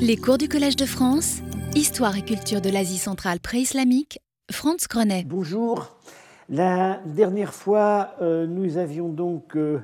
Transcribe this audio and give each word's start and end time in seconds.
Les 0.00 0.16
cours 0.16 0.38
du 0.38 0.48
Collège 0.48 0.76
de 0.76 0.86
France, 0.86 1.40
Histoire 1.74 2.16
et 2.16 2.22
culture 2.22 2.60
de 2.60 2.70
l'Asie 2.70 2.98
centrale 2.98 3.40
pré-islamique, 3.40 4.20
Franz 4.50 4.86
Grenet. 4.88 5.24
Bonjour. 5.24 5.96
La 6.48 7.00
dernière 7.06 7.54
fois, 7.54 8.14
euh, 8.20 8.46
nous 8.46 8.76
avions 8.76 9.08
donc 9.08 9.56
euh, 9.56 9.80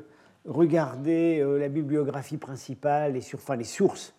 regardé 0.46 1.40
euh, 1.40 1.58
la 1.58 1.68
bibliographie 1.68 2.36
principale 2.36 3.16
et 3.16 3.20
sur, 3.20 3.38
enfin, 3.38 3.56
les 3.56 3.64
sources 3.64 4.14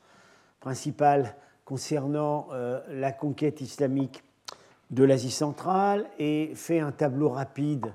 principales 0.59 1.35
concernant 1.65 2.49
la 2.89 3.13
conquête 3.13 3.61
islamique 3.61 4.23
de 4.89 5.05
l'Asie 5.05 5.31
centrale 5.31 6.05
et 6.19 6.51
fait 6.53 6.81
un 6.81 6.91
tableau 6.91 7.29
rapide 7.29 7.93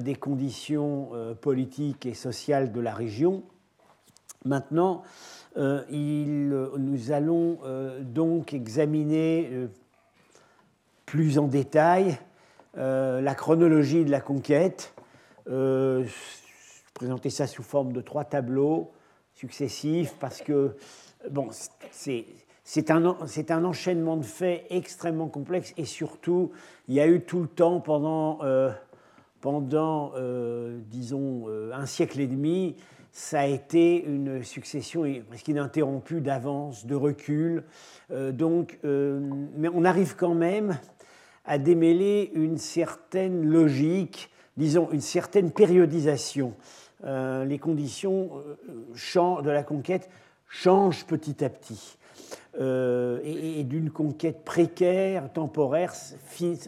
des 0.00 0.14
conditions 0.14 1.10
politiques 1.42 2.06
et 2.06 2.14
sociales 2.14 2.72
de 2.72 2.80
la 2.80 2.94
région. 2.94 3.42
Maintenant, 4.46 5.02
nous 5.56 7.12
allons 7.12 7.58
donc 8.00 8.52
examiner 8.54 9.68
plus 11.06 11.38
en 11.38 11.46
détail 11.46 12.18
euh, 12.76 13.20
la 13.20 13.36
chronologie 13.36 14.04
de 14.04 14.10
la 14.10 14.20
conquête. 14.20 14.94
Euh, 15.48 16.04
présentais 16.92 17.30
ça 17.30 17.46
sous 17.46 17.62
forme 17.62 17.92
de 17.92 18.00
trois 18.00 18.24
tableaux 18.24 18.90
successifs 19.34 20.16
parce 20.18 20.42
que 20.42 20.74
bon, 21.30 21.50
c'est 21.92 22.90
un, 22.90 23.04
un, 23.04 23.64
enchaînement 23.64 24.16
de 24.16 24.24
faits 24.24 24.66
extrêmement 24.70 25.28
complexe 25.28 25.72
et 25.76 25.84
surtout, 25.84 26.50
il 26.88 26.94
y 26.94 27.00
a 27.00 27.06
eu 27.06 27.20
tout 27.20 27.42
le 27.42 27.48
temps 27.48 27.78
pendant, 27.78 28.40
euh, 28.42 28.72
pendant 29.40 29.60
disons, 30.88 31.46
un 31.72 31.86
siècle 31.86 32.20
et 32.20 32.26
demi, 32.26 32.74
ça 33.16 33.40
a 33.40 33.46
été 33.46 34.04
une 34.04 34.42
succession 34.42 35.04
presque 35.28 35.48
ininterrompue 35.48 36.20
d'avance, 36.20 36.84
de 36.84 36.96
recul. 36.96 37.62
donc, 38.10 38.78
mais 38.82 39.68
on 39.72 39.84
arrive 39.84 40.16
quand 40.16 40.34
même 40.34 40.76
à 41.44 41.58
démêler 41.58 42.32
une 42.34 42.58
certaine 42.58 43.44
logique, 43.44 44.30
disons 44.56 44.90
une 44.90 45.00
certaine 45.00 45.52
périodisation. 45.52 46.54
Euh, 47.04 47.44
les 47.44 47.58
conditions 47.58 48.30
euh, 48.66 49.42
de 49.42 49.50
la 49.50 49.62
conquête 49.62 50.08
changent 50.48 51.04
petit 51.04 51.44
à 51.44 51.50
petit. 51.50 51.98
Euh, 52.60 53.20
et, 53.24 53.64
d'une 53.64 53.90
conquête 53.90 54.44
précaire, 54.44 55.32
temporaire, 55.32 55.92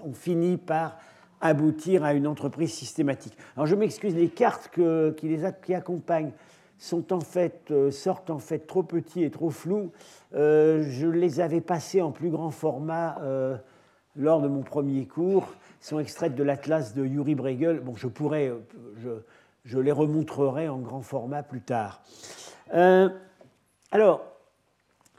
on 0.05 0.13
finit 0.13 0.57
par 0.57 0.99
aboutir 1.41 2.05
à 2.05 2.15
une 2.15 2.27
entreprise 2.27 2.73
systématique. 2.73 3.37
Alors 3.57 3.67
je 3.67 3.75
m'excuse, 3.75 4.15
les 4.15 4.29
cartes 4.29 4.71
qui 5.17 5.29
les 5.29 5.45
accompagnent 5.45 6.33
sont 6.79 7.13
en 7.13 7.21
fait, 7.21 7.73
sortent 7.91 8.31
en 8.31 8.39
fait 8.39 8.67
trop 8.67 8.83
petits 8.83 9.23
et 9.23 9.31
trop 9.31 9.51
flous. 9.51 9.93
je 10.33 11.07
les 11.07 11.41
avais 11.41 11.61
passés 11.61 12.03
en 12.03 12.11
plus 12.11 12.31
grand 12.31 12.51
format 12.51 13.19
lors 14.17 14.41
de 14.41 14.49
mon 14.49 14.63
premier 14.63 15.07
cours 15.07 15.49
sont 15.87 16.01
extraites 16.01 16.35
de 16.35 16.43
l'atlas 16.43 16.95
de 16.95 17.05
Yuri 17.05 17.37
Bregel. 17.37 17.79
Bon, 17.79 17.95
je 17.95 18.09
pourrais, 18.09 18.53
je, 19.65 19.79
les 19.79 19.93
remontrerai 19.93 20.69
en 20.69 20.79
grand 20.79 21.03
format 21.03 21.45
plus 21.45 21.61
tard. 21.61 22.03
Euh, 22.75 23.09
alors, 23.93 24.25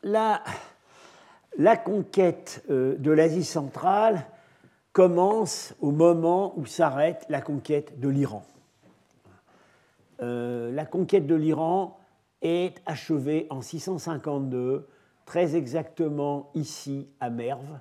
la, 0.03 0.43
la 1.57 1.77
conquête 1.77 2.65
euh, 2.69 2.95
de 2.97 3.11
l'Asie 3.11 3.45
centrale 3.45 4.25
commence 4.97 5.75
au 5.79 5.91
moment 5.91 6.57
où 6.57 6.65
s'arrête 6.65 7.23
la 7.29 7.39
conquête 7.39 7.99
de 7.99 8.09
l'Iran. 8.09 8.41
Euh, 10.23 10.71
la 10.71 10.87
conquête 10.87 11.27
de 11.27 11.35
l'Iran 11.35 11.99
est 12.41 12.81
achevée 12.87 13.45
en 13.51 13.61
652, 13.61 14.87
très 15.27 15.55
exactement 15.55 16.49
ici 16.55 17.07
à 17.19 17.29
Merv, 17.29 17.77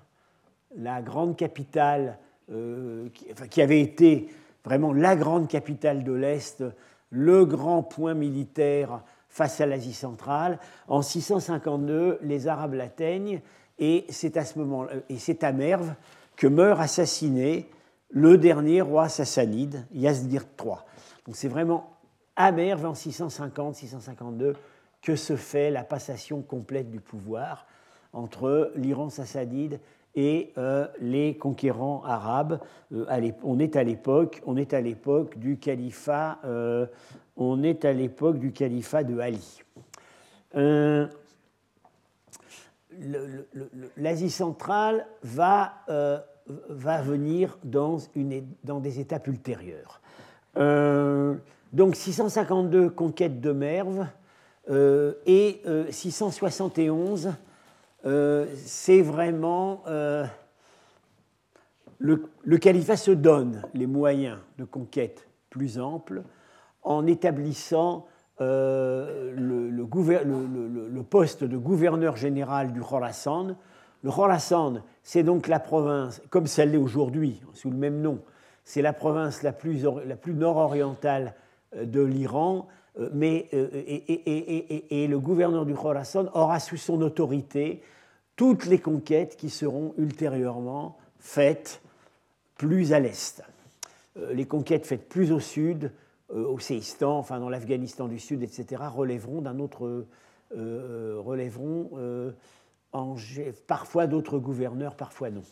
la 0.77 1.01
grande 1.01 1.39
capitale, 1.39 2.19
euh, 2.53 3.09
qui, 3.49 3.63
avait 3.63 3.81
été 3.81 4.29
vraiment 4.63 4.93
la 4.93 5.17
grande 5.17 5.49
capitale 5.49 6.05
de 6.05 6.13
l'Est, 6.13 6.63
le 7.09 7.47
grand 7.47 7.83
point 7.83 8.13
militaire 8.13 9.03
face 9.31 9.59
à 9.63 9.65
l'Asie 9.65 9.95
centrale. 9.95 10.59
En 10.87 11.01
652, 11.01 12.19
les 12.21 12.47
Arabes 12.47 12.75
l'atteignent 12.75 13.41
et 13.79 14.05
c'est 14.11 14.37
à 14.37 14.45
ce 14.45 14.61
c'est 15.17 15.45
à 15.45 15.53
Merv 15.53 15.95
que 16.37 16.47
meurt 16.47 16.81
assassiné 16.81 17.69
le 18.11 18.39
dernier 18.39 18.81
roi 18.81 19.09
sassanide, 19.09 19.87
Yazdir 19.93 20.45
III. 20.63 20.75
Donc 21.27 21.37
c'est 21.37 21.49
vraiment 21.49 21.91
à 22.37 22.53
Merv 22.53 22.85
en 22.85 22.93
650-652 22.93 24.55
que 25.03 25.17
se 25.17 25.37
fait 25.37 25.71
la 25.71 25.85
passation 25.85 26.43
complète 26.43 26.91
du 26.91 27.01
pouvoir 27.01 27.67
entre 28.13 28.73
l'Iran 28.77 29.09
sassanide 29.11 29.81
et 30.15 30.53
euh, 30.57 30.87
les 31.01 31.37
conquérants 31.37 32.03
arabes. 32.05 32.61
Euh, 32.93 33.31
on 33.43 33.59
est 33.59 33.77
à 33.77 33.85
l'époque, 33.85 34.43
on 34.47 34.57
est 34.57 34.73
à 34.73 34.81
l'époque 34.81 35.39
du 35.39 35.59
califat, 35.59 36.39
euh, 36.45 36.87
on 37.37 37.63
est 37.63 37.85
à 37.85 37.93
l'époque 37.93 38.39
du 38.39 38.53
califat 38.53 39.05
de 39.05 39.19
Ali. 39.19 39.63
L'Asie 43.97 44.31
centrale 44.31 45.07
va, 45.23 45.85
va 46.69 47.03
venir 47.03 47.59
dans, 47.65 47.99
une, 48.15 48.47
dans, 48.65 48.81
des 48.81 49.01
étapes 49.01 49.27
ultérieures. 49.27 50.01
donc 50.55 51.97
652 51.97 52.91
conquête 52.91 53.41
de 53.41 53.53
Merv 53.53 54.07
et 54.69 55.63
671 55.91 57.35
euh, 58.07 58.47
c'est 58.55 59.03
vraiment 59.03 59.83
euh, 59.89 60.25
le, 61.99 62.59
califat 62.59 62.97
se 62.97 63.11
donne 63.11 63.63
les 63.75 63.89
moyens 63.89 64.39
de 64.59 64.65
conquête 64.65 65.27
plus 65.51 65.81
amples 65.81 66.23
en 66.83 67.05
établissant 67.07 68.07
euh, 68.41 69.33
le, 69.35 71.03
poste 71.03 71.45
de 71.45 71.57
gouverneur 71.57 72.17
général 72.17 72.73
du 72.73 72.81
Khorasan. 72.81 73.57
Le 74.03 74.11
Khorasan, 74.11 74.83
c'est 75.03 75.23
donc 75.23 75.47
la 75.47 75.61
province, 75.61 76.21
comme 76.31 76.47
celle 76.47 76.73
l'est 76.73 76.79
aujourd'hui, 76.79 77.41
sous 77.55 77.71
le 77.71 77.77
même 77.77 78.01
nom, 78.01 78.21
c'est 78.65 78.83
la 78.83 78.93
province 78.93 79.43
la 79.43 79.53
plus, 79.53 79.85
nord-orientale 80.27 81.35
de 81.81 82.03
l'Iran, 82.03 82.67
mais, 83.13 83.49
et, 83.53 85.03
et, 85.03 85.07
le 85.07 85.19
gouverneur 85.19 85.65
du 85.65 85.75
Khorasan 85.75 86.27
aura 86.35 86.59
sous 86.61 86.77
son 86.77 87.03
autorité 87.03 87.83
toutes 88.37 88.67
les 88.67 88.79
conquêtes 88.79 89.37
qui 89.37 89.51
seront 89.51 89.95
ultérieurement 89.99 90.99
faites 91.19 91.81
plus 92.57 92.93
à 92.93 93.01
l'est. 93.01 93.43
Euh, 94.19 94.33
les 94.33 94.47
conquêtes 94.47 94.87
faites 94.87 95.09
plus 95.09 95.33
au 95.33 95.41
sud, 95.41 95.85
euh, 95.85 95.89
au 96.35 96.59
Séistan, 96.59 97.19
enfin 97.19 97.39
dans 97.39 97.49
l'Afghanistan 97.49 98.09
du 98.09 98.19
Sud, 98.19 98.43
etc., 98.43 98.83
relèveront 98.95 99.41
d'un 99.43 99.59
autre, 99.59 100.07
euh, 100.57 101.17
relèveront 101.19 101.91
parfois 103.67 104.07
d'autres 104.07 104.39
gouverneurs, 104.39 104.95
parfois 104.95 105.31
non. 105.31 105.43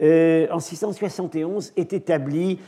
en 0.00 0.60
671 0.60 1.72
est 1.76 1.92
établie 1.92 2.58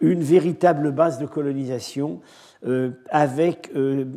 une 0.00 0.22
véritable 0.22 0.92
base 0.92 1.18
de 1.18 1.26
colonisation 1.26 2.20
avec 3.10 3.70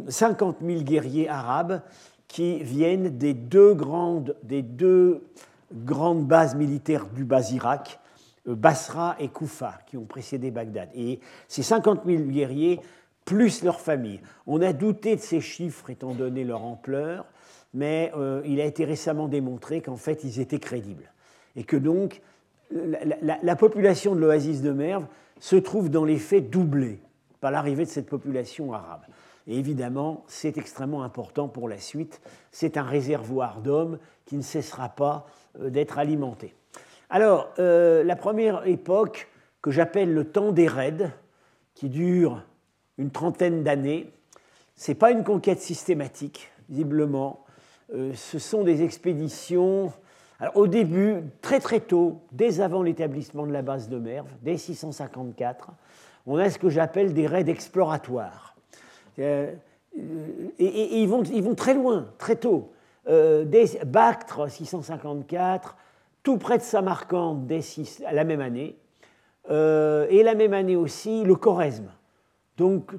50 0.08 0.58
000 0.62 0.82
guerriers 0.82 1.28
arabes 1.28 1.82
qui 2.28 2.62
viennent 2.64 3.18
des 3.18 3.34
deux 3.34 3.74
grandes, 3.74 4.36
des 4.44 4.62
deux 4.62 5.24
grandes 5.74 6.26
bases 6.28 6.56
militaires 6.56 7.06
du 7.08 7.24
bas 7.24 7.50
Irak, 7.52 8.00
euh, 8.00 8.05
Basra 8.46 9.16
et 9.20 9.30
Koufa, 9.30 9.80
qui 9.88 9.98
ont 9.98 10.06
précédé 10.06 10.52
Bagdad. 10.52 10.90
Et 10.94 11.20
ces 11.48 11.64
50 11.64 12.02
000 12.06 12.24
guerriers, 12.24 12.80
plus 13.26 13.64
leurs 13.64 13.82
familles. 13.82 14.22
On 14.46 14.62
a 14.62 14.72
douté 14.72 15.16
de 15.16 15.22
ces 15.22 15.42
chiffres 15.42 15.90
étant 15.90 16.14
donné 16.14 16.44
leur 16.44 16.64
ampleur, 16.64 17.26
mais 17.74 18.12
euh, 18.16 18.42
il 18.46 18.62
a 18.62 18.66
été 18.66 18.86
récemment 18.86 19.28
démontré 19.28 19.82
qu'en 19.82 19.98
fait, 19.98 20.24
ils 20.24 20.40
étaient 20.40 20.60
crédibles. 20.60 21.12
Et 21.56 21.64
que 21.64 21.76
donc, 21.76 22.22
la, 22.72 23.38
la 23.42 23.56
population 23.56 24.16
de 24.16 24.20
l'oasis 24.20 24.62
de 24.62 24.72
Merv 24.72 25.06
se 25.40 25.56
trouve 25.56 25.90
dans 25.90 26.06
les 26.06 26.18
faits 26.18 26.50
doublée 26.50 27.00
par 27.42 27.52
l'arrivée 27.52 27.86
de 27.86 27.90
cette 27.90 28.08
population 28.08 28.74
arabe. 28.74 29.02
Et 29.48 29.58
évidemment, 29.58 30.24
c'est 30.28 30.58
extrêmement 30.58 31.04
important 31.04 31.48
pour 31.48 31.70
la 31.70 31.78
suite. 31.78 32.22
C'est 32.52 32.78
un 32.78 32.84
réservoir 32.84 33.62
d'hommes 33.62 34.00
qui 34.26 34.36
ne 34.38 34.42
cessera 34.42 34.90
pas 34.90 35.28
euh, 35.60 35.70
d'être 35.70 35.98
alimenté. 35.98 36.56
Alors, 37.16 37.54
euh, 37.60 38.04
la 38.04 38.18
première 38.18 38.68
époque 38.68 39.30
que 39.62 39.72
j'appelle 39.72 40.14
le 40.14 40.26
temps 40.26 40.52
des 40.52 40.68
raids, 40.68 41.14
qui 41.74 41.88
dure 41.88 42.44
une 42.98 43.10
trentaine 43.10 43.64
d'années, 43.64 44.12
ce 44.76 44.92
n'est 44.92 44.96
pas 44.96 45.12
une 45.12 45.24
conquête 45.24 45.62
systématique, 45.62 46.52
visiblement. 46.68 47.46
Euh, 47.94 48.12
ce 48.16 48.38
sont 48.38 48.66
des 48.66 48.84
expéditions. 48.84 49.94
Alors, 50.42 50.58
au 50.58 50.68
début, 50.68 51.22
très 51.42 51.62
très 51.62 51.80
tôt, 51.80 52.20
dès 52.34 52.60
avant 52.60 52.84
l'établissement 52.84 53.48
de 53.48 53.54
la 53.54 53.62
base 53.62 53.88
de 53.88 53.98
Merve, 53.98 54.28
dès 54.42 54.58
654, 54.58 55.72
on 56.28 56.36
a 56.36 56.50
ce 56.50 56.60
que 56.60 56.70
j'appelle 56.70 57.14
des 57.14 57.28
raids 57.28 57.48
exploratoires. 57.48 58.58
Euh, 59.20 59.54
et, 60.60 61.02
ils, 61.02 61.08
vont, 61.08 61.24
ils, 61.24 61.44
vont, 61.44 61.56
très 61.56 61.76
loin, 61.76 62.10
très 62.18 62.36
tôt. 62.36 62.74
Bactre 63.86 64.50
654, 64.50 65.78
tout 66.26 66.38
près 66.38 66.58
de 66.58 66.64
Samarcande 66.64 67.48
dès 67.48 67.62
la 68.12 68.26
même 68.26 68.42
année, 68.42 68.76
et 69.48 70.24
la 70.24 70.36
même 70.36 70.54
année 70.54 70.76
aussi 70.76 71.24
le 71.24 71.36
Choresme, 71.36 71.92
donc 72.58 72.92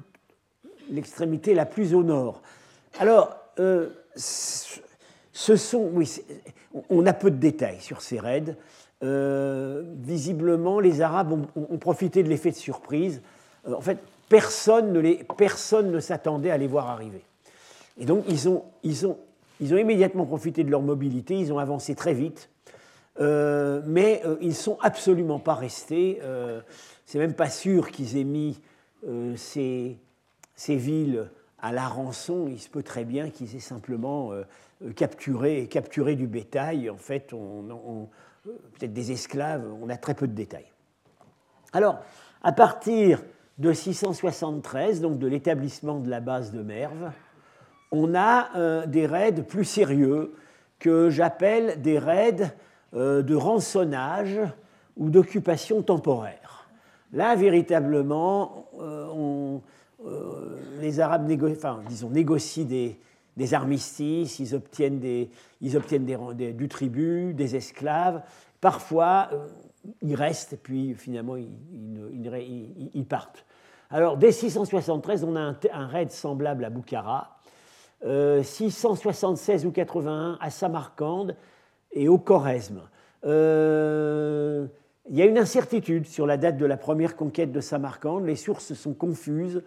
l'extrémité 0.89 1.53
la 1.53 1.65
plus 1.65 1.93
au 1.93 2.03
nord. 2.03 2.41
Alors, 2.99 3.35
ce 4.17 5.55
sont, 5.55 5.89
oui, 5.93 6.09
on 6.89 7.05
a 7.05 7.13
peu 7.13 7.29
de 7.29 7.37
détails 7.37 7.79
sur 7.79 8.01
ces 8.01 8.19
raids. 8.19 8.55
Euh, 9.03 9.83
visiblement, 9.97 10.79
les 10.79 11.01
Arabes 11.01 11.45
ont, 11.55 11.77
profité 11.77 12.23
de 12.23 12.29
l'effet 12.29 12.51
de 12.51 12.55
surprise. 12.55 13.21
Euh, 13.67 13.75
en 13.75 13.81
fait, 13.81 13.99
personne 14.29 14.91
ne, 14.91 15.99
s'attendait 15.99 16.49
à 16.49 16.57
les 16.57 16.67
voir 16.67 16.89
arriver. 16.89 17.21
Et 17.99 18.05
donc, 18.05 18.23
ils 18.27 18.47
ont 18.47 18.65
immédiatement 19.61 20.25
profité 20.25 20.63
de 20.63 20.71
leur 20.71 20.81
mobilité, 20.81 21.37
ils 21.37 21.53
ont 21.53 21.59
avancé 21.59 21.95
très 21.95 22.13
vite, 22.13 22.49
euh, 23.19 23.81
mais 23.85 24.21
ils 24.41 24.49
ne 24.49 24.53
sont 24.53 24.77
absolument 24.81 25.39
pas 25.39 25.55
restés. 25.55 26.19
C'est 27.05 27.19
même 27.19 27.33
pas 27.33 27.49
sûr 27.49 27.91
qu'ils 27.91 28.17
aient 28.17 28.23
mis 28.23 28.61
ces, 29.35 29.97
ces, 30.55 30.75
villes 30.75 31.29
à 31.59 31.71
la 31.71 31.87
rançon. 31.87 32.47
Il 32.47 32.59
se 32.59 32.69
peut 32.69 32.83
très 32.83 33.05
bien 33.05 33.29
qu'ils 33.29 33.55
aient 33.55 33.59
simplement 33.59 34.31
capturé, 34.95 35.67
capturé 35.67 36.15
du 36.15 36.27
bétail. 36.27 36.89
En 36.89 36.97
fait, 36.97 37.33
on 37.33 38.09
peut-être 38.47 38.93
des 38.93 39.11
esclaves, 39.11 39.65
on 39.81 39.89
a 39.89 39.97
très 39.97 40.13
peu 40.13 40.27
de 40.27 40.33
détails. 40.33 40.71
Alors, 41.73 41.99
à 42.43 42.51
partir 42.51 43.23
de 43.57 43.73
673, 43.73 45.01
donc 45.01 45.19
de 45.19 45.27
l'établissement 45.27 45.99
de 45.99 46.09
la 46.09 46.19
base 46.19 46.51
de 46.51 46.61
Merve, 46.61 47.11
on 47.91 48.13
a 48.15 48.55
euh, 48.55 48.85
des 48.85 49.05
raids 49.05 49.43
plus 49.43 49.65
sérieux 49.65 50.33
que 50.79 51.09
j'appelle 51.09 51.81
des 51.81 51.97
raids 51.97 52.35
euh, 52.43 52.47
de 52.97 53.35
rançonnage 53.35 54.39
ou 54.95 55.09
d'occupation 55.09 55.81
temporaire. 55.81 56.67
Là, 57.13 57.35
véritablement, 57.35 58.67
euh, 60.05 60.49
les 60.79 60.99
Arabes 60.99 61.27
disons, 61.89 62.09
négocient 62.09 62.65
des, 62.65 63.53
armistices, 63.53 64.39
ils 64.39 64.53
obtiennent, 64.53 64.99
des, 64.99 65.29
ils 65.61 65.75
obtiennent 65.75 66.05
des, 66.05 66.53
du 66.53 66.67
tribut, 66.67 67.33
des 67.33 67.55
esclaves. 67.55 68.21
Parfois, 68.61 69.29
euh, 69.33 69.47
ils 70.01 70.15
restent 70.15 70.57
puis 70.61 70.93
finalement, 70.93 71.35
ils, 71.35 73.05
partent. 73.05 73.45
Alors, 73.89 74.17
dès 74.17 74.31
673, 74.31 75.23
on 75.23 75.35
a 75.35 75.55
un, 75.71 75.87
raid 75.87 76.11
semblable 76.11 76.65
à 76.65 76.69
Boukhara. 76.69 77.39
676 78.03 79.65
euh, 79.65 79.67
ou 79.67 79.71
81 79.71 80.37
à 80.39 80.49
Samarcande 80.51 81.35
et 81.91 82.07
au 82.07 82.17
Choresme. 82.17 82.81
Euh, 83.25 84.67
il 85.09 85.15
y 85.15 85.21
a 85.21 85.25
une 85.25 85.37
incertitude 85.37 86.05
sur 86.05 86.27
la 86.27 86.37
date 86.37 86.57
de 86.57 86.65
la 86.65 86.77
première 86.77 87.15
conquête 87.15 87.51
de 87.51 87.61
Samarcande. 87.61 88.25
Les 88.25 88.35
sources 88.35 88.73
sont 88.73 88.93
confuses. 88.93 89.63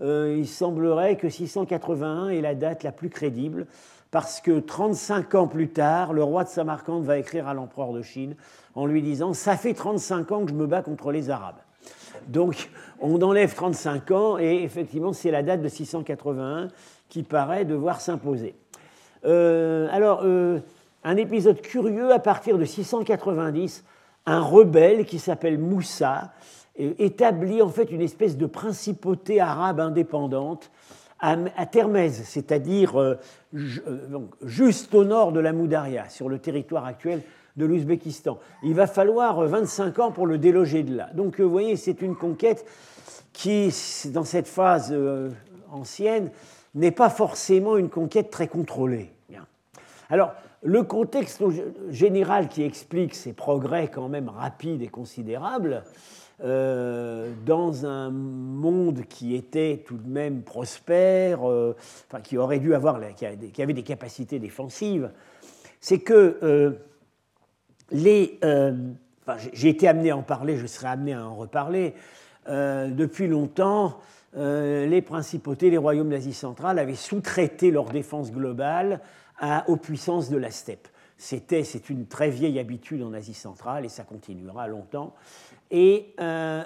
Euh, 0.00 0.36
il 0.38 0.46
semblerait 0.46 1.16
que 1.16 1.28
681 1.28 2.28
est 2.28 2.40
la 2.40 2.54
date 2.54 2.82
la 2.82 2.92
plus 2.92 3.10
crédible, 3.10 3.66
parce 4.10 4.40
que 4.40 4.60
35 4.60 5.34
ans 5.34 5.48
plus 5.48 5.68
tard, 5.68 6.12
le 6.12 6.22
roi 6.22 6.44
de 6.44 6.48
Samarcande 6.48 7.04
va 7.04 7.18
écrire 7.18 7.48
à 7.48 7.54
l'empereur 7.54 7.92
de 7.92 8.02
Chine 8.02 8.36
en 8.74 8.86
lui 8.86 9.02
disant 9.02 9.32
Ça 9.32 9.56
fait 9.56 9.74
35 9.74 10.32
ans 10.32 10.44
que 10.44 10.50
je 10.50 10.56
me 10.56 10.66
bats 10.66 10.82
contre 10.82 11.10
les 11.10 11.30
Arabes. 11.30 11.58
Donc 12.28 12.70
on 13.00 13.20
enlève 13.22 13.54
35 13.54 14.10
ans, 14.12 14.38
et 14.38 14.62
effectivement, 14.62 15.12
c'est 15.12 15.30
la 15.30 15.42
date 15.42 15.62
de 15.62 15.68
681 15.68 16.68
qui 17.08 17.22
paraît 17.22 17.64
devoir 17.64 18.00
s'imposer. 18.00 18.54
Euh, 19.24 19.88
alors, 19.90 20.20
un 21.04 21.16
épisode 21.16 21.60
curieux 21.60 22.12
à 22.12 22.18
partir 22.18 22.58
de 22.58 22.64
690, 22.64 23.84
un 24.26 24.40
rebelle 24.40 25.04
qui 25.04 25.18
s'appelle 25.18 25.58
Moussa 25.58 26.32
établit 26.76 27.62
en 27.62 27.68
fait 27.68 27.90
une 27.92 28.00
espèce 28.00 28.36
de 28.36 28.46
principauté 28.46 29.40
arabe 29.40 29.80
indépendante 29.80 30.70
à, 31.20 31.64
Termez, 31.64 32.10
c'est-à-dire 32.10 33.00
euh, 33.00 33.14
euh, 33.54 34.18
juste 34.44 34.94
au 34.94 35.04
nord 35.04 35.32
de 35.32 35.40
la 35.40 35.54
Moudaria, 35.54 36.08
sur 36.10 36.28
le 36.28 36.38
territoire 36.38 36.84
actuel 36.84 37.22
de 37.56 37.64
l'Ouzbékistan. 37.64 38.38
Il 38.62 38.74
va 38.74 38.86
falloir 38.86 39.40
25 39.40 39.98
ans 40.00 40.12
pour 40.12 40.26
le 40.26 40.36
déloger 40.36 40.82
de 40.82 40.94
là. 40.94 41.08
Donc 41.14 41.40
vous 41.40 41.48
voyez, 41.48 41.76
c'est 41.76 42.02
une 42.02 42.14
conquête 42.14 42.66
qui, 43.32 43.72
dans 44.12 44.24
cette 44.24 44.48
phase 44.48 44.90
euh, 44.92 45.30
ancienne, 45.72 46.30
n'est 46.74 46.90
pas 46.90 47.08
forcément 47.08 47.78
une 47.78 47.88
conquête 47.88 48.28
très 48.28 48.48
contrôlée. 48.48 49.13
Alors, 50.14 50.32
le 50.62 50.84
contexte 50.84 51.42
général 51.90 52.46
qui 52.46 52.62
explique 52.62 53.16
ces 53.16 53.32
progrès 53.32 53.88
quand 53.88 54.08
même 54.08 54.28
rapides 54.28 54.80
et 54.80 54.86
considérables, 54.86 55.82
euh, 56.40 57.32
dans 57.44 57.84
un 57.84 58.10
monde 58.10 59.06
qui 59.08 59.34
était 59.34 59.82
tout 59.84 59.96
de 59.96 60.08
même 60.08 60.42
prospère, 60.42 61.50
euh, 61.50 61.74
enfin, 62.06 62.22
qui 62.22 62.38
aurait 62.38 62.60
dû 62.60 62.76
avoir, 62.76 63.00
qui 63.16 63.26
avait 63.26 63.72
des 63.72 63.82
capacités 63.82 64.38
défensives, 64.38 65.10
c'est 65.80 65.98
que 65.98 66.38
euh, 66.44 66.74
les. 67.90 68.38
j'ai 69.52 69.70
été 69.70 69.88
amené 69.88 70.10
à 70.10 70.16
en 70.16 70.22
parler, 70.22 70.56
je 70.58 70.68
serai 70.68 70.86
amené 70.86 71.14
à 71.14 71.26
en 71.26 71.34
reparler. 71.34 71.92
depuis 72.46 73.26
longtemps, 73.26 73.98
les 74.36 75.02
principautés, 75.02 75.70
les 75.70 75.78
royaumes 75.78 76.10
d'Asie 76.10 76.34
centrale 76.34 76.78
avaient 76.78 76.94
sous-traité 76.94 77.72
leur 77.72 77.86
défense 77.86 78.30
globale 78.30 79.00
aux 79.66 79.76
puissances 79.76 80.30
de 80.30 80.36
la 80.36 80.50
steppe. 80.50 80.88
C'était, 81.16 81.64
c'est 81.64 81.90
une 81.90 82.06
très 82.06 82.30
vieille 82.30 82.58
habitude 82.58 83.02
en 83.02 83.12
Asie 83.12 83.34
centrale 83.34 83.84
et 83.84 83.88
ça 83.88 84.02
continuera 84.02 84.66
longtemps. 84.66 85.14
Euh, 85.72 86.62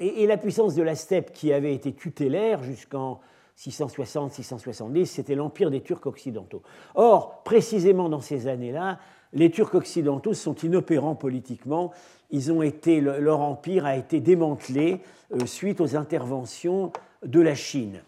et, 0.00 0.22
et, 0.22 0.26
la 0.26 0.36
puissance 0.36 0.74
de 0.74 0.82
la 0.82 0.96
steppe 0.96 1.32
qui 1.32 1.52
avait 1.52 1.74
été 1.74 1.92
tutélaire 1.92 2.62
jusqu'en 2.62 3.20
660-670, 3.58 5.06
c'était 5.06 5.34
l'empire 5.34 5.70
des 5.70 5.80
Turcs 5.80 6.06
occidentaux. 6.06 6.62
Or, 6.94 7.42
précisément 7.44 8.08
dans 8.08 8.20
ces 8.20 8.48
années-là, 8.48 8.98
les 9.32 9.50
Turcs 9.50 9.74
occidentaux 9.74 10.34
sont 10.34 10.54
inopérants 10.56 11.14
politiquement. 11.14 11.92
Ils 12.30 12.52
ont 12.52 12.62
été, 12.62 13.00
leur 13.00 13.40
empire 13.40 13.86
a 13.86 13.96
été 13.96 14.20
démantelé 14.20 15.00
euh, 15.32 15.46
suite 15.46 15.80
aux 15.80 15.96
interventions 15.96 16.92
de 17.24 17.40
la 17.40 17.54
Chine. 17.54 18.02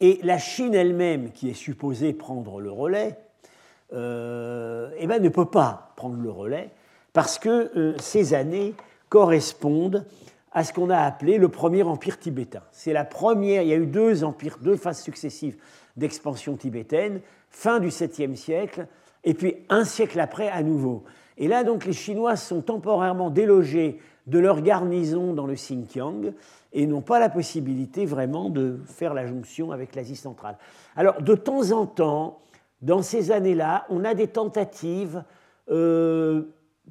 Et 0.00 0.18
la 0.22 0.38
Chine 0.38 0.74
elle-même, 0.74 1.30
qui 1.32 1.50
est 1.50 1.54
supposée 1.54 2.12
prendre 2.12 2.60
le 2.60 2.70
relais, 2.70 3.18
eh 3.94 5.06
ben, 5.06 5.22
ne 5.22 5.28
peut 5.28 5.46
pas 5.46 5.92
prendre 5.96 6.20
le 6.20 6.30
relais 6.30 6.70
parce 7.12 7.38
que 7.38 7.94
ces 7.98 8.34
années 8.34 8.74
correspondent 9.08 10.04
à 10.54 10.64
ce 10.64 10.72
qu'on 10.72 10.90
a 10.90 10.98
appelé 10.98 11.38
le 11.38 11.48
premier 11.48 11.82
empire 11.82 12.18
tibétain. 12.18 12.62
C'est 12.70 12.92
la 12.92 13.04
première, 13.04 13.62
il 13.62 13.68
y 13.68 13.72
a 13.72 13.76
eu 13.76 13.86
deux 13.86 14.24
empires, 14.24 14.58
deux 14.60 14.76
phases 14.76 15.00
successives 15.00 15.56
d'expansion 15.96 16.56
tibétaine, 16.56 17.20
fin 17.50 17.80
du 17.80 17.88
7e 17.88 18.36
siècle, 18.36 18.86
et 19.24 19.34
puis 19.34 19.56
un 19.68 19.84
siècle 19.84 20.18
après 20.20 20.48
à 20.48 20.62
nouveau. 20.62 21.04
Et 21.38 21.48
là, 21.48 21.64
donc, 21.64 21.84
les 21.84 21.92
Chinois 21.92 22.36
sont 22.36 22.62
temporairement 22.62 23.30
délogés 23.30 23.98
de 24.26 24.38
leur 24.38 24.62
garnison 24.62 25.32
dans 25.32 25.46
le 25.46 25.54
Xinjiang 25.54 26.32
et 26.72 26.86
n'ont 26.86 27.02
pas 27.02 27.18
la 27.18 27.28
possibilité 27.28 28.06
vraiment 28.06 28.48
de 28.48 28.78
faire 28.86 29.12
la 29.12 29.26
jonction 29.26 29.72
avec 29.72 29.94
l'Asie 29.94 30.16
centrale. 30.16 30.56
Alors, 30.96 31.20
de 31.20 31.34
temps 31.34 31.72
en 31.72 31.86
temps, 31.86 32.40
dans 32.84 33.00
ces 33.00 33.30
années-là, 33.30 33.86
on 33.88 34.04
a 34.04 34.12
des 34.12 34.28
tentatives 34.28 35.24
euh, 35.70 36.42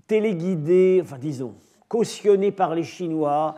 téléguidées, 0.07 1.01
enfin 1.03 1.19
disons, 1.19 1.53
cautionné 1.87 2.51
par 2.51 2.73
les 2.73 2.83
Chinois 2.83 3.53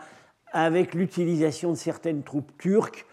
avec 0.52 0.94
l'utilisation 0.94 1.72
de 1.72 1.78
certaines 1.78 2.24
troupes 2.24 2.52
turques 2.58 3.06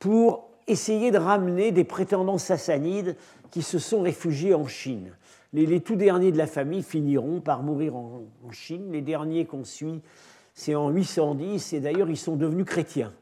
pour 0.00 0.50
essayer 0.66 1.12
de 1.12 1.18
ramener 1.18 1.70
des 1.70 1.84
prétendants 1.84 2.38
sassanides 2.38 3.16
qui 3.52 3.62
se 3.62 3.78
sont 3.78 4.02
réfugiés 4.02 4.54
en 4.54 4.66
Chine. 4.66 5.12
Les, 5.52 5.80
tout 5.80 5.94
derniers 5.94 6.32
de 6.32 6.38
la 6.38 6.48
famille 6.48 6.82
finiront 6.82 7.40
par 7.40 7.62
mourir 7.62 7.94
en, 7.94 8.24
Chine. 8.50 8.90
Les 8.90 9.02
derniers 9.02 9.44
qu'on 9.44 9.62
suit, 9.62 10.02
c'est 10.52 10.74
en 10.74 10.90
810, 10.90 11.74
et 11.74 11.80
d'ailleurs 11.80 12.10
ils 12.10 12.16
sont 12.16 12.34
devenus 12.34 12.66
chrétiens. 12.66 13.12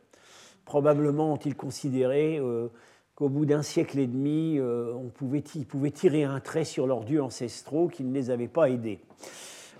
Probablement 0.65 1.35
ont-ils 1.35 1.55
considéré 1.55 2.39
euh, 2.39 2.69
qu'au 3.15 3.29
bout 3.29 3.45
d'un 3.45 3.63
siècle 3.63 3.99
et 3.99 4.07
demi, 4.07 4.59
euh, 4.59 4.93
on 4.95 5.09
pouvait, 5.09 5.45
ils 5.55 5.67
pouvaient 5.67 5.91
tirer 5.91 6.25
un 6.25 6.41
trait 6.41 6.65
sur 6.65 6.87
leurs 6.87 7.05
dieux 7.05 7.23
ancestraux 7.23 7.89
qui 7.89 8.05
ne 8.05 8.15
les 8.15 8.31
avaient 8.31 8.49
pas 8.49 8.71
aidés. 8.71 9.01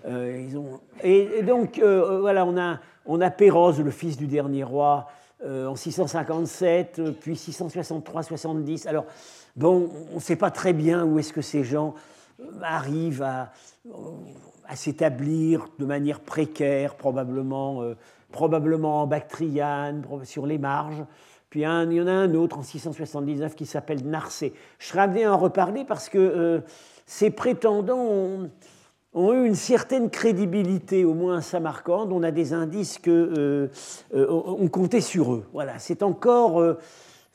Euh, 0.05 0.45
ils 0.47 0.57
ont... 0.57 0.81
et, 1.01 1.41
donc, 1.43 1.79
euh, 1.79 2.19
voilà, 2.19 2.45
on 2.45 2.57
a, 2.57 2.79
on 3.05 3.21
a 3.21 3.31
Pérose, 3.31 3.79
le 3.79 3.91
fils 3.91 4.17
du 4.17 4.27
dernier 4.27 4.63
roi, 4.63 5.07
en 5.45 5.75
657, 5.75 7.01
puis 7.19 7.33
663-70. 7.33 8.87
Alors, 8.87 9.05
bon, 9.57 9.89
on 10.13 10.15
ne 10.15 10.21
sait 10.21 10.37
pas 10.37 10.51
très 10.51 10.71
bien 10.71 11.03
où 11.03 11.19
est-ce 11.19 11.33
que 11.33 11.41
ces 11.41 11.65
gens 11.65 11.95
arrivent 12.61 13.23
à, 13.23 13.51
à 14.65 14.77
s'établir 14.77 15.67
de 15.79 15.85
manière 15.85 16.21
précaire, 16.21 16.95
probablement, 16.95 17.83
probablement 18.31 19.01
en 19.01 19.07
Bactriane, 19.07 20.05
sur 20.23 20.45
les 20.45 20.57
marges. 20.57 21.03
Puis 21.53 21.59
il 21.61 21.65
y 21.65 22.01
en 22.01 22.07
a 22.07 22.11
un 22.11 22.33
autre 22.33 22.57
en 22.57 22.63
679 22.63 23.53
qui 23.53 23.67
s'appelle 23.67 24.03
Narcé. 24.07 24.53
Je 24.79 24.87
serais 24.87 25.01
amené 25.01 25.25
à 25.25 25.33
en 25.35 25.37
reparler 25.37 25.85
parce 25.85 26.09
que 26.09 26.63
ces 27.05 27.29
prétendants 27.29 28.49
ont, 29.13 29.33
eu 29.33 29.45
une 29.45 29.53
certaine 29.53 30.09
crédibilité, 30.09 31.05
au 31.05 31.13
moins 31.13 31.37
à 31.37 31.41
Samarcande. 31.41 32.11
On 32.11 32.23
a 32.23 32.31
des 32.31 32.53
indices 32.53 32.97
qu'on 32.97 33.69
on 34.15 34.67
comptait 34.67 34.99
sur 34.99 35.31
eux. 35.31 35.45
Voilà, 35.53 35.77
c'est 35.77 36.01
encore, 36.01 36.59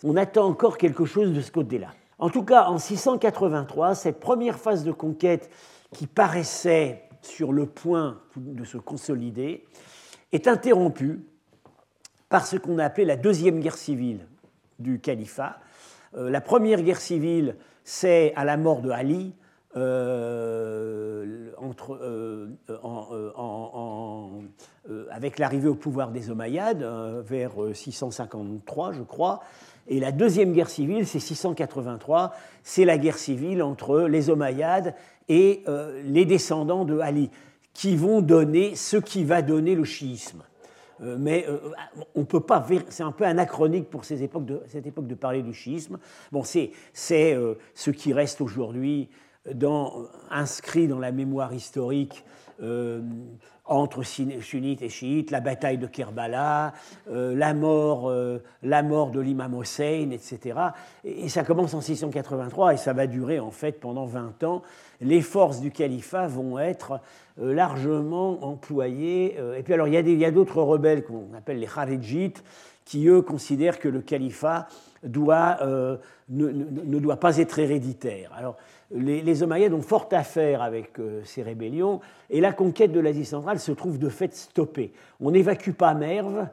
on 0.02 0.16
attend 0.16 0.46
encore 0.46 0.78
quelque 0.78 1.04
chose 1.04 1.32
de 1.32 1.40
ce 1.40 1.52
côté-là. 1.52 1.90
En 2.18 2.28
tout 2.28 2.42
cas, 2.42 2.64
en 2.64 2.78
683, 2.78 3.94
cette 3.94 4.18
première 4.18 4.58
phase 4.58 4.82
de 4.82 4.90
conquête 4.90 5.48
qui 5.92 6.08
paraissait 6.08 7.04
sur 7.22 7.52
le 7.52 7.66
point 7.66 8.18
de 8.34 8.64
se 8.64 8.78
consolider 8.78 9.64
est 10.32 10.48
interrompue 10.48 11.20
par 12.28 12.46
ce 12.46 12.56
qu'on 12.56 12.78
a 12.78 12.84
appelé 12.84 13.06
la 13.06 13.16
deuxième 13.16 13.60
guerre 13.60 13.76
civile 13.76 14.26
du 14.78 15.00
califat. 15.00 15.58
Euh, 16.16 16.30
la 16.30 16.40
première 16.40 16.82
guerre 16.82 17.00
civile, 17.00 17.56
c'est 17.84 18.32
à 18.36 18.44
la 18.44 18.56
mort 18.56 18.80
de 18.80 18.90
Ali, 18.90 19.34
euh, 19.76 21.46
euh, 21.90 22.48
avec 25.10 25.38
l'arrivée 25.38 25.68
au 25.68 25.74
pouvoir 25.74 26.10
des 26.10 26.30
Omeyyades, 26.30 26.82
vers 27.26 27.52
653, 27.74 28.92
je 28.92 29.02
crois, 29.02 29.40
et 29.86 30.00
la 30.00 30.12
deuxième 30.12 30.52
guerre 30.52 30.70
civile, 30.70 31.06
c'est 31.06 31.20
683, 31.20 32.32
c'est 32.62 32.84
la 32.84 32.98
guerre 32.98 33.18
civile 33.18 33.62
entre 33.62 34.02
les 34.02 34.30
Omeyyades 34.30 34.94
et 35.28 35.64
les 36.04 36.24
descendants 36.24 36.84
de 36.84 36.98
Ali, 36.98 37.30
qui 37.74 37.96
vont 37.96 38.20
donner 38.20 38.74
ce 38.74 38.96
qui 38.96 39.24
va 39.24 39.42
donner 39.42 39.74
le 39.74 39.84
chiisme. 39.84 40.42
Euh, 41.02 41.16
mais 41.18 41.46
euh, 41.48 41.58
on 42.14 42.24
peut 42.24 42.40
pas, 42.40 42.66
c'est 42.88 43.02
un 43.02 43.12
peu 43.12 43.24
anachronique 43.24 43.90
pour 43.90 44.04
cette 44.04 44.20
époque 44.20 44.44
de 44.46 45.14
parler 45.14 45.42
du 45.42 45.54
chiisme. 45.54 45.98
Bon, 46.32 46.42
c'est 46.42 46.72
ce 46.92 47.90
qui 47.90 48.12
reste 48.12 48.40
aujourd'hui 48.40 49.08
inscrit 50.30 50.88
dans 50.88 50.98
la 50.98 51.12
mémoire 51.12 51.54
historique 51.54 52.24
entre 53.68 54.02
sunnites 54.02 54.82
et 54.82 54.88
chiites, 54.88 55.30
la 55.30 55.40
bataille 55.40 55.78
de 55.78 55.86
Kerbala, 55.86 56.72
euh, 57.10 57.34
la, 57.34 57.52
mort, 57.52 58.08
euh, 58.08 58.42
la 58.62 58.82
mort 58.82 59.10
de 59.10 59.20
l'imam 59.20 59.54
Hossein, 59.54 60.10
etc. 60.10 60.58
Et, 61.04 61.28
ça 61.28 61.44
commence 61.44 61.74
en 61.74 61.80
683 61.80 62.74
et 62.74 62.76
ça 62.78 62.94
va 62.94 63.06
durer 63.06 63.38
en 63.38 63.50
fait 63.50 63.72
pendant 63.72 64.06
20 64.06 64.42
ans. 64.44 64.62
Les 65.00 65.20
forces 65.20 65.60
du 65.60 65.70
califat 65.70 66.26
vont 66.28 66.58
être 66.58 67.00
euh, 67.40 67.54
largement 67.54 68.42
employées. 68.42 69.36
et 69.56 69.62
puis 69.62 69.74
alors 69.74 69.86
il 69.86 70.18
y 70.18 70.24
a 70.24 70.30
d'autres 70.30 70.62
rebelles 70.62 71.04
qu'on 71.04 71.28
appelle 71.36 71.60
les 71.60 71.66
Kharijites 71.66 72.42
qui 72.84 73.06
eux 73.06 73.20
considèrent 73.20 73.78
que 73.78 73.88
le 73.88 74.00
califat 74.00 74.66
doit, 75.02 75.58
ne, 76.30 76.48
ne, 76.48 76.98
doit 76.98 77.20
pas 77.20 77.36
être 77.36 77.58
héréditaire. 77.58 78.32
Alors 78.34 78.56
les, 78.90 79.22
les 79.22 79.42
ont 79.42 79.82
fort 79.82 80.08
à 80.12 80.22
faire 80.22 80.62
avec 80.62 80.98
euh, 80.98 81.20
ces 81.24 81.42
rébellions, 81.42 82.00
et 82.30 82.40
la 82.40 82.52
conquête 82.52 82.92
de 82.92 83.00
l'Asie 83.00 83.24
centrale 83.24 83.58
se 83.58 83.72
trouve 83.72 83.98
de 83.98 84.08
fait 84.08 84.34
stoppée. 84.34 84.92
On 85.20 85.30
n'évacue 85.30 85.72
pas 85.72 85.94
Merv, 85.94 86.46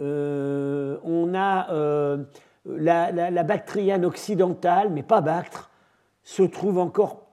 euh, 0.00 0.98
on 1.02 1.34
a 1.34 1.70
euh, 1.72 2.18
la, 2.66 3.42
Bactriane 3.42 4.04
occidentale, 4.04 4.90
mais 4.90 5.02
pas 5.02 5.20
Bactre, 5.20 5.70
se 6.22 6.42
trouve 6.42 6.78
encore 6.78 7.24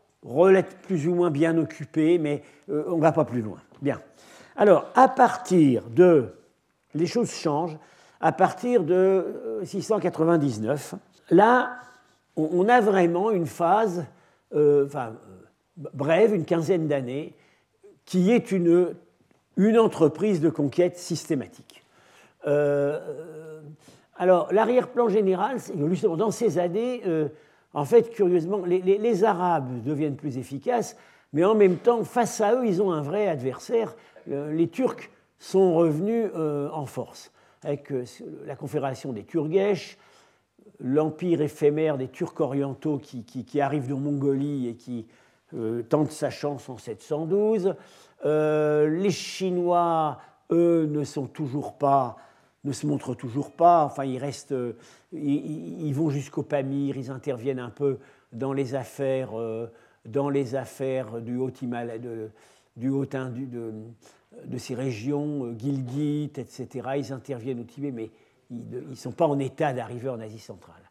plus 0.88 1.08
ou 1.08 1.14
moins 1.14 1.30
bien 1.30 1.58
occupée, 1.58 2.18
mais 2.18 2.42
on 2.68 2.96
ne 2.96 3.02
va 3.02 3.12
pas 3.12 3.26
plus 3.26 3.42
loin. 3.42 3.60
Bien. 3.82 4.02
Alors, 4.56 4.90
à 4.96 5.08
partir 5.08 5.84
de. 5.90 6.34
Les 6.96 7.06
choses 7.06 7.32
changent. 7.32 7.78
À 8.22 8.32
partir 8.32 8.84
de 8.84 9.60
699, 9.64 10.96
là, 11.30 11.74
on 12.38 12.68
a 12.70 12.80
vraiment 12.80 13.30
une 13.30 13.46
phase 13.46 14.06
enfin, 14.54 15.14
euh, 15.14 15.90
brève, 15.94 16.34
une 16.34 16.46
quinzaine 16.46 16.88
d'années, 16.88 17.34
qui 18.06 18.32
est 18.32 18.52
une, 18.52 18.96
une 19.58 19.78
entreprise 19.78 20.42
de 20.42 20.50
conquête 20.50 20.98
systématique. 20.98 21.84
Euh, 22.48 23.62
alors, 24.18 24.52
l'arrière-plan 24.54 25.10
général, 25.10 25.58
justement, 25.88 26.16
dans 26.16 26.32
ces 26.32 26.58
années, 26.58 27.02
en 27.74 27.84
fait, 27.84 28.12
curieusement, 28.12 28.64
les, 28.66 29.24
Arabes 29.26 29.84
deviennent 29.84 30.16
plus 30.16 30.38
efficaces, 30.38 30.96
mais 31.34 31.44
en 31.44 31.56
même 31.56 31.76
temps, 31.78 32.04
face 32.06 32.40
à 32.40 32.56
eux, 32.56 32.66
ils 32.66 32.82
ont 32.82 32.94
un 32.94 33.02
vrai 33.02 33.28
adversaire. 33.28 33.94
les 34.28 34.70
Turcs 34.70 35.10
sont 35.38 35.76
revenus 35.76 36.30
en 36.34 36.86
force, 36.86 37.34
avec 37.64 37.92
la 38.46 38.56
confédération 38.56 39.12
des 39.12 39.24
Turgesh, 39.24 39.98
l'empire 40.80 41.42
éphémère 41.42 41.98
des 41.98 42.08
Turcs 42.08 42.40
orientaux 42.40 42.98
qui, 42.98 43.24
qui, 43.24 43.62
arrivent 43.62 43.88
de 43.88 43.94
Mongolie 43.94 44.68
et 44.68 44.76
qui 44.76 45.06
euh, 45.54 45.84
tentent 45.84 46.12
sa 46.12 46.30
chance 46.30 46.70
en 46.70 46.78
712. 46.78 47.76
Euh, 48.26 48.90
les 48.90 49.12
Chinois, 49.12 50.20
eux, 50.52 50.86
ne 50.90 51.04
sont 51.04 51.28
toujours 51.28 51.74
pas, 51.74 52.18
ne 52.64 52.72
se 52.72 52.88
montrent 52.88 53.16
toujours 53.16 53.52
pas. 53.52 53.86
Enfin, 53.86 54.06
ils 54.06 54.18
restent, 54.18 54.52
euh, 54.52 54.74
ils, 55.14 55.94
vont 55.94 56.10
jusqu'au 56.10 56.44
Pamir, 56.44 56.98
ils 56.98 57.12
interviennent 57.12 57.60
un 57.60 57.70
peu 57.70 58.00
dans 58.34 58.54
les 58.54 58.76
affaires, 58.76 59.32
dans 60.06 60.30
les 60.30 60.56
affaires 60.56 61.22
du 61.22 61.38
haut 61.38 61.52
Himalaya, 61.52 62.00
de, 62.00 62.30
du 62.76 62.90
haut 62.90 63.06
de, 63.06 63.72
de, 64.46 64.58
ces 64.58 64.76
régions, 64.76 65.56
Gilgit, 65.58 66.32
etc. 66.36 66.68
Ils 66.98 67.14
interviennent 67.14 67.62
au 67.62 67.64
Tibet, 67.64 67.92
mais 67.92 68.10
ils 68.52 68.90
ne 68.90 68.96
sont 68.96 69.12
pas 69.12 69.28
en 69.28 69.40
état 69.40 69.74
d'arriver 69.74 70.10
en 70.10 70.20
Asie 70.20 70.40
centrale. 70.40 70.82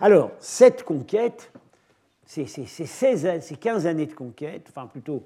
Alors, 0.00 0.32
cette 0.40 0.82
conquête, 0.82 1.52
ces, 2.26 2.46
15 2.46 3.86
années 3.86 4.06
de 4.06 4.14
conquête, 4.14 4.66
enfin 4.68 4.86
plutôt, 4.86 5.24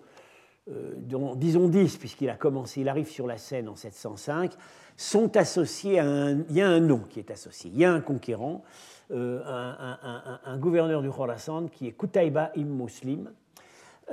euh, 0.71 0.95
disons 1.37 1.69
10, 1.69 1.97
puisqu'il 1.97 2.29
a 2.31 2.35
commencé, 2.35 2.81
il 2.83 2.89
arrive 2.89 3.09
sur 3.09 3.27
la 3.27 3.39
scène 3.39 3.69
en 3.69 3.77
705, 3.77 4.53
sont 4.97 5.37
associés 5.37 5.99
à 6.01 6.05
un. 6.05 6.41
Il 6.51 6.57
y 6.57 6.61
a 6.61 6.69
un 6.69 6.81
nom 6.81 7.01
qui 7.09 7.21
est 7.21 7.31
associé. 7.31 7.71
Il 7.73 7.79
y 7.79 7.85
a 7.85 7.93
un 7.93 8.01
conquérant, 8.01 8.65
euh, 9.11 9.41
un, 9.47 10.59
gouverneur 10.59 11.03
du 11.03 11.11
Khorasan 11.11 11.69
qui 11.69 11.87
est 11.87 11.93
Kutaiba 11.93 12.51
ibn 12.57 12.71
Muslim. 12.71 13.31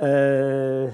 Euh, 0.02 0.88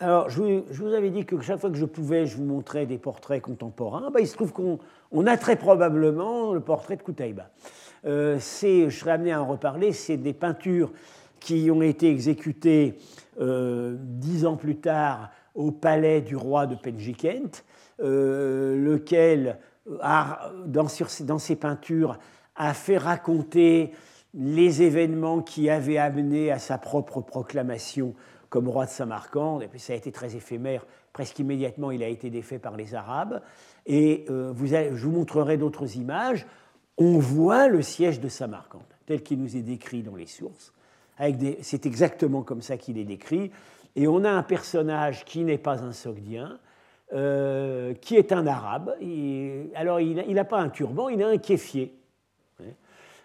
alors, 0.00 0.28
je 0.28 0.40
vous, 0.40 0.92
avais 0.92 1.10
dit 1.10 1.24
que 1.24 1.40
chaque 1.40 1.60
fois 1.60 1.70
que 1.70 1.76
je 1.76 1.84
pouvais, 1.84 2.26
je 2.26 2.36
vous 2.36 2.44
montrais 2.44 2.84
des 2.84 2.98
portraits 2.98 3.40
contemporains. 3.40 4.10
Ben, 4.10 4.20
il 4.20 4.26
se 4.26 4.34
trouve 4.34 4.52
qu'on 4.52 5.26
a 5.26 5.36
très 5.36 5.54
probablement 5.54 6.52
le 6.52 6.60
portrait 6.60 6.96
de 6.96 7.02
Koutaïba. 7.02 7.50
Euh, 8.04 8.38
je 8.40 8.90
serais 8.90 9.12
amené 9.12 9.32
à 9.32 9.40
en 9.40 9.46
reparler, 9.46 9.92
c'est 9.92 10.16
des 10.16 10.32
peintures 10.32 10.92
qui 11.38 11.70
ont 11.70 11.80
été 11.80 12.10
exécutées 12.10 12.98
euh, 13.40 13.96
dix 13.98 14.46
ans 14.46 14.56
plus 14.56 14.76
tard 14.76 15.30
au 15.54 15.70
palais 15.70 16.20
du 16.20 16.34
roi 16.34 16.66
de 16.66 16.74
Penjikent, 16.74 17.64
euh, 18.02 18.76
lequel, 18.76 19.58
dans, 19.86 20.88
dans 21.20 21.38
ses 21.38 21.56
peintures, 21.56 22.18
a 22.56 22.74
fait 22.74 22.98
raconter 22.98 23.92
les 24.34 24.82
événements 24.82 25.40
qui 25.40 25.70
avaient 25.70 25.98
amené 25.98 26.50
à 26.50 26.58
sa 26.58 26.78
propre 26.78 27.20
proclamation 27.20 28.14
comme 28.54 28.68
roi 28.68 28.84
de 28.86 28.90
Samarcande, 28.90 29.64
et 29.64 29.66
puis 29.66 29.80
ça 29.80 29.94
a 29.94 29.96
été 29.96 30.12
très 30.12 30.36
éphémère, 30.36 30.86
presque 31.12 31.40
immédiatement 31.40 31.90
il 31.90 32.04
a 32.04 32.06
été 32.06 32.30
défait 32.30 32.60
par 32.60 32.76
les 32.76 32.94
Arabes. 32.94 33.42
Et 33.84 34.26
euh, 34.30 34.52
vous 34.54 34.68
je 34.68 34.90
vous 34.90 35.10
montrerai 35.10 35.56
d'autres 35.56 35.96
images. 35.96 36.46
On 36.96 37.18
voit 37.18 37.66
le 37.66 37.82
siège 37.82 38.20
de 38.20 38.28
Samarcande, 38.28 38.82
tel 39.06 39.24
qu'il 39.24 39.42
nous 39.42 39.56
est 39.56 39.62
décrit 39.62 40.04
dans 40.04 40.14
les 40.14 40.28
sources. 40.28 40.72
C'est 41.62 41.84
exactement 41.84 42.42
comme 42.42 42.62
ça 42.62 42.76
qu'il 42.76 42.96
est 42.96 43.04
décrit. 43.04 43.50
Et 43.96 44.06
on 44.06 44.22
a 44.22 44.30
un 44.30 44.44
personnage 44.44 45.24
qui 45.24 45.42
n'est 45.42 45.58
pas 45.58 45.82
un 45.82 45.92
Sogdien, 45.92 46.60
euh, 47.12 47.92
qui 47.94 48.14
est 48.14 48.30
un 48.30 48.46
arabe. 48.46 48.94
alors, 49.74 50.00
il 50.00 50.32
n'a 50.32 50.44
pas 50.44 50.60
un 50.60 50.68
turban, 50.68 51.08
il 51.08 51.20
a 51.24 51.26
un 51.26 51.38
kéfier, 51.38 51.92
hein, 52.60 52.66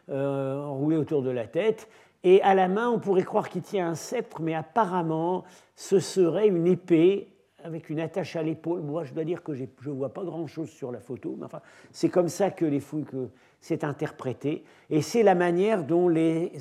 euh, 0.09 0.57
enroulé 0.59 0.97
autour 0.97 1.21
de 1.21 1.29
la 1.29 1.45
tête. 1.45 1.87
Et 2.23 2.41
à 2.41 2.53
la 2.53 2.67
main, 2.67 2.89
on 2.89 2.99
pourrait 2.99 3.23
croire 3.23 3.49
qu'il 3.49 3.61
tient 3.61 3.89
un 3.89 3.95
sceptre, 3.95 4.41
mais 4.41 4.53
apparemment, 4.53 5.43
ce 5.75 5.99
serait 5.99 6.47
une 6.47 6.67
épée 6.67 7.29
avec 7.63 7.89
une 7.89 7.99
attache 7.99 8.35
à 8.35 8.43
l'épaule. 8.43 8.81
Moi, 8.81 9.03
je 9.03 9.13
dois 9.13 9.23
dire 9.23 9.43
que 9.43 9.53
je 9.53 9.63
ne 9.63 9.93
vois 9.93 10.13
pas 10.13 10.23
grand-chose 10.23 10.69
sur 10.69 10.91
la 10.91 10.99
photo, 10.99 11.35
mais 11.37 11.45
enfin, 11.45 11.61
c'est 11.91 12.09
comme 12.09 12.29
ça 12.29 12.51
que 12.51 12.65
les 12.65 12.79
fouilles 12.79 13.05
que 13.05 13.29
c'est 13.61 13.83
interprété. 13.83 14.63
Et 14.89 15.01
c'est 15.01 15.23
la 15.23 15.35
manière 15.35 15.83
dont 15.83 16.07
les, 16.07 16.51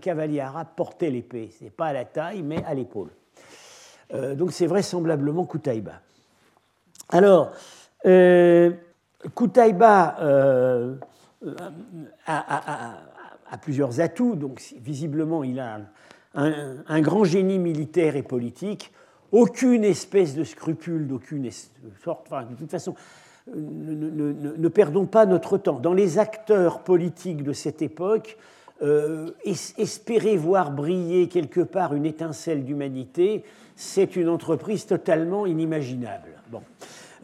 cavaliers 0.00 0.40
arabes 0.40 0.68
portaient 0.76 1.10
l'épée. 1.10 1.50
Ce 1.58 1.64
n'est 1.64 1.70
pas 1.70 1.86
à 1.86 1.92
la 1.92 2.04
taille, 2.04 2.42
mais 2.42 2.62
à 2.64 2.74
l'épaule. 2.74 3.10
Euh, 4.14 4.34
donc 4.34 4.52
c'est 4.52 4.66
vraisemblablement 4.66 5.44
Koutaïba. 5.44 6.00
Alors, 7.08 7.52
euh, 8.06 8.72
euh, 11.44 11.54
a, 12.26 12.92
a 12.92 12.98
plusieurs 13.58 14.00
atouts. 14.00 14.36
Donc, 14.36 14.62
visiblement, 14.80 15.44
il 15.44 15.60
a 15.60 15.80
un, 16.34 17.00
grand 17.00 17.24
génie 17.24 17.58
militaire 17.58 18.16
et 18.16 18.22
politique, 18.22 18.92
aucune 19.30 19.84
espèce 19.84 20.34
de 20.34 20.44
scrupule, 20.44 21.06
d'aucune 21.06 21.48
sorte. 22.02 22.28
De 22.30 22.54
toute 22.54 22.70
façon, 22.70 22.94
ne, 23.54 24.68
perdons 24.68 25.06
pas 25.06 25.26
notre 25.26 25.58
temps. 25.58 25.78
Dans 25.78 25.94
les 25.94 26.18
acteurs 26.18 26.80
politiques 26.80 27.42
de 27.42 27.52
cette 27.52 27.82
époque, 27.82 28.38
espérer 29.44 30.36
voir 30.36 30.72
briller 30.72 31.28
quelque 31.28 31.60
part 31.60 31.94
une 31.94 32.06
étincelle 32.06 32.64
d'humanité, 32.64 33.44
c'est 33.76 34.16
une 34.16 34.28
entreprise 34.28 34.86
totalement 34.86 35.46
inimaginable. 35.46 36.30
Bon. 36.50 36.62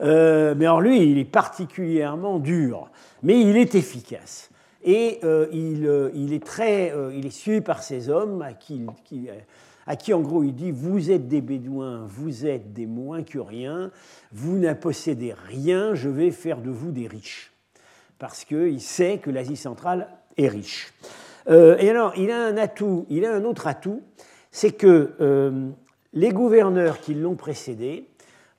mais 0.00 0.66
alors 0.66 0.80
lui, 0.80 1.10
il 1.10 1.18
est 1.18 1.24
particulièrement 1.24 2.38
dur, 2.38 2.90
mais 3.22 3.40
il 3.40 3.56
est 3.56 3.74
efficace. 3.74 4.50
Et 4.84 5.20
il, 5.52 6.10
il, 6.14 6.32
est 6.32 6.44
très, 6.44 6.94
il 7.14 7.26
est 7.26 7.30
suivi 7.30 7.60
par 7.60 7.82
ces 7.82 8.08
hommes 8.08 8.42
à 8.42 8.52
qui, 8.52 8.86
à 9.88 9.96
qui 9.96 10.14
en 10.14 10.20
gros 10.20 10.44
il 10.44 10.54
dit 10.54 10.70
Vous 10.70 11.10
êtes 11.10 11.26
des 11.26 11.40
Bédouins, 11.40 12.06
vous 12.06 12.46
êtes 12.46 12.72
des 12.72 12.86
moins 12.86 13.22
que 13.22 13.38
rien, 13.38 13.90
vous 14.32 14.56
ne 14.56 14.72
possédez 14.74 15.34
rien, 15.46 15.94
je 15.94 16.08
vais 16.08 16.30
faire 16.30 16.60
de 16.60 16.70
vous 16.70 16.92
des 16.92 17.08
riches. 17.08 17.52
Parce 18.18 18.44
qu'il 18.44 18.80
sait 18.80 19.18
que 19.18 19.30
l'Asie 19.30 19.56
centrale 19.56 20.08
est 20.36 20.48
riche. 20.48 20.92
Euh, 21.48 21.76
et 21.78 21.88
alors, 21.88 22.12
il 22.16 22.30
a 22.30 22.44
un 22.44 22.56
atout, 22.56 23.06
il 23.08 23.24
a 23.24 23.34
un 23.34 23.44
autre 23.44 23.66
atout, 23.66 24.02
c'est 24.50 24.72
que 24.72 25.14
euh, 25.20 25.70
les 26.12 26.30
gouverneurs 26.30 27.00
qui 27.00 27.14
l'ont 27.14 27.36
précédé 27.36 28.08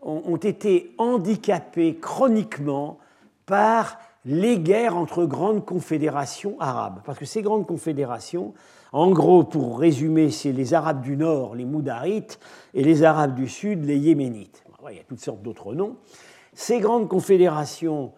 ont, 0.02 0.38
été 0.38 0.94
handicapés 0.98 1.98
chroniquement 1.98 3.00
par 3.46 4.00
les 4.26 4.60
guerres 4.60 4.98
entre 4.98 5.26
grandes 5.26 5.66
confédérations 5.66 6.56
arabes. 6.60 7.02
Parce 7.06 7.18
que 7.18 7.26
ces 7.26 7.42
grandes 7.42 7.66
confédérations 7.66 8.54
en 8.92 9.12
gros, 9.12 9.44
pour 9.44 9.80
résumer, 9.80 10.32
c'est 10.32 10.52
les 10.52 10.74
Arabes 10.74 11.02
du 11.02 11.16
Nord, 11.16 11.56
les 11.56 11.66
Moudarites, 11.66 12.40
et 12.74 12.84
les 12.84 13.04
Arabes 13.04 13.36
du 13.36 13.48
Sud, 13.48 13.86
les 13.86 13.98
Yéménites. 13.98 14.64
Il 14.90 14.96
y 14.96 15.00
a 15.00 15.04
toutes 15.04 15.20
sortes 15.20 15.44
d'autres 15.44 15.76
noms. 15.76 15.98
Ces 16.54 16.80
grandes 16.80 17.08
confédérations 17.08 18.14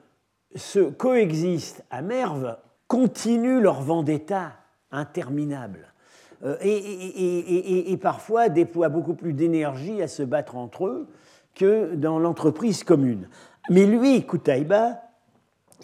se 0.55 0.79
coexistent 0.79 1.83
à 1.91 2.01
merve, 2.01 2.57
continuent 2.87 3.59
leur 3.59 3.81
vendetta 3.81 4.53
interminable. 4.91 5.93
Euh, 6.43 6.57
et, 6.61 7.97
parfois 8.01 8.49
déploient 8.49 8.89
beaucoup 8.89 9.13
plus 9.13 9.33
d'énergie 9.33 10.01
à 10.01 10.07
se 10.07 10.23
battre 10.23 10.55
entre 10.55 10.87
eux 10.87 11.07
que 11.53 11.95
dans 11.95 12.17
l'entreprise 12.17 12.83
commune. 12.83 13.27
Mais 13.69 13.85
lui, 13.85 14.25
Koutaïba, 14.25 15.01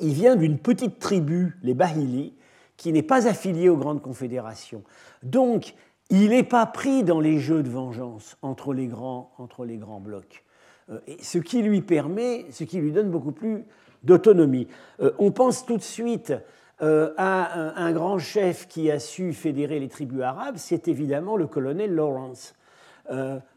il 0.01 0.13
vient 0.13 0.35
d'une 0.35 0.57
petite 0.57 0.99
tribu, 0.99 1.57
les 1.63 1.73
Bahili, 1.73 2.33
qui 2.77 2.91
n'est 2.91 3.03
pas 3.03 3.27
affilié 3.27 3.69
aux 3.69 3.77
grandes 3.77 4.01
confédérations. 4.01 4.83
Donc, 5.23 5.73
il 6.09 6.29
n'est 6.29 6.43
pas 6.43 6.65
pris 6.65 7.03
dans 7.03 7.19
les 7.19 7.39
jeux 7.39 7.63
de 7.63 7.69
vengeance 7.69 8.37
entre 8.41 8.73
les 8.73 8.87
grands, 8.87 9.31
entre 9.37 9.65
les 9.65 9.77
grands 9.77 9.99
blocs. 9.99 10.43
Euh, 10.89 10.99
ce 11.21 11.37
qui 11.37 11.61
lui 11.61 11.81
permet, 11.81 12.45
ce 12.51 12.63
qui 12.63 12.79
lui 12.79 12.91
donne 12.91 13.09
beaucoup 13.09 13.33
plus 13.33 13.65
d'autonomie. 14.03 14.67
Euh, 15.01 15.11
on 15.19 15.31
pense 15.31 15.65
tout 15.65 15.75
de 15.75 15.83
suite 15.83 16.33
euh, 16.81 17.13
à 17.17 17.81
un, 17.81 17.91
grand 17.91 18.19
chef 18.19 18.67
qui 18.67 18.89
a 18.89 18.99
su 18.99 19.33
fédérer 19.33 19.79
les 19.79 19.89
tribus 19.89 20.21
arabes, 20.21 20.55
c'est 20.57 20.87
évidemment 20.87 21.35
le 21.35 21.47
colonel 21.47 21.93
Lawrence, 21.93 22.53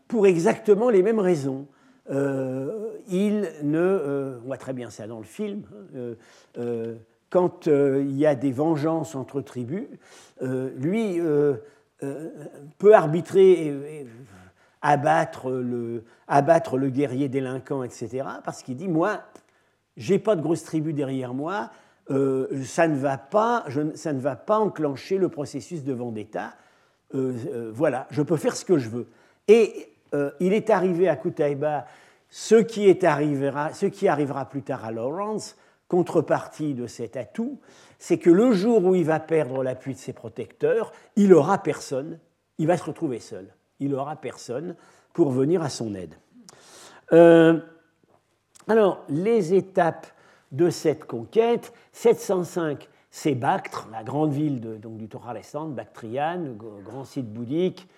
pour 0.07 0.29
exactement 0.29 0.91
les 0.91 1.03
mêmes 1.03 1.19
raisons. 1.19 1.67
Il 2.11 3.49
ne, 3.63 4.39
on 4.43 4.47
voit 4.47 4.57
très 4.57 4.73
bien 4.73 4.91
ça 4.91 5.07
dans 5.07 5.19
le 5.19 5.25
film, 5.25 5.63
hein, 6.57 6.97
quand 7.31 7.69
euh, 7.69 8.05
il 8.05 8.17
y 8.19 8.27
a 8.27 8.35
des 8.35 8.53
vengeances 8.53 9.15
entre 9.15 9.41
tribus, 9.41 9.87
euh, 10.43 10.71
lui 10.77 11.19
euh, 11.21 11.57
peut 12.79 12.95
arbitrer 12.95 13.67
et, 13.67 14.07
abattre, 14.83 15.51
le, 15.51 16.05
abattre 16.27 16.77
le 16.77 16.91
guerrier 16.91 17.29
délinquant, 17.29 17.83
etc. 17.85 18.25
Parce 18.45 18.63
qu'il 18.63 18.77
dit, 18.77 18.89
moi, 18.89 19.21
j'ai 19.97 20.19
pas 20.19 20.37
de 20.37 20.43
grosse 20.43 20.65
tribu 20.65 20.93
derrière 20.93 21.35
moi, 21.35 21.71
ça, 22.65 22.89
ne 22.89 22.97
va 22.97 23.19
pas, 23.19 23.65
ça 23.95 24.13
ne 24.13 24.19
va 24.19 24.35
pas 24.35 24.59
enclencher 24.59 25.17
le 25.17 25.29
processus 25.29 25.85
de 25.85 25.93
vendetta. 25.93 26.55
voilà, 27.13 28.09
je 28.11 28.23
peux 28.23 28.37
faire 28.37 28.57
ce 28.57 28.65
que 28.65 28.79
je 28.79 28.89
veux. 28.89 29.07
Et 29.47 29.90
il 30.41 30.53
est 30.53 30.71
arrivé 30.71 31.09
à 31.09 31.17
Kutaïba 31.17 31.87
ce 32.31 32.55
qui, 32.55 32.89
est 32.89 33.05
arrivera, 33.05 33.73
ce 33.75 33.87
qui 33.87 34.09
arrivera 34.09 34.49
plus 34.49 34.63
tard 34.63 34.85
à 34.85 34.93
Lawrence, 34.93 35.57
contrepartie 35.89 36.75
de 36.75 36.87
cet 36.87 37.17
atout, 37.17 37.59
c'est 37.99 38.19
que 38.19 38.31
le 38.31 38.53
jour 38.53 38.85
où 38.85 38.95
il 38.95 39.05
va 39.05 39.19
perdre 39.19 39.65
l'appui 39.65 39.95
de 39.95 39.99
ses 39.99 40.13
protecteurs, 40.13 40.93
il 41.17 41.35
aura 41.35 41.59
personne, 41.59 42.21
il 42.59 42.69
va 42.69 42.77
se 42.77 42.85
retrouver 42.85 43.19
seul. 43.19 43.53
Il 43.81 43.95
aura 43.95 44.15
personne 44.15 44.77
pour 45.13 45.31
venir 45.31 45.63
à 45.63 45.69
son 45.69 45.95
aide. 45.97 46.15
Euh, 47.13 47.59
alors, 48.69 49.03
les 49.09 49.53
étapes 49.53 50.07
de 50.53 50.71
cette 50.71 51.05
conquête, 51.05 51.73
705, 51.93 52.89
c'est 53.11 53.35
Bactre, 53.35 53.89
la 53.91 54.05
grande 54.05 54.33
ville 54.33 54.61
de, 54.61 54.77
donc, 54.77 54.97
du 54.97 55.09
Toralestan, 55.09 55.67
Bactriane, 55.67 56.57
grand 56.57 57.05
site 57.05 57.33
bouddhique, 57.33 57.89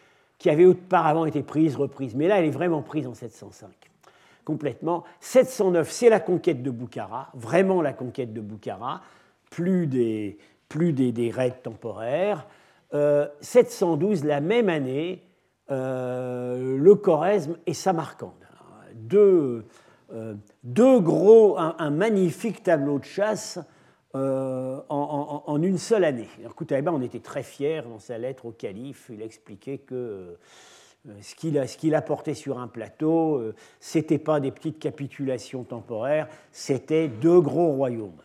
qui 0.42 0.50
avait 0.50 0.66
auparavant 0.66 1.24
été 1.24 1.44
prise, 1.44 1.76
reprise. 1.76 2.16
Mais 2.16 2.26
là, 2.26 2.40
elle 2.40 2.46
est 2.46 2.50
vraiment 2.50 2.82
prise 2.82 3.06
en 3.06 3.14
705 3.14 3.70
complètement. 4.44 5.04
709, 5.20 5.88
c'est 5.88 6.08
la 6.08 6.18
conquête 6.18 6.64
de 6.64 6.70
Boukhara, 6.72 7.28
vraiment 7.32 7.80
la 7.80 7.92
conquête 7.92 8.32
de 8.32 8.40
Boukhara, 8.40 9.02
plus 9.50 9.86
des, 9.86 10.36
plus 10.68 10.92
des, 10.92 11.30
raids 11.30 11.60
temporaires. 11.62 12.48
712, 13.40 14.24
euh, 14.24 14.26
la 14.26 14.40
même 14.40 14.68
année, 14.68 15.22
euh, 15.70 16.76
le 16.76 16.94
Choresme 16.96 17.56
et 17.64 17.72
Samarcande. 17.72 18.32
Deux, 18.96 19.64
euh, 20.12 20.34
deux 20.64 20.98
gros, 20.98 21.56
un, 21.56 21.90
magnifique 21.90 22.64
tableau 22.64 22.98
de 22.98 23.04
chasse 23.04 23.60
en, 24.14 25.62
une 25.62 25.78
seule 25.78 26.04
année. 26.04 26.28
Alors, 26.40 26.54
Koutaïba, 26.54 26.92
on 26.92 27.00
était 27.00 27.20
très 27.20 27.42
fiers 27.42 27.82
dans 27.82 27.98
sa 27.98 28.18
lettre 28.18 28.46
au 28.46 28.52
calife. 28.52 29.10
Il 29.12 29.22
a 29.22 29.24
expliqué 29.24 29.78
que 29.78 30.36
euh, 31.08 31.12
ce 31.20 31.34
qu'il 31.34 31.58
a, 31.58 31.66
ce 31.66 32.00
porté 32.00 32.34
sur 32.34 32.60
un 32.60 32.68
plateau, 32.68 33.36
euh, 33.36 33.54
ce 33.80 33.98
n'était 33.98 34.18
pas 34.18 34.38
des 34.38 34.52
petites 34.52 34.78
capitulations 34.78 35.64
temporaires, 35.64 36.28
c'était 36.52 37.08
deux 37.08 37.40
gros 37.40 37.72
royaumes. 37.72 38.22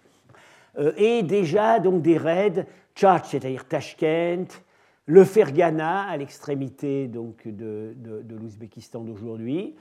Euh, 0.77 0.91
et 0.95 1.23
déjà 1.23 1.79
donc 1.79 2.03
des 2.03 2.17
raids, 2.17 2.67
Tchatch, 2.95 3.29
c'est-à-dire 3.29 3.67
Tashkent, 3.67 4.61
le 5.07 5.23
Fergana 5.23 6.03
à 6.03 6.17
l'extrémité 6.17 7.07
de, 7.07 7.21
de, 7.45 8.35
l'Ouzbékistan 8.35 9.01
d'aujourd'hui. 9.01 9.75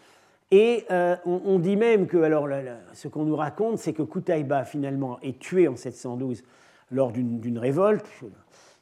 Et 0.51 0.85
on, 1.25 1.59
dit 1.59 1.77
même 1.77 2.07
que, 2.07 2.19
alors 2.19 2.49
ce 2.93 3.09
qu'on 3.09 3.25
nous 3.25 3.35
raconte, 3.35 3.79
c'est 3.79 3.93
que 3.93 4.03
Koutaïba 4.03 4.65
finalement 4.65 5.19
est 5.21 5.41
tué 5.41 5.67
en 5.67 5.75
712 5.75 6.45
lors 6.93 7.11
d'une 7.11 7.59
révolte. 7.59 8.07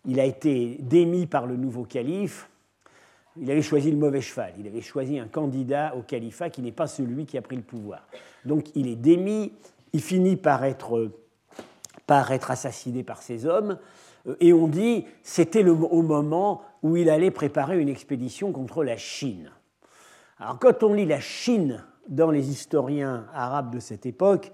Il 0.04 0.20
a 0.20 0.24
été 0.24 0.76
démis 0.80 1.26
par 1.26 1.46
le 1.46 1.56
nouveau 1.56 1.84
calife 1.84 2.50
il 3.40 3.50
avait 3.50 3.62
choisi 3.62 3.90
le 3.90 3.96
mauvais 3.96 4.20
cheval. 4.20 4.52
Il 4.58 4.66
avait 4.66 4.80
choisi 4.80 5.18
un 5.18 5.26
candidat 5.26 5.94
au 5.96 6.02
califat 6.02 6.50
qui 6.50 6.62
n'est 6.62 6.72
pas 6.72 6.86
celui 6.86 7.26
qui 7.26 7.36
a 7.36 7.42
pris 7.42 7.56
le 7.56 7.62
pouvoir. 7.62 8.06
Donc 8.44 8.66
il 8.74 8.86
est 8.86 8.96
démis, 8.96 9.52
il 9.92 10.00
finit 10.00 10.36
par 10.36 10.64
être, 10.64 11.10
par 12.06 12.30
être 12.30 12.50
assassiné 12.50 13.02
par 13.02 13.22
ses 13.22 13.46
hommes, 13.46 13.78
euh, 14.26 14.36
et 14.40 14.52
on 14.52 14.68
dit 14.68 15.04
c'était 15.22 15.64
au 15.66 16.02
moment 16.02 16.62
où 16.82 16.96
il 16.96 17.10
allait 17.10 17.30
préparer 17.30 17.80
une 17.80 17.88
expédition 17.88 18.52
contre 18.52 18.84
la 18.84 18.96
Chine. 18.96 19.50
Alors 20.38 20.58
quand 20.58 20.82
on 20.82 20.94
lit 20.94 21.06
la 21.06 21.20
Chine 21.20 21.84
dans 22.08 22.30
les 22.30 22.50
historiens 22.50 23.26
arabes 23.34 23.72
de 23.72 23.80
cette 23.80 24.06
époque, 24.06 24.52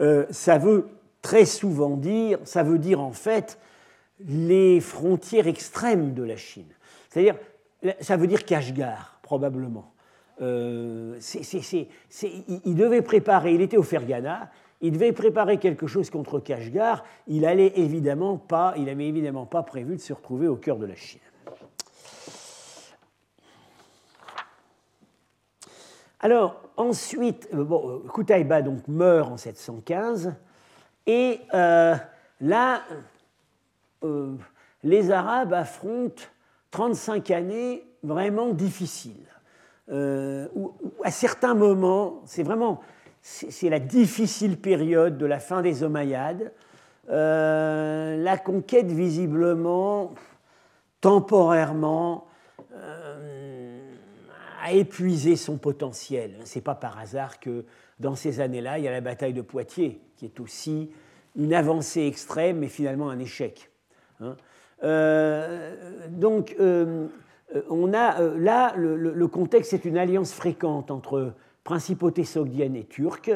euh, 0.00 0.26
ça 0.30 0.58
veut 0.58 0.88
très 1.20 1.44
souvent 1.44 1.96
dire, 1.96 2.38
ça 2.44 2.62
veut 2.62 2.78
dire 2.78 3.00
en 3.00 3.12
fait 3.12 3.58
les 4.20 4.80
frontières 4.80 5.46
extrêmes 5.46 6.14
de 6.14 6.22
la 6.22 6.36
Chine. 6.36 6.72
C'est-à-dire 7.08 7.36
ça 8.00 8.16
veut 8.16 8.26
dire 8.26 8.44
Kashgar, 8.44 9.18
probablement. 9.22 9.92
Euh, 10.40 11.18
il 12.64 12.74
devait 12.74 13.02
préparer, 13.02 13.54
il 13.54 13.60
était 13.60 13.76
au 13.76 13.82
Fergana, 13.82 14.50
il 14.80 14.92
devait 14.92 15.12
préparer 15.12 15.58
quelque 15.58 15.86
chose 15.86 16.10
contre 16.10 16.40
Kashgar, 16.40 17.04
il 17.26 17.42
n'avait 17.42 17.72
évidemment 17.76 18.36
pas, 18.36 18.74
il 18.76 18.88
avait 18.88 19.06
évidemment 19.06 19.46
pas 19.46 19.62
prévu 19.62 19.96
de 19.96 20.00
se 20.00 20.12
retrouver 20.12 20.48
au 20.48 20.56
cœur 20.56 20.78
de 20.78 20.86
la 20.86 20.96
Chine. 20.96 21.20
Alors, 26.22 26.62
ensuite, 26.76 27.48
euh, 27.52 27.64
bon, 27.64 28.02
Koutaïba 28.08 28.62
donc 28.62 28.86
meurt 28.88 29.30
en 29.30 29.36
715, 29.36 30.34
et 31.06 31.40
euh, 31.52 31.94
là, 32.40 32.82
les 34.82 35.10
Arabes 35.10 35.52
affrontent 35.52 36.22
35 36.70 37.30
années 37.30 37.84
vraiment 38.02 38.50
difficiles, 38.50 39.26
euh, 39.90 40.48
à 41.04 41.10
certains 41.10 41.54
moments, 41.54 42.22
c'est 42.24 42.42
vraiment 42.42 42.80
la 43.62 43.78
difficile 43.78 44.58
période 44.58 45.18
de 45.18 45.26
la 45.26 45.38
fin 45.38 45.62
des 45.62 45.82
Omeyyades. 45.82 46.52
Euh, 47.10 48.16
la 48.16 48.38
conquête, 48.38 48.86
visiblement, 48.86 50.12
temporairement, 51.00 52.26
euh, 52.26 52.31
a 54.62 54.72
épuisé 54.72 55.34
son 55.34 55.56
potentiel. 55.56 56.36
Ce 56.44 56.58
n'est 56.58 56.62
pas 56.62 56.76
par 56.76 56.98
hasard 56.98 57.40
que 57.40 57.64
dans 57.98 58.14
ces 58.14 58.40
années-là, 58.40 58.78
il 58.78 58.84
y 58.84 58.88
a 58.88 58.92
la 58.92 59.00
bataille 59.00 59.32
de 59.32 59.42
Poitiers, 59.42 60.00
qui 60.16 60.24
est 60.24 60.38
aussi 60.38 60.90
une 61.36 61.52
avancée 61.52 62.06
extrême, 62.06 62.58
mais 62.58 62.68
finalement 62.68 63.10
un 63.10 63.18
échec. 63.18 63.70
Hein. 64.20 64.36
donc, 66.10 66.56
on 67.68 67.92
a 67.92 68.20
là, 68.36 68.74
le, 68.76 69.26
contexte 69.26 69.72
est 69.72 69.84
une 69.84 69.98
alliance 69.98 70.32
fréquente 70.32 70.90
entre 70.90 71.32
principauté 71.64 72.24
sogdienne 72.24 72.76
et 72.76 72.84
turque. 72.84 73.32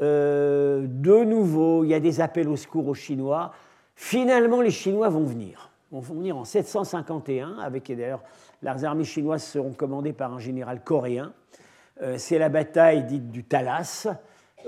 de 0.00 1.24
nouveau, 1.24 1.84
il 1.84 1.90
y 1.90 1.94
a 1.94 2.00
des 2.00 2.20
appels 2.20 2.48
au 2.48 2.56
secours 2.56 2.88
aux 2.88 2.94
Chinois. 2.94 3.52
Finalement, 3.96 4.62
les 4.62 4.70
Chinois 4.70 5.10
vont 5.10 5.24
venir. 5.24 5.70
Vont 5.90 6.00
venir 6.00 6.36
en 6.36 6.44
751, 6.44 7.58
avec 7.58 7.88
d'ailleurs 7.88 8.22
les 8.62 8.84
armées 8.84 9.04
chinoises 9.04 9.44
seront 9.44 9.72
commandées 9.72 10.12
par 10.12 10.32
un 10.32 10.38
général 10.38 10.82
coréen. 10.82 11.32
Euh, 12.02 12.16
c'est 12.18 12.38
la 12.38 12.48
bataille 12.48 13.04
dite 13.04 13.30
du 13.30 13.44
Talas, 13.44 14.08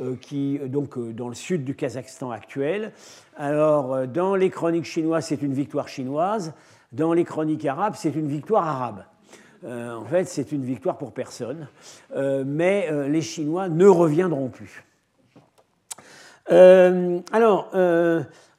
euh, 0.00 0.14
qui 0.16 0.58
donc 0.58 0.96
euh, 0.96 1.12
dans 1.12 1.28
le 1.28 1.34
sud 1.34 1.64
du 1.64 1.74
Kazakhstan 1.74 2.30
actuel. 2.30 2.92
Alors, 3.36 4.06
dans 4.06 4.36
les 4.36 4.50
chroniques 4.50 4.84
chinoises, 4.84 5.26
c'est 5.26 5.42
une 5.42 5.54
victoire 5.54 5.88
chinoise. 5.88 6.54
Dans 6.92 7.12
les 7.12 7.24
chroniques 7.24 7.66
arabes, 7.66 7.94
c'est 7.96 8.14
une 8.14 8.28
victoire 8.28 8.66
arabe. 8.66 9.04
en 9.64 10.04
fait, 10.04 10.24
c'est 10.24 10.52
une 10.52 10.64
victoire 10.64 10.96
pour 10.96 11.12
personne. 11.12 11.66
mais 12.14 12.88
les 13.08 13.20
Chinois 13.20 13.68
ne 13.68 13.86
reviendront 13.86 14.48
plus. 14.48 14.84
alors, 16.48 17.74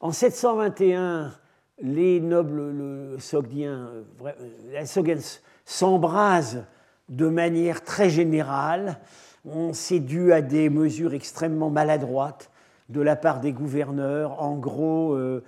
en 0.00 0.12
721, 0.12 1.32
les 1.80 2.20
nobles 2.20 3.20
sogdiens, 3.20 3.90
les 4.72 4.86
Sogdiens 4.86 5.18
s'embrasent 5.64 6.64
de 7.08 7.28
manière 7.28 7.84
très 7.84 8.10
générale. 8.10 8.98
C'est 9.72 10.00
dû 10.00 10.32
à 10.32 10.42
des 10.42 10.68
mesures 10.68 11.14
extrêmement 11.14 11.70
maladroites 11.70 12.50
de 12.88 13.00
la 13.00 13.16
part 13.16 13.40
des 13.40 13.52
gouverneurs. 13.52 14.42
En 14.42 14.56
gros, 14.56 15.12
euh, 15.14 15.42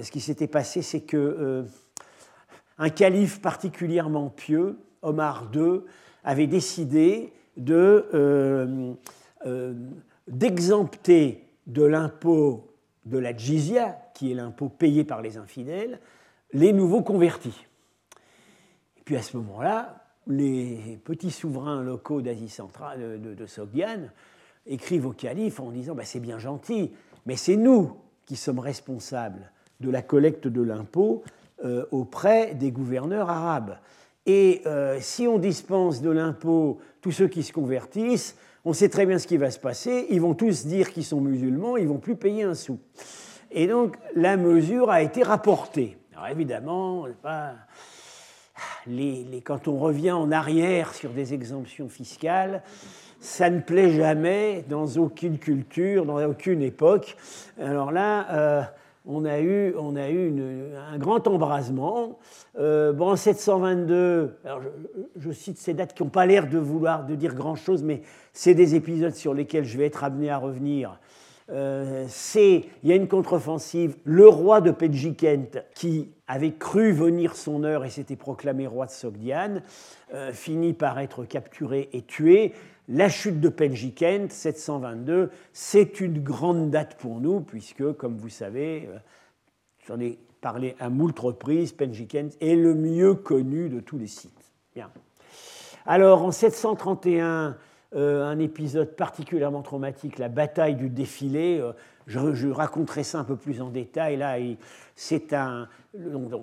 ce 0.00 0.10
qui 0.10 0.20
s'était 0.20 0.46
passé, 0.46 0.82
c'est 0.82 1.02
que 1.02 1.16
euh, 1.16 1.62
un 2.78 2.90
calife 2.90 3.40
particulièrement 3.40 4.28
pieux, 4.28 4.78
Omar 5.02 5.50
II, 5.54 5.80
avait 6.24 6.46
décidé 6.46 7.32
euh, 7.68 8.94
d'exempter 10.26 11.44
de 11.66 11.84
l'impôt 11.84 12.72
de 13.04 13.18
la 13.18 13.36
jizya, 13.36 13.98
qui 14.16 14.32
est 14.32 14.34
l'impôt 14.34 14.70
payé 14.70 15.04
par 15.04 15.20
les 15.20 15.36
infidèles, 15.36 16.00
les 16.54 16.72
nouveaux 16.72 17.02
convertis. 17.02 17.66
Et 18.96 19.02
puis 19.04 19.14
à 19.14 19.20
ce 19.20 19.36
moment-là, 19.36 20.06
les 20.26 20.98
petits 21.04 21.30
souverains 21.30 21.82
locaux 21.82 22.22
d'Asie 22.22 22.48
centrale, 22.48 23.20
de, 23.20 23.34
de, 23.34 23.46
Sogdiane, 23.46 24.10
écrivent 24.66 25.06
au 25.06 25.12
calife 25.12 25.60
en 25.60 25.70
disant 25.70 25.94
bah, 25.94 26.04
C'est 26.06 26.20
bien 26.20 26.38
gentil, 26.38 26.92
mais 27.26 27.36
c'est 27.36 27.56
nous 27.56 27.94
qui 28.24 28.36
sommes 28.36 28.58
responsables 28.58 29.52
de 29.80 29.90
la 29.90 30.00
collecte 30.00 30.48
de 30.48 30.62
l'impôt 30.62 31.22
euh, 31.62 31.84
auprès 31.90 32.54
des 32.54 32.72
gouverneurs 32.72 33.28
arabes. 33.28 33.76
Et 34.24 34.62
euh, 34.64 34.96
si 34.98 35.28
on 35.28 35.38
dispense 35.38 36.00
de 36.00 36.10
l'impôt 36.10 36.78
tous 37.02 37.12
ceux 37.12 37.28
qui 37.28 37.42
se 37.42 37.52
convertissent, 37.52 38.36
on 38.64 38.72
sait 38.72 38.88
très 38.88 39.04
bien 39.04 39.18
ce 39.18 39.26
qui 39.26 39.36
va 39.36 39.50
se 39.50 39.60
passer. 39.60 40.06
Ils 40.08 40.22
vont 40.22 40.34
tous 40.34 40.64
dire 40.64 40.90
qu'ils 40.90 41.04
sont 41.04 41.20
musulmans, 41.20 41.76
ils 41.76 41.86
vont 41.86 41.98
plus 41.98 42.16
payer 42.16 42.44
un 42.44 42.54
sou. 42.54 42.78
Et 43.50 43.66
donc 43.66 43.96
la 44.14 44.36
mesure 44.36 44.90
a 44.90 45.02
été 45.02 45.22
rapportée. 45.22 45.96
Alors 46.14 46.28
évidemment, 46.28 47.06
quand 49.44 49.68
on 49.68 49.78
revient 49.78 50.12
en 50.12 50.32
arrière 50.32 50.94
sur 50.94 51.10
des 51.10 51.34
exemptions 51.34 51.88
fiscales, 51.88 52.62
ça 53.20 53.50
ne 53.50 53.60
plaît 53.60 53.90
jamais 53.90 54.64
dans 54.68 54.86
aucune 54.96 55.38
culture, 55.38 56.06
dans 56.06 56.22
aucune 56.24 56.62
époque. 56.62 57.16
Alors 57.60 57.90
là, 57.90 58.26
euh, 58.30 58.62
on 59.06 59.24
a 59.24 59.40
eu, 59.40 59.74
un 59.76 60.98
grand 60.98 61.26
embrasement. 61.28 62.18
Euh, 62.58 62.92
bon, 62.92 63.10
en 63.10 63.16
722, 63.16 64.36
alors 64.44 64.60
je, 65.16 65.30
cite 65.30 65.58
ces 65.58 65.74
dates 65.74 65.94
qui 65.94 66.02
n'ont 66.02 66.08
pas 66.08 66.26
l'air 66.26 66.48
de 66.48 66.58
vouloir 66.58 67.06
de 67.06 67.14
dire 67.14 67.34
grand-chose, 67.34 67.82
mais 67.82 68.02
c'est 68.32 68.54
des 68.54 68.74
épisodes 68.74 69.14
sur 69.14 69.32
lesquels 69.32 69.64
je 69.64 69.78
vais 69.78 69.86
être 69.86 70.02
amené 70.02 70.30
à 70.30 70.38
revenir. 70.38 70.98
Euh, 71.48 72.06
c'est, 72.08 72.64
il 72.82 72.88
y 72.88 72.92
a 72.92 72.96
une 72.96 73.08
contre-offensive, 73.08 73.96
le 74.04 74.28
roi 74.28 74.60
de 74.60 74.70
Pedjikent, 74.70 75.62
qui 75.74 76.10
avait 76.26 76.54
cru 76.54 76.92
venir 76.92 77.36
son 77.36 77.62
heure 77.62 77.84
et 77.84 77.90
s'était 77.90 78.16
proclamé 78.16 78.66
roi 78.66 78.86
de 78.86 78.90
Sogdiane, 78.90 79.62
euh, 80.12 80.32
finit 80.32 80.72
par 80.72 80.98
être 80.98 81.24
capturé 81.24 81.88
et 81.92 82.02
tué. 82.02 82.52
La 82.88 83.08
chute 83.08 83.40
de 83.40 83.48
Penjikent, 83.48 84.30
722, 84.30 85.30
c'est 85.52 86.00
une 86.00 86.22
grande 86.22 86.70
date 86.70 86.96
pour 86.96 87.20
nous, 87.20 87.40
puisque, 87.40 87.92
comme 87.94 88.16
vous 88.16 88.28
savez, 88.28 88.88
euh, 88.88 88.98
j'en 89.86 89.98
ai 89.98 90.18
parlé 90.40 90.76
à 90.78 90.88
moult 90.88 91.18
reprises, 91.18 91.72
Penjikent 91.72 92.36
est 92.40 92.54
le 92.54 92.74
mieux 92.74 93.14
connu 93.14 93.68
de 93.68 93.80
tous 93.80 93.98
les 93.98 94.06
sites. 94.06 94.52
Bien. 94.74 94.90
Alors, 95.84 96.22
en 96.22 96.30
731, 96.30 97.24
euh, 97.24 97.50
un 97.94 98.38
épisode 98.38 98.96
particulièrement 98.96 99.62
traumatique, 99.62 100.18
la 100.18 100.28
bataille 100.28 100.74
du 100.74 100.88
défilé. 100.88 101.60
Euh, 101.60 101.72
je, 102.06 102.48
raconterai 102.48 103.02
ça 103.02 103.18
un 103.18 103.24
peu 103.24 103.36
plus 103.36 103.60
en 103.60 103.70
détail. 103.70 104.16
Là, 104.16 104.36
c'est 104.94 105.32
un, 105.32 105.68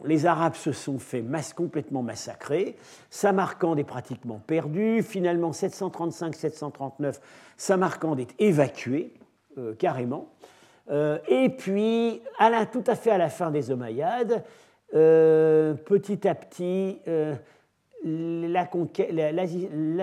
les 0.05 0.25
Arabes 0.25 0.55
se 0.55 0.71
sont 0.71 0.99
fait 0.99 1.23
complètement 1.55 2.03
massacrer. 2.03 2.75
Samarcande 3.09 3.79
est 3.79 3.85
pratiquement 3.85 4.41
perdu. 4.45 5.03
Finalement, 5.03 5.51
735-739, 5.51 7.19
Samarcande 7.57 8.19
est 8.19 8.35
évacué 8.39 9.13
euh, 9.57 9.73
carrément. 9.75 10.29
et 11.29 11.49
puis, 11.49 12.21
tout 12.71 12.83
à 12.87 12.95
fait 12.95 13.11
à 13.11 13.17
la 13.17 13.29
fin 13.29 13.51
des 13.51 13.71
Omeyyades, 13.71 14.43
petit 14.91 16.27
à 16.27 16.35
petit, 16.35 16.99
la, 18.03 18.67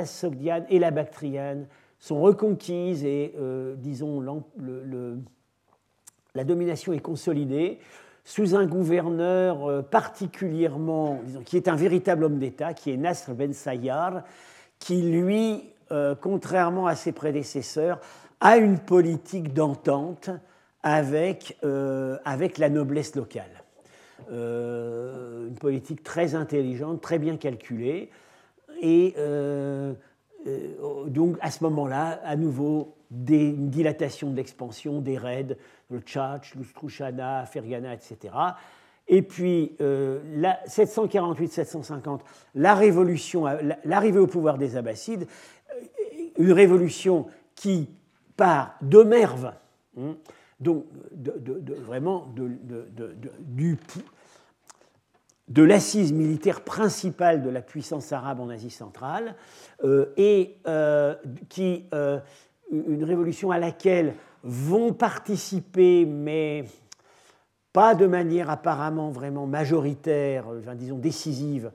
Sogdiane 0.06 0.64
et 0.68 0.78
la 0.78 0.90
Bactriane 0.90 1.66
sont 1.98 2.20
reconquises 2.20 3.04
et, 3.04 3.34
euh, 3.38 3.74
disons, 3.76 4.24
la 6.34 6.44
domination 6.44 6.92
est 6.92 7.00
consolidée 7.00 7.78
sous 8.24 8.54
un 8.54 8.66
gouverneur 8.66 9.66
euh, 9.66 9.82
particulièrement, 9.82 11.20
disons, 11.24 11.42
qui 11.42 11.56
est 11.56 11.68
un 11.68 11.76
véritable 11.76 12.24
homme 12.24 12.38
d'État, 12.38 12.74
qui 12.74 12.90
est 12.90 12.96
Nasr 12.96 13.34
Ben 13.34 13.52
Sayyar, 13.52 14.22
qui, 14.78 15.02
lui, 15.02 15.64
euh, 15.90 16.14
contrairement 16.14 16.86
à 16.86 16.94
ses 16.94 17.12
prédécesseurs, 17.12 18.00
a 18.40 18.56
une 18.56 18.78
politique 18.78 19.52
d'entente 19.52 20.30
avec, 20.82 21.58
avec 22.24 22.56
la 22.56 22.70
noblesse 22.70 23.14
locale. 23.14 23.59
Euh, 24.30 25.48
une 25.48 25.54
politique 25.54 26.02
très 26.02 26.34
intelligente, 26.34 27.00
très 27.00 27.18
bien 27.18 27.36
calculée. 27.36 28.10
Et 28.80 29.14
euh, 29.18 29.94
euh, 30.46 31.06
donc 31.06 31.36
à 31.40 31.50
ce 31.50 31.64
moment-là, 31.64 32.20
à 32.24 32.36
nouveau, 32.36 32.94
une 33.10 33.70
dilatation 33.70 34.30
de 34.30 34.36
l'expansion, 34.36 35.00
des 35.00 35.18
raids, 35.18 35.56
le 35.90 35.98
Tchatch, 36.00 36.54
l'Ustrushana, 36.54 37.46
Fergana, 37.46 37.94
etc. 37.94 38.32
Et 39.08 39.22
puis, 39.22 39.74
748-750, 39.80 42.20
la 42.54 42.76
révolution, 42.76 43.46
l'arrivée 43.84 44.20
au 44.20 44.28
pouvoir 44.28 44.56
des 44.56 44.76
Abbassides, 44.76 45.26
une 46.38 46.52
révolution 46.52 47.26
qui 47.56 47.88
part 48.36 48.76
de 48.82 49.02
Merve, 49.02 49.52
hein, 49.98 50.14
donc 50.60 50.86
vraiment 51.86 52.32
de 55.50 55.62
l'assise 55.62 56.12
militaire 56.12 56.60
principale 56.60 57.42
de 57.42 57.50
la 57.50 57.60
puissance 57.60 58.12
arabe 58.12 58.40
en 58.40 58.48
Asie 58.48 58.70
centrale, 58.70 59.34
euh, 59.84 60.06
et 60.16 60.56
euh, 60.66 61.14
qui, 61.48 61.86
euh, 61.92 62.20
une 62.70 63.04
révolution 63.04 63.50
à 63.50 63.58
laquelle 63.58 64.14
vont 64.44 64.92
participer, 64.92 66.04
mais 66.06 66.64
pas 67.72 67.94
de 67.94 68.06
manière 68.06 68.48
apparemment 68.48 69.10
vraiment 69.10 69.46
majoritaire, 69.46 70.46
disons 70.76 70.98
décisive, 70.98 71.72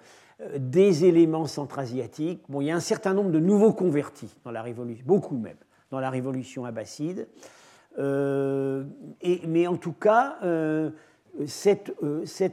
des 0.58 1.06
éléments 1.06 1.46
centra-asiatiques. 1.46 2.44
Bon, 2.50 2.62
il 2.62 2.68
y 2.68 2.72
a 2.72 2.76
un 2.76 2.82
certain 2.82 3.14
nombre 3.14 3.32
de 3.32 3.40
nouveaux 3.40 3.74
convertis 3.74 4.34
dans 4.44 4.52
la 4.52 4.62
révolution, 4.62 5.06
beaucoup 5.06 5.38
même, 5.38 5.58
dans 5.92 6.00
la 6.00 6.10
révolution 6.10 6.66
abbasside. 6.66 7.28
Et, 7.98 9.42
mais 9.48 9.68
en 9.68 9.78
tout 9.78 9.94
cas, 9.94 10.38
euh, 10.44 10.92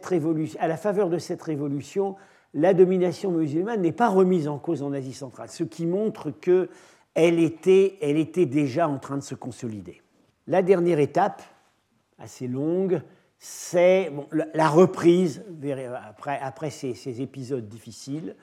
révolution, 0.04 0.60
à 0.60 0.68
la 0.68 0.76
faveur 0.76 1.08
de 1.08 1.18
cette 1.18 1.42
révolution, 1.42 2.16
la 2.54 2.74
domination 2.74 3.30
musulmane 3.30 3.80
n'est 3.80 3.92
pas 3.92 4.08
remise 4.08 4.48
en 4.48 4.58
cause 4.58 4.82
en 4.82 4.92
Asie 4.92 5.14
centrale, 5.14 5.48
ce 5.48 5.64
qui 5.64 5.86
montre 5.86 6.30
qu'elle 6.30 6.68
était, 7.40 7.96
elle 8.00 8.18
était 8.18 8.46
déjà 8.46 8.88
en 8.88 8.98
train 8.98 9.16
de 9.16 9.22
se 9.22 9.34
consolider. 9.34 10.02
La 10.46 10.62
dernière 10.62 10.98
étape, 10.98 11.42
assez 12.18 12.46
longue, 12.46 13.00
c'est 13.38 14.12
la 14.54 14.68
reprise, 14.68 15.42
après, 16.08 16.38
après 16.40 16.70
ces, 16.70 17.22
épisodes 17.22 17.68
difficiles, 17.68 18.36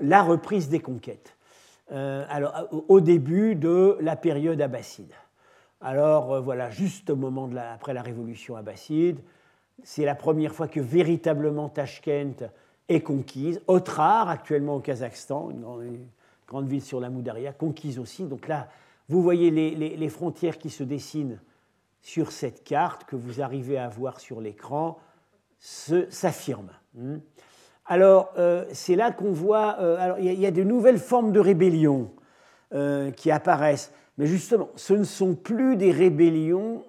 la 0.00 0.22
reprise 0.22 0.68
des 0.68 0.80
conquêtes. 0.80 1.36
alors, 1.88 2.68
au 2.88 3.00
début 3.00 3.54
de 3.54 3.96
la 4.00 4.16
période 4.16 4.60
abbasside. 4.60 5.14
Alors 5.82 6.40
voilà, 6.42 6.70
juste 6.70 7.10
au 7.10 7.16
moment 7.16 7.50
après 7.56 7.92
la 7.92 8.02
révolution 8.02 8.56
abbasside, 8.56 9.18
c'est 9.82 10.04
la 10.04 10.14
première 10.14 10.54
fois 10.54 10.68
que 10.68 10.80
véritablement 10.80 11.68
Tashkent 11.68 12.50
est 12.88 13.00
conquise. 13.00 13.60
Otrar, 13.66 14.28
actuellement 14.28 14.76
au 14.76 14.80
Kazakhstan, 14.80 15.50
une 15.50 16.06
grande, 16.46 16.68
ville 16.68 16.82
sur 16.82 17.00
la 17.00 17.10
Moudaria, 17.10 17.52
conquise 17.52 17.98
aussi. 17.98 18.24
Donc 18.24 18.48
là, 18.48 18.68
vous 19.08 19.22
voyez 19.22 19.50
les, 19.50 20.08
frontières 20.08 20.58
qui 20.58 20.70
se 20.70 20.84
dessinent 20.84 21.40
sur 22.00 22.32
cette 22.32 22.64
carte 22.64 23.04
que 23.04 23.16
vous 23.16 23.40
arrivez 23.40 23.78
à 23.78 23.88
voir 23.88 24.20
sur 24.20 24.40
l'écran 24.40 24.98
s'affirment. 25.58 26.72
Hmm. 26.94 27.18
Alors, 27.86 28.32
euh, 28.38 28.64
c'est 28.72 28.96
là 28.96 29.12
qu'on 29.12 29.32
voit. 29.32 29.76
Euh, 29.80 29.96
alors, 29.98 30.18
il 30.18 30.38
y, 30.38 30.46
a 30.46 30.50
de 30.50 30.62
nouvelles 30.62 30.98
formes 30.98 31.32
de 31.32 31.40
rébellion 31.40 32.10
euh, 32.74 33.10
qui 33.10 33.30
apparaissent. 33.30 33.92
Mais 34.18 34.26
justement, 34.26 34.70
ce 34.76 34.94
ne 34.94 35.04
sont 35.04 35.34
plus 35.34 35.76
des 35.76 35.90
rébellions 35.90 36.84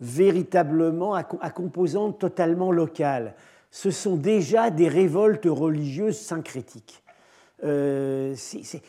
véritablement 0.00 1.14
à, 1.14 1.24
composante 1.24 2.18
totalement 2.18 2.70
locale. 2.70 3.34
Ce 3.70 3.90
sont 3.90 4.16
déjà 4.16 4.70
des 4.70 4.88
révoltes 4.88 5.46
religieuses 5.46 6.18
syncrétiques. 6.18 7.02
Euh, 7.64 8.34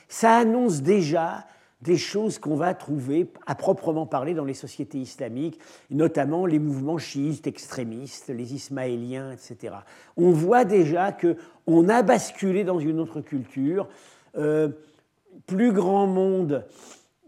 ça 0.08 0.38
annonce 0.38 0.82
déjà 0.82 1.46
des 1.82 1.98
choses 1.98 2.40
qu'on 2.40 2.56
va 2.56 2.74
trouver 2.74 3.32
à 3.48 3.56
proprement 3.56 4.06
parler 4.06 4.34
dans 4.34 4.44
les 4.44 4.54
sociétés 4.54 4.98
islamiques, 4.98 5.60
notamment 5.90 6.46
les 6.46 6.60
mouvements 6.60 6.98
chiites 6.98 7.48
extrémistes, 7.48 8.30
les 8.30 8.54
ismaéliens, 8.54 9.32
etc. 9.32 9.76
On 10.18 10.32
voit 10.32 10.66
déjà 10.66 11.14
qu'on 11.14 11.90
a 11.90 12.04
basculé 12.04 12.64
dans 12.66 12.80
une 12.80 13.00
autre 13.00 13.22
culture. 13.22 13.88
Euh, 14.38 14.70
plus 15.50 15.72
grand 15.72 16.06
monde 16.06 16.64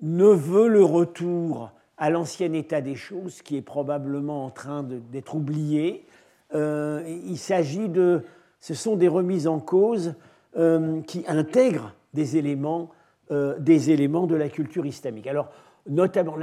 ne 0.03 0.27
veut 0.27 0.67
le 0.67 0.83
retour 0.83 1.71
à 1.97 2.09
l'ancien 2.11 2.53
état 2.53 2.79
des 2.81 2.95
choses 2.95 3.41
qui 3.41 3.57
est 3.57 3.61
probablement 3.61 4.45
en 4.45 4.51
train 4.51 4.83
d'être 4.83 5.35
oublié. 5.35 6.05
Euh, 6.53 7.03
il 7.25 7.37
s'agit 7.37 7.89
de. 7.89 8.23
Ce 8.59 8.75
sont 8.75 8.95
des 8.95 9.07
remises 9.07 9.47
en 9.47 9.59
cause 9.59 10.13
euh, 10.55 11.01
qui 11.01 11.23
intègrent 11.27 11.95
des 12.13 12.37
éléments, 12.37 12.91
euh, 13.31 13.57
des 13.57 13.89
éléments 13.89 14.27
de 14.27 14.35
la 14.35 14.49
culture 14.49 14.85
islamique. 14.85 15.25
Alors, 15.25 15.49
notamment, 15.89 16.35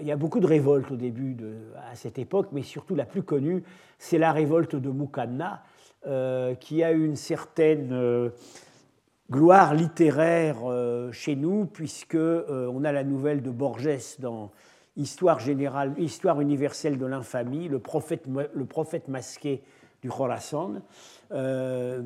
il 0.00 0.06
y 0.06 0.10
a 0.10 0.16
beaucoup 0.16 0.40
de 0.40 0.46
révoltes 0.48 0.90
au 0.90 0.96
début, 0.96 1.34
de, 1.34 1.54
à 1.92 1.94
cette 1.94 2.18
époque, 2.18 2.48
mais 2.50 2.62
surtout 2.62 2.96
la 2.96 3.04
plus 3.04 3.22
connue, 3.22 3.62
c'est 3.98 4.18
la 4.18 4.32
révolte 4.32 4.74
de 4.74 4.90
Mukanna, 4.90 5.62
qui 6.58 6.82
a 6.82 6.90
une 6.90 7.14
certaine 7.14 8.32
gloire 9.30 9.74
littéraire 9.74 10.56
chez 11.12 11.36
nous, 11.36 11.66
puisque 11.66 12.16
on 12.16 12.84
a 12.84 12.92
la 12.92 13.04
nouvelle 13.04 13.42
de 13.42 13.50
Borges 13.50 14.18
dans 14.18 14.50
histoire 14.96 15.38
générale, 15.38 15.94
histoire 15.98 16.40
universelle 16.40 16.98
de 16.98 17.06
l'infamie, 17.06 17.68
le 17.68 17.78
prophète, 17.78 18.24
le 18.26 18.64
prophète 18.64 19.08
masqué 19.08 19.62
du 20.02 20.08
Khorasan. 20.08 20.82
Euh, 21.32 22.02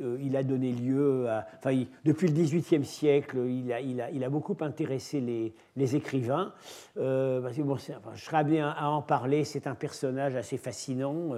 euh, 0.00 0.18
il, 0.20 0.36
a 0.36 0.42
donné 0.42 0.72
lieu 0.72 1.28
à. 1.28 1.46
Enfin, 1.58 1.84
depuis 2.04 2.28
le 2.28 2.34
XVIIIe 2.34 2.84
siècle, 2.84 3.38
il 3.48 3.72
a, 3.72 3.80
il, 3.80 4.24
a, 4.24 4.28
beaucoup 4.28 4.56
intéressé 4.60 5.20
les, 5.20 5.54
les 5.76 5.96
écrivains. 5.96 6.52
Euh, 6.98 7.48
je 7.50 8.24
serais 8.24 8.36
amené 8.36 8.60
à 8.60 8.90
en 8.90 9.02
parler, 9.02 9.44
c'est 9.44 9.66
un 9.66 9.74
personnage 9.74 10.36
assez 10.36 10.58
fascinant. 10.58 11.30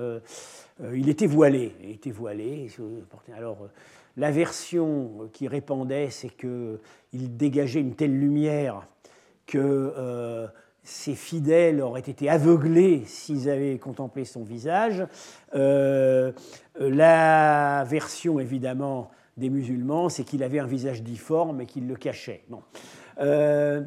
il 0.92 1.08
était 1.08 1.26
voilé. 1.26 1.72
Il 1.82 1.90
était 1.90 2.10
voilé. 2.10 2.68
Alors, 3.36 3.68
la 4.16 4.30
version 4.30 5.30
qui 5.32 5.48
répandait, 5.48 6.10
c'est 6.10 6.30
qu'il 6.30 7.36
dégageait 7.36 7.80
une 7.80 7.94
telle 7.94 8.18
lumière 8.18 8.86
que 9.46 10.50
ses 10.82 11.14
fidèles 11.14 11.80
auraient 11.80 12.00
été 12.00 12.28
aveuglés 12.28 13.04
s'ils 13.06 13.48
avaient 13.48 13.78
contemplé 13.78 14.24
son 14.24 14.42
visage. 14.42 15.06
Euh, 15.54 16.32
la 16.78 17.84
version, 17.86 18.40
évidemment, 18.40 19.10
des 19.36 19.50
musulmans, 19.50 20.08
c'est 20.08 20.24
qu'il 20.24 20.42
avait 20.42 20.58
un 20.58 20.66
visage 20.66 21.02
difforme 21.02 21.60
et 21.60 21.66
qu'il 21.66 21.86
le 21.86 21.96
cachait. 21.96 22.44
Euh, 23.20 23.82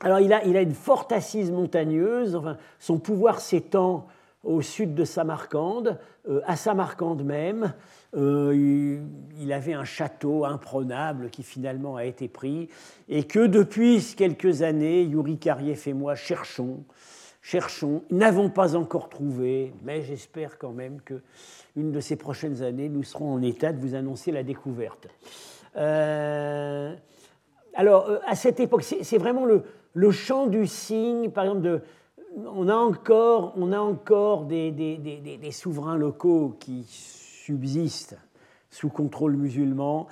alors, 0.00 0.20
il 0.20 0.32
a, 0.32 0.44
il 0.44 0.56
a, 0.56 0.62
une 0.62 0.74
forte 0.74 1.12
assise 1.12 1.50
montagneuse, 1.50 2.36
enfin, 2.36 2.56
son 2.78 2.98
pouvoir 2.98 3.40
s'étend 3.40 4.06
au 4.44 4.62
sud 4.62 4.94
de 4.94 5.04
Samarcande, 5.04 5.98
euh, 6.28 6.40
à 6.46 6.56
Samarcande 6.56 7.24
même. 7.24 7.74
Euh, 8.16 9.02
il, 9.38 9.52
avait 9.52 9.74
un 9.74 9.84
château 9.84 10.46
imprenable 10.46 11.28
qui 11.28 11.42
finalement 11.42 11.96
a 11.96 12.06
été 12.06 12.26
pris, 12.26 12.68
et 13.08 13.24
que 13.24 13.46
depuis 13.46 14.14
quelques 14.16 14.62
années, 14.62 15.02
Yuri 15.02 15.38
Kariev 15.38 15.82
et 15.86 15.92
moi 15.92 16.14
cherchons, 16.14 16.84
cherchons, 17.42 18.02
n'avons 18.10 18.48
pas 18.48 18.76
encore 18.76 19.10
trouvé, 19.10 19.74
mais 19.84 20.02
j'espère 20.02 20.56
quand 20.56 20.72
même 20.72 21.02
que 21.02 21.20
une 21.76 21.92
de 21.92 22.00
ces 22.00 22.16
prochaines 22.16 22.62
années, 22.62 22.88
nous 22.88 23.02
serons 23.02 23.34
en 23.34 23.42
état 23.42 23.72
de 23.72 23.78
vous 23.78 23.94
annoncer 23.94 24.32
la 24.32 24.42
découverte. 24.42 25.08
Euh, 25.76 26.94
alors, 27.74 28.10
à 28.26 28.34
cette 28.34 28.58
époque, 28.58 28.82
c'est 28.82 29.18
vraiment 29.18 29.44
le, 29.44 30.10
champ 30.10 30.46
du 30.46 30.66
signe, 30.66 31.30
par 31.30 31.44
exemple, 31.44 31.82
on 32.36 32.68
a 32.68 32.74
encore, 32.74 33.52
on 33.56 33.72
a 33.72 33.78
encore 33.78 34.44
des, 34.44 34.70
des, 34.70 35.50
souverains 35.52 35.96
locaux 35.96 36.56
qui 36.58 36.84
subsistent 37.48 38.18
sous 38.68 38.90
contrôle 38.90 39.36
musulman 39.36 40.06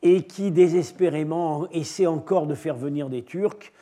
et 0.00 0.22
qui 0.22 0.50
désespérément 0.50 1.68
essaient 1.70 2.06
encore 2.06 2.46
de 2.46 2.54
faire 2.54 2.76
venir 2.76 3.10
des 3.10 3.22
Turcs. 3.24 3.72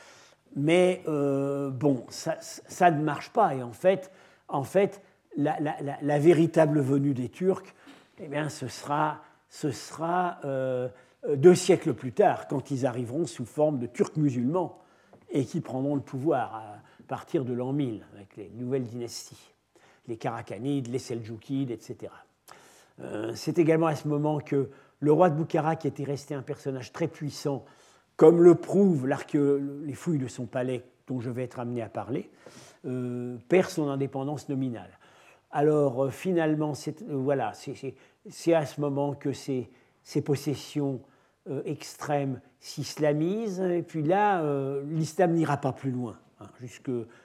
Mais 0.57 1.03
euh, 1.07 1.69
bon, 1.69 2.05
ça, 2.09 2.91
ne 2.91 3.01
marche 3.01 3.31
pas. 3.31 3.55
Et 3.55 3.63
en 3.63 3.71
fait, 3.71 4.11
en 4.49 4.63
fait 4.63 5.01
la, 5.37 6.19
véritable 6.19 6.81
venue 6.81 7.13
des 7.13 7.29
Turcs, 7.29 7.73
eh 8.19 8.27
bien, 8.27 8.49
ce 8.49 8.67
sera, 8.67 9.21
ce 9.49 9.71
sera 9.71 10.39
euh, 10.43 10.89
deux 11.35 11.55
siècles 11.55 11.93
plus 11.93 12.11
tard, 12.11 12.47
quand 12.49 12.71
ils 12.71 12.85
arriveront 12.85 13.25
sous 13.25 13.45
forme 13.45 13.79
de 13.79 13.85
Turcs 13.85 14.17
musulmans 14.17 14.79
et 15.29 15.45
qui 15.45 15.61
prendront 15.61 15.95
le 15.95 16.01
pouvoir 16.01 16.81
partir 17.07 17.45
de 17.45 17.53
l'an 17.53 17.71
1000, 17.71 18.05
avec 18.15 18.35
les 18.35 18.49
nouvelles 18.49 18.83
dynasties, 18.83 19.53
les 20.07 20.17
Karakanides, 20.17 20.87
les 20.87 20.99
Seljoukides, 20.99 21.71
etc. 21.71 22.11
Euh, 22.99 23.31
c'est 23.35 23.59
également 23.59 23.87
à 23.87 23.95
ce 23.95 24.07
moment 24.07 24.39
que 24.39 24.69
le 24.99 25.11
roi 25.11 25.29
de 25.29 25.35
Boukhara, 25.35 25.75
qui 25.75 25.87
était 25.87 26.03
resté 26.03 26.33
un 26.33 26.41
personnage 26.41 26.91
très 26.91 27.07
puissant, 27.07 27.65
comme 28.15 28.41
le 28.41 28.55
prouvent 28.55 29.07
les 29.07 29.93
fouilles 29.93 30.17
de 30.17 30.27
son 30.27 30.45
palais, 30.45 30.83
dont 31.07 31.19
je 31.19 31.29
vais 31.29 31.43
être 31.43 31.59
amené 31.59 31.81
à 31.81 31.89
parler, 31.89 32.29
euh, 32.85 33.37
perd 33.47 33.69
son 33.69 33.89
indépendance 33.89 34.49
nominale. 34.49 34.89
Alors 35.51 36.05
euh, 36.05 36.09
finalement, 36.09 36.73
c'est 36.73 37.03
c'est 38.29 38.53
à 38.53 38.65
ce 38.65 38.81
moment 38.81 39.13
que 39.13 39.31
ces, 39.31 39.69
possessions 40.25 40.99
extrêmes 41.63 42.41
s'islamisent, 42.59 43.61
et 43.61 43.83
puis 43.83 44.03
là, 44.03 44.43
l'islam 44.89 45.31
n'ira 45.31 45.55
pas 45.55 45.71
plus 45.71 45.91
loin. 45.91 46.17
Hein, 46.41 46.47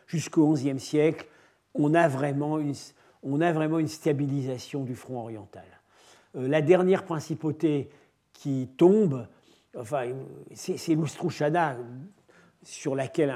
jusqu'au 0.07 0.53
XIe 0.53 0.79
siècle, 0.79 1.27
on 1.75 1.95
a, 1.95 2.07
vraiment 2.07 2.61
une, 2.61 2.75
on 3.23 3.41
a 3.41 3.53
vraiment 3.53 3.79
une 3.79 3.89
stabilisation 3.89 4.85
du 4.85 4.95
front 4.95 5.21
oriental. 5.21 5.65
Euh, 6.37 6.49
la 6.49 6.63
dernière 6.63 7.05
principauté 7.05 7.91
qui 8.33 8.69
tombe, 8.77 9.27
enfin, 9.77 10.13
c'est 10.55 10.95
l'Oustrouchana, 10.95 11.77
sur 12.63 12.95
laquelle, 12.95 13.35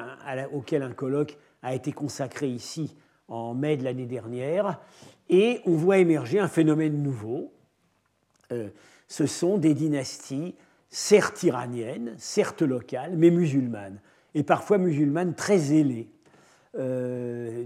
auquel 0.53 0.83
un 0.83 0.93
colloque 0.93 1.37
a 1.63 1.75
été 1.75 1.93
consacré 1.93 2.49
ici 2.49 2.97
en 3.29 3.55
mai 3.55 3.77
de 3.77 3.85
l'année 3.85 4.07
dernière, 4.07 4.81
et 5.29 5.61
on 5.67 5.73
voit 5.73 5.99
émerger 5.99 6.39
un 6.39 6.49
phénomène 6.49 7.03
nouveau. 7.03 7.53
Euh, 8.53 8.69
ce 9.09 9.27
sont 9.27 9.59
des 9.59 9.75
dynasties, 9.75 10.55
certes 10.89 11.43
iraniennes, 11.43 12.15
certes 12.19 12.63
locales, 12.63 13.17
mais 13.17 13.31
musulmanes 13.31 14.01
et 14.35 14.43
parfois 14.43 14.79
musulmanes 14.79 15.35
très 15.35 15.73
ailées. 15.73 16.09
Euh, 16.79 17.65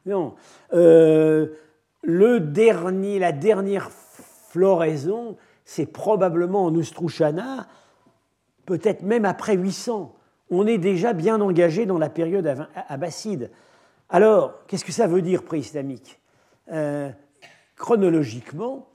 Non. 0.06 0.34
le 0.70 2.38
dernier, 2.38 3.18
la 3.18 3.32
dernière 3.32 3.90
floraison, 3.90 5.36
c'est 5.64 5.86
probablement 5.86 6.64
en 6.64 6.74
Ustrouchana, 6.74 7.66
peut-être 8.66 9.02
même 9.02 9.24
après 9.24 9.56
800 9.56 10.15
on 10.50 10.66
est 10.66 10.78
déjà 10.78 11.12
bien 11.12 11.40
engagé 11.40 11.86
dans 11.86 11.98
la 11.98 12.08
période 12.08 12.68
abbasside. 12.88 13.50
Alors, 14.08 14.66
qu'est-ce 14.66 14.84
que 14.84 14.92
ça 14.92 15.06
veut 15.06 15.22
dire 15.22 15.42
préislamique 15.42 16.20
euh, 16.72 17.10
Chronologiquement, 17.76 18.88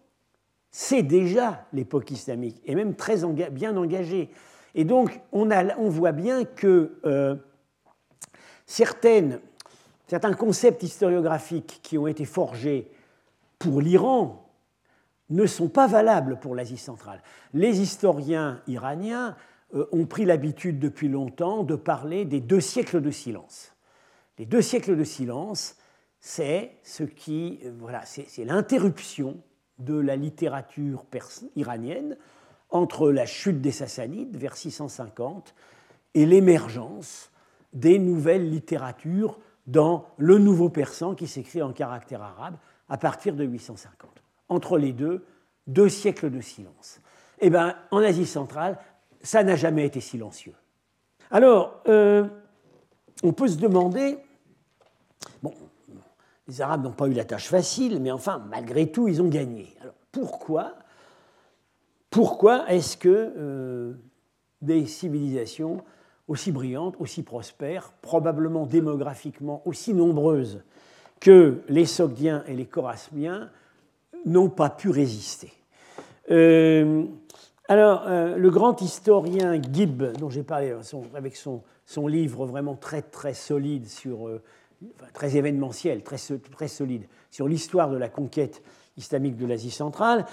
c'est 0.72 1.04
déjà 1.04 1.66
l'époque 1.74 2.12
islamique, 2.12 2.62
et 2.66 2.76
même 2.76 2.96
très 2.96 3.18
bien 3.52 3.76
engagée. 3.76 4.32
Et 4.74 4.86
donc, 4.86 5.20
on, 5.34 5.46
voit 5.90 6.14
bien 6.14 6.46
que 6.46 6.98
euh, 7.06 7.36
certains 8.66 10.34
concepts 10.34 10.82
historiographiques 10.84 11.82
qui 11.84 11.98
ont 11.98 12.08
été 12.08 12.24
forgés 12.24 12.90
pour 13.60 13.82
l'Iran 13.82 14.50
ne 15.30 15.46
sont 15.46 15.68
pas 15.68 15.88
valables 15.88 16.40
pour 16.40 16.56
l'Asie 16.56 16.78
centrale. 16.78 17.22
Les 17.54 17.82
historiens 17.82 18.62
iraniens 18.68 19.36
ont 19.92 20.06
pris 20.06 20.26
l'habitude 20.26 20.80
depuis 20.80 21.08
longtemps 21.08 21.64
de 21.64 21.76
parler 21.76 22.26
des 22.26 22.42
deux 22.42 22.60
siècles 22.60 23.02
de 23.02 23.12
silence. 23.12 23.76
Les 24.38 24.46
deux 24.46 24.62
siècles 24.62 24.98
de 24.98 25.04
silence, 25.04 25.76
c'est 26.20 26.78
ce 26.84 27.04
qui, 27.04 27.60
euh, 27.66 27.72
voilà, 27.80 28.04
c'est 28.06 28.44
l'interruption 28.46 29.38
de 29.80 29.96
la 29.96 30.16
littérature 30.16 31.06
iranienne 31.56 32.18
entre 32.70 33.12
la 33.12 33.26
chute 33.26 33.62
des 33.62 33.72
Sassanides 33.72 34.38
vers 34.38 34.56
650 34.56 35.54
et 36.14 36.26
l'émergence 36.26 37.32
des 37.74 38.00
nouvelles 38.00 38.50
littératures 38.50 39.40
dans 39.68 40.08
le 40.18 40.38
nouveau 40.38 40.70
persan 40.70 41.16
qui 41.16 41.28
s'écrit 41.28 41.62
en 41.62 41.74
caractère 41.74 42.22
arabe 42.22 42.56
à 42.90 42.98
partir 42.98 43.36
de 43.36 43.44
850. 43.44 44.10
Entre 44.50 44.78
les 44.78 44.94
deux, 44.94 45.26
deux 45.68 45.90
siècles 45.90 46.30
de 46.30 46.42
silence. 46.42 47.00
Eh 47.40 47.50
bien, 47.50 47.76
en 47.90 48.00
Asie 48.00 48.26
centrale, 48.26 48.78
ça 49.24 49.44
n'a 49.44 49.56
jamais 49.56 49.86
été 49.86 50.00
silencieux. 50.00 50.54
Alors, 51.30 51.82
euh, 51.88 52.26
on 53.24 53.34
peut 53.34 53.48
se 53.48 53.58
demander, 53.58 54.18
bon, 55.42 55.54
les 56.48 56.62
Arabes 56.62 56.84
n'ont 56.84 56.92
pas 56.92 57.08
eu 57.08 57.14
la 57.14 57.24
tâche 57.24 57.48
facile, 57.48 58.00
mais 58.02 58.12
enfin, 58.12 58.44
malgré 58.50 58.92
tout, 58.92 59.08
ils 59.08 59.22
ont 59.22 59.28
gagné. 59.28 59.74
Alors, 59.82 59.94
pourquoi 60.12 60.74
Pourquoi 62.10 62.70
est-ce 62.70 62.98
que 62.98 63.34
euh, 63.38 63.94
des 64.62 64.86
civilisations 64.86 65.84
aussi 66.28 66.52
brillantes, 66.52 66.96
aussi 67.00 67.24
prospères, 67.24 67.94
probablement 68.02 68.66
démographiquement 68.66 69.62
aussi 69.66 69.94
nombreuses 69.94 70.62
que 71.20 71.62
les 71.70 71.86
Sogdiens 71.86 72.44
et 72.48 72.56
les 72.56 72.66
Chorasmiens, 72.66 73.50
n'ont 74.26 74.50
pas 74.50 74.70
pu 74.70 74.90
résister? 74.90 75.52
Euh, 76.30 77.06
alors, 77.72 78.04
euh, 78.06 78.36
le 78.36 78.50
grand 78.50 78.82
historien 78.82 79.58
Gibb, 79.62 80.04
dont 80.20 80.30
j'ai 80.30 80.44
parlé 80.44 80.76
avec 81.16 81.38
son, 81.38 81.64
livre 82.06 82.46
vraiment 82.46 82.76
très 82.76 83.02
très 83.02 83.34
solide, 83.34 83.88
sur, 83.88 84.28
euh, 84.28 84.42
très 85.14 85.38
événementiel, 85.38 86.04
très, 86.04 86.18
très 86.52 86.68
solide, 86.68 87.04
sur 87.30 87.48
l'histoire 87.48 87.90
de 87.90 87.96
la 87.96 88.10
conquête 88.10 88.62
islamique 88.98 89.38
de 89.38 89.46
l'Asie 89.46 89.72
centrale, 89.72 90.26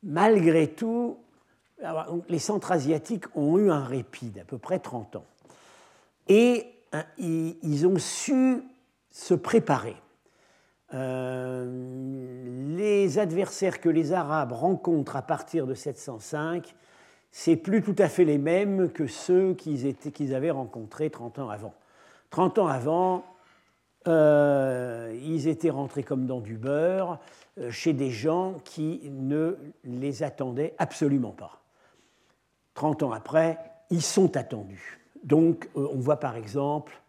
malgré 0.04 0.68
tout, 0.68 1.18
les 2.30 2.40
centres 2.40 2.72
asiatiques 2.72 3.26
ont 3.36 3.58
eu 3.58 3.72
un 3.72 3.84
répit 3.84 4.30
d'à 4.30 4.44
peu 4.44 4.58
près 4.58 4.80
30 4.80 5.16
ans. 5.16 5.26
Et 6.28 6.68
hein, 6.94 7.04
ils 7.18 7.88
ont 7.88 7.98
su 7.98 8.62
se 9.10 9.34
préparer. 9.34 9.96
Euh, 10.94 12.76
les 12.76 13.20
adversaires 13.20 13.80
que 13.80 13.90
les 13.90 14.14
Arabes 14.14 14.52
rencontrent 14.52 15.16
à 15.16 15.22
partir 15.22 15.66
de 15.66 15.74
705, 15.74 16.76
c'est 17.32 17.56
plus 17.56 17.82
tout 17.82 17.96
à 17.98 18.10
fait 18.10 18.26
les 18.26 18.38
mêmes 18.38 18.92
que 18.92 19.08
ceux 19.08 19.54
qu'ils 19.54 20.36
avaient 20.36 20.52
rencontrés 20.52 21.10
30 21.10 21.40
ans 21.40 21.50
avant. 21.50 21.74
30 22.30 22.60
ans 22.60 22.68
avant, 22.68 23.26
euh, 24.08 25.16
ils 25.24 25.48
étaient 25.48 25.70
rentrés 25.70 26.04
comme 26.04 26.26
dans 26.26 26.42
du 26.42 26.58
beurre 26.58 27.20
euh, 27.60 27.72
chez 27.72 27.94
des 27.94 28.10
gens 28.10 28.56
qui 28.66 29.02
ne 29.12 29.58
les 29.86 30.24
attendaient 30.24 30.74
absolument 30.78 31.32
pas. 31.32 31.62
30 32.74 33.04
ans 33.04 33.12
après, 33.12 33.58
ils 33.92 34.02
sont 34.02 34.36
attendus. 34.36 35.00
Donc 35.24 35.70
on 35.76 36.00
voit 36.00 36.20
par 36.20 36.36
exemple 36.36 37.00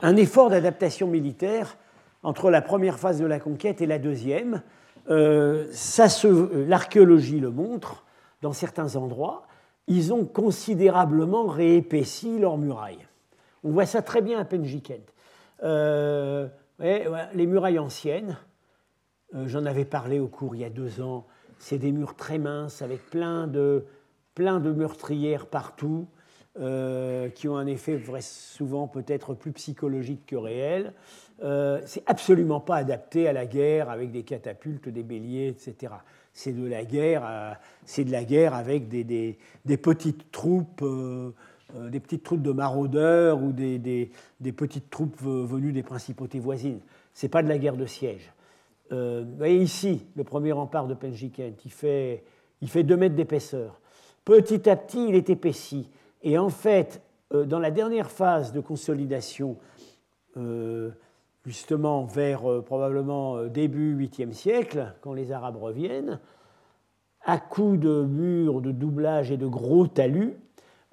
un 0.00 0.16
effort 0.16 0.48
d'adaptation 0.48 1.06
militaire 1.06 1.76
entre 2.22 2.50
la 2.50 2.62
première 2.62 2.98
phase 2.98 3.20
de 3.20 3.26
la 3.26 3.40
conquête 3.40 3.80
et 3.80 3.86
la 3.86 3.98
deuxième. 3.98 4.62
Euh, 5.10 5.66
l'archéologie 6.68 7.40
le 7.40 7.50
montre, 7.50 8.04
dans 8.40 8.52
certains 8.52 8.96
endroits, 8.96 9.46
ils 9.88 10.12
ont 10.12 10.24
considérablement 10.24 11.46
réépaissi 11.46 12.38
leurs 12.38 12.58
murailles. 12.58 13.06
On 13.64 13.70
voit 13.70 13.86
ça 13.86 14.02
très 14.02 14.22
bien 14.22 14.38
à 14.38 14.44
Penjikent. 14.44 15.12
Euh, 15.62 16.48
les 16.80 17.46
murailles 17.46 17.78
anciennes, 17.78 18.36
euh, 19.34 19.46
j'en 19.46 19.64
avais 19.64 19.84
parlé 19.84 20.18
au 20.18 20.28
cours 20.28 20.54
il 20.54 20.60
y 20.60 20.64
a 20.64 20.70
deux 20.70 21.00
ans, 21.00 21.26
c'est 21.58 21.78
des 21.78 21.92
murs 21.92 22.16
très 22.16 22.38
minces 22.38 22.82
avec 22.82 23.08
plein 23.10 23.46
de, 23.46 23.84
plein 24.34 24.58
de 24.60 24.72
meurtrières 24.72 25.46
partout, 25.46 26.06
qui 26.54 27.48
ont 27.48 27.56
un 27.56 27.66
effet 27.66 27.98
souvent 28.20 28.86
peut-être 28.86 29.32
plus 29.32 29.52
psychologique 29.52 30.26
que 30.26 30.36
réel. 30.36 30.92
Euh, 31.42 31.80
c'est 31.86 32.04
absolument 32.06 32.60
pas 32.60 32.76
adapté 32.76 33.26
à 33.26 33.32
la 33.32 33.46
guerre 33.46 33.90
avec 33.90 34.12
des 34.12 34.22
catapultes, 34.22 34.88
des 34.88 35.02
béliers, 35.02 35.48
etc. 35.48 35.92
C'est 36.32 36.52
de 36.52 36.66
la 36.66 36.84
guerre, 36.84 37.22
euh, 37.26 37.52
c'est 37.84 38.04
de 38.04 38.12
la 38.12 38.24
guerre 38.24 38.54
avec 38.54 38.88
des, 38.88 39.38
petites 39.76 40.30
troupes, 40.30 40.82
euh, 40.82 41.32
des 41.88 41.98
petites 41.98 42.22
troupes 42.22 42.42
de 42.42 42.52
maraudeurs 42.52 43.42
ou 43.42 43.52
des, 43.52 44.10
petites 44.56 44.88
troupes 44.88 45.20
venues 45.20 45.72
des 45.72 45.82
principautés 45.82 46.38
voisines. 46.38 46.80
C'est 47.12 47.28
pas 47.28 47.42
de 47.42 47.48
la 47.48 47.58
guerre 47.58 47.76
de 47.76 47.86
siège. 47.86 48.32
vous 48.90 49.36
voyez 49.36 49.58
ici 49.58 50.06
le 50.14 50.22
premier 50.22 50.52
rempart 50.52 50.86
de 50.86 50.94
Penjikent. 50.94 51.56
Il 51.64 51.72
fait, 51.72 52.22
Il 52.60 52.70
fait 52.70 52.84
2 52.84 52.96
mètres 52.96 53.16
d'épaisseur. 53.16 53.80
Petit 54.24 54.70
à 54.70 54.76
petit, 54.76 55.08
il 55.08 55.16
est 55.16 55.28
épaissi. 55.28 55.88
Et 56.22 56.38
en 56.38 56.50
fait, 56.50 57.02
dans 57.32 57.58
la 57.58 57.72
dernière 57.72 58.10
phase 58.10 58.52
de 58.52 58.60
consolidation, 58.60 59.56
justement 61.44 62.04
vers 62.04 62.50
euh, 62.50 62.62
probablement 62.62 63.44
début 63.44 63.96
8e 63.96 64.32
siècle, 64.32 64.94
quand 65.00 65.12
les 65.12 65.32
Arabes 65.32 65.56
reviennent, 65.56 66.20
à 67.24 67.38
coups 67.38 67.78
de 67.78 68.02
murs, 68.02 68.60
de 68.60 68.72
doublage 68.72 69.30
et 69.30 69.36
de 69.36 69.46
gros 69.46 69.86
talus, 69.86 70.34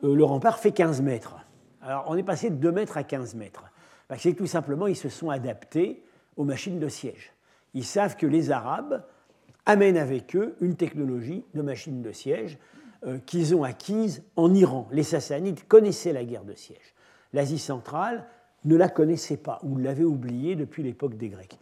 le 0.04 0.24
rempart 0.24 0.60
fait 0.60 0.72
15 0.72 1.02
mètres. 1.02 1.36
Alors 1.82 2.06
on 2.08 2.16
est 2.16 2.24
passé 2.24 2.50
de 2.50 2.56
2 2.56 2.72
mètres 2.72 2.98
à 2.98 3.04
15 3.04 3.36
mètres. 3.36 3.64
Parce 4.08 4.24
que 4.24 4.30
tout 4.30 4.48
simplement, 4.48 4.88
ils 4.88 4.96
se 4.96 5.08
sont 5.10 5.30
adaptés 5.30 6.04
aux 6.36 6.44
machines 6.44 6.80
de 6.80 6.88
siège. 6.90 7.32
Ils 7.74 7.86
savent 7.86 8.16
que 8.16 8.26
les 8.26 8.52
Arabes 8.52 9.04
amènent 9.66 9.98
avec 9.98 10.36
eux 10.36 10.56
une 10.62 10.76
technologie 10.76 11.46
de 11.54 11.62
machines 11.62 12.02
de 12.02 12.12
siège 12.12 12.58
euh, 13.06 13.20
qu'ils 13.20 13.56
ont 13.56 13.64
acquise 13.64 14.24
en 14.36 14.54
Iran. 14.54 14.88
Les 14.92 15.04
Sassanides 15.04 15.68
connaissaient 15.68 16.12
la 16.12 16.26
guerre 16.26 16.44
de 16.44 16.56
siège. 16.56 16.96
L'Asie 17.34 17.60
centrale 17.60 18.26
ne 18.66 18.76
la 18.76 18.90
connaissait 18.90 19.38
pas 19.38 19.60
ou 19.64 19.78
l'avait 19.78 20.04
oubliée 20.04 20.56
depuis 20.56 20.84
l'époque 20.84 21.16
des 21.16 21.30
Grecs. 21.30 21.58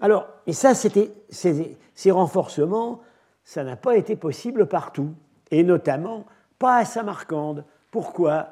Alors, 0.00 0.26
et 0.46 0.52
ça, 0.52 0.74
c'était 0.74 1.12
ces, 1.30 2.10
renforcements, 2.10 3.00
ça 3.44 3.64
n'a 3.64 3.76
pas 3.76 3.96
été 3.96 4.16
possible 4.16 4.66
partout, 4.66 5.14
et 5.50 5.62
notamment 5.62 6.26
pas 6.58 6.76
à 6.76 6.84
Samarcande. 6.84 7.64
Pourquoi? 7.90 8.48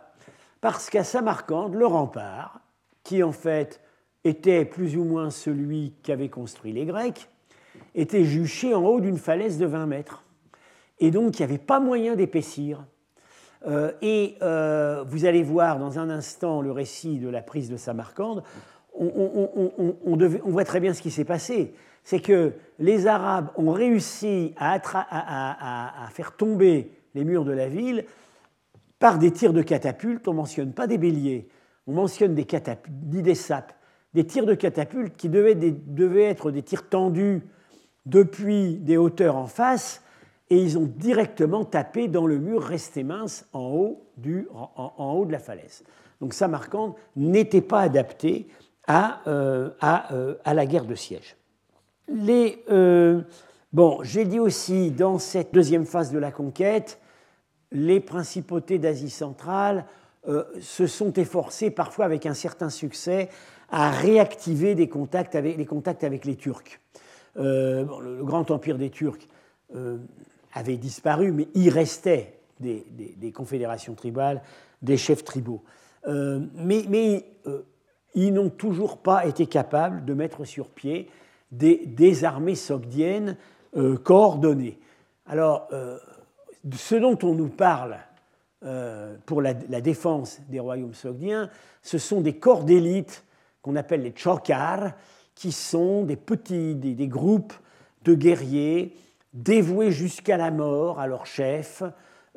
Parce 0.60 0.88
qu'à 0.90 1.04
Samarcande, 1.04 1.74
le 1.74 1.86
rempart, 1.86 2.60
qui 3.02 3.22
en 3.22 3.32
fait 3.32 3.80
était 4.24 4.64
plus 4.64 4.96
ou 4.96 5.04
moins 5.04 5.30
celui 5.30 5.94
qu'avaient 6.02 6.28
construit 6.28 6.72
les 6.72 6.86
Grecs, 6.86 7.28
était 7.94 8.24
juché 8.24 8.74
en 8.74 8.84
haut 8.84 9.00
d'une 9.00 9.18
falaise 9.18 9.58
de 9.58 9.66
20 9.66 9.86
mètres 9.86 10.22
et 11.02 11.10
donc 11.10 11.38
il 11.38 11.42
n'y 11.42 11.50
avait 11.50 11.58
pas 11.58 11.80
moyen 11.80 12.14
d'épaissir. 12.14 12.84
Euh, 13.66 13.92
et 14.02 14.36
euh, 14.42 15.04
vous 15.06 15.24
allez 15.24 15.42
voir 15.42 15.78
dans 15.78 15.98
un 15.98 16.10
instant 16.10 16.60
le 16.60 16.72
récit 16.72 17.18
de 17.18 17.28
la 17.28 17.42
prise 17.42 17.70
de 17.70 17.76
Samarcande, 17.76 18.42
on, 18.98 20.18
voit 20.44 20.64
très 20.64 20.80
bien 20.80 20.92
ce 20.92 21.00
qui 21.00 21.10
s'est 21.10 21.24
passé. 21.24 21.74
C'est 22.04 22.20
que 22.20 22.52
les 22.78 23.06
Arabes 23.06 23.48
ont 23.56 23.72
réussi 23.72 24.54
à, 24.58 24.80
faire 26.12 26.36
tomber 26.36 26.90
les 27.14 27.24
murs 27.24 27.44
de 27.44 27.52
la 27.52 27.68
ville 27.68 28.04
par 28.98 29.18
des 29.18 29.30
tirs 29.30 29.52
de 29.52 29.62
catapultes. 29.62 30.26
On 30.28 30.32
ne 30.32 30.36
mentionne 30.36 30.72
pas 30.72 30.86
des 30.86 30.98
béliers, 30.98 31.48
on 31.86 31.92
mentionne 31.92 32.34
des 32.34 32.44
catapultes, 32.44 32.94
des 32.98 33.34
sapes, 33.34 33.72
des 34.12 34.26
tirs 34.26 34.46
de 34.46 34.54
catapultes 34.54 35.16
qui 35.16 35.28
devaient 35.28 36.28
être 36.28 36.50
des 36.50 36.62
tirs 36.62 36.88
tendus 36.88 37.42
depuis 38.04 38.76
des 38.76 38.96
hauteurs 38.96 39.36
en 39.36 39.46
face 39.46 40.02
et 40.52 40.56
ils 40.56 40.76
ont 40.76 40.84
directement 40.84 41.64
tapé 41.64 42.08
dans 42.08 42.26
le 42.26 42.36
mur 42.36 42.62
resté 42.62 43.04
mince 43.04 43.46
en 43.54 43.70
haut, 43.70 44.04
du, 44.18 44.48
en, 44.52 45.14
haut 45.14 45.24
de 45.24 45.32
la 45.32 45.38
falaise. 45.38 45.82
Donc 46.20 46.34
Samarcande 46.34 46.92
n'était 47.16 47.62
pas 47.62 47.80
adapté 47.80 48.48
à, 48.86 49.22
euh, 49.28 49.70
euh, 49.82 50.34
à, 50.44 50.52
la 50.52 50.66
guerre 50.66 50.84
de 50.84 50.94
siège. 50.94 51.38
Les, 52.06 52.62
euh, 52.70 53.22
bon, 53.72 54.00
j'ai 54.02 54.26
dit 54.26 54.38
aussi 54.38 54.90
dans 54.90 55.18
cette 55.18 55.54
deuxième 55.54 55.86
phase 55.86 56.12
de 56.12 56.18
la 56.18 56.30
conquête, 56.30 57.00
les 57.70 58.00
principautés 58.00 58.78
d'Asie 58.78 59.08
centrale 59.08 59.86
se 60.60 60.86
sont 60.86 61.14
efforcées, 61.14 61.70
parfois 61.70 62.04
avec 62.04 62.26
un 62.26 62.34
certain 62.34 62.68
succès, 62.68 63.30
à 63.70 63.90
réactiver 63.90 64.74
des 64.74 64.88
contacts 64.90 65.34
avec, 65.34 65.56
les 65.56 65.64
contacts 65.64 66.04
avec 66.04 66.26
les 66.26 66.36
Turcs. 66.36 66.78
le, 67.36 68.22
grand 68.22 68.50
empire 68.50 68.76
des 68.76 68.90
Turcs 68.90 69.26
avaient 70.52 70.76
disparu, 70.76 71.32
mais 71.32 71.48
il 71.54 71.70
restait 71.70 72.38
des, 72.60 73.32
confédérations 73.34 73.94
tribales, 73.94 74.42
des 74.82 74.96
chefs 74.96 75.24
tribaux. 75.24 75.62
Euh, 76.06 76.40
mais, 76.54 77.24
euh, 77.46 77.62
ils 78.14 78.32
n'ont 78.32 78.50
toujours 78.50 78.98
pas 78.98 79.26
été 79.26 79.46
capables 79.46 80.04
de 80.04 80.14
mettre 80.14 80.44
sur 80.44 80.68
pied 80.68 81.08
des, 81.50 82.24
armées 82.24 82.54
sogdiennes 82.54 83.36
euh, 83.76 83.96
coordonnées. 83.96 84.78
Alors, 85.26 85.68
ce 86.74 86.94
dont 86.96 87.18
on 87.22 87.34
nous 87.34 87.48
parle 87.48 87.96
pour 89.24 89.40
la, 89.40 89.54
défense 89.54 90.40
des 90.48 90.60
royaumes 90.60 90.94
sogdiens, 90.94 91.48
ce 91.80 91.96
sont 91.96 92.20
des 92.20 92.34
corps 92.34 92.64
d'élite 92.64 93.24
qu'on 93.62 93.76
appelle 93.76 94.02
les 94.02 94.12
chokars, 94.14 94.92
qui 95.34 95.52
sont 95.52 96.02
des 96.02 96.16
petits 96.16 96.74
des 96.74 97.08
groupes 97.08 97.54
de 98.04 98.14
guerriers 98.14 98.94
dévoués 99.32 99.90
jusqu'à 99.90 100.36
la 100.36 100.50
mort 100.50 101.00
à 101.00 101.06
leur 101.06 101.26
chef, 101.26 101.82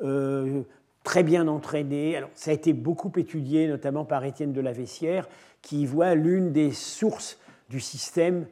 euh, 0.02 0.62
très 1.04 1.22
bien 1.22 1.46
entraînés. 1.48 2.16
Alors, 2.16 2.30
ça 2.34 2.50
a 2.50 2.54
été 2.54 2.72
beaucoup 2.72 3.12
étudié, 3.16 3.68
notamment 3.68 4.04
par 4.04 4.24
Étienne 4.24 4.52
de 4.52 4.60
la 4.60 4.72
Vessière, 4.72 5.28
qui 5.62 5.86
voit 5.86 6.14
l'une 6.14 6.52
des 6.52 6.72
sources 6.72 7.38
du 7.68 7.80
système 7.80 8.46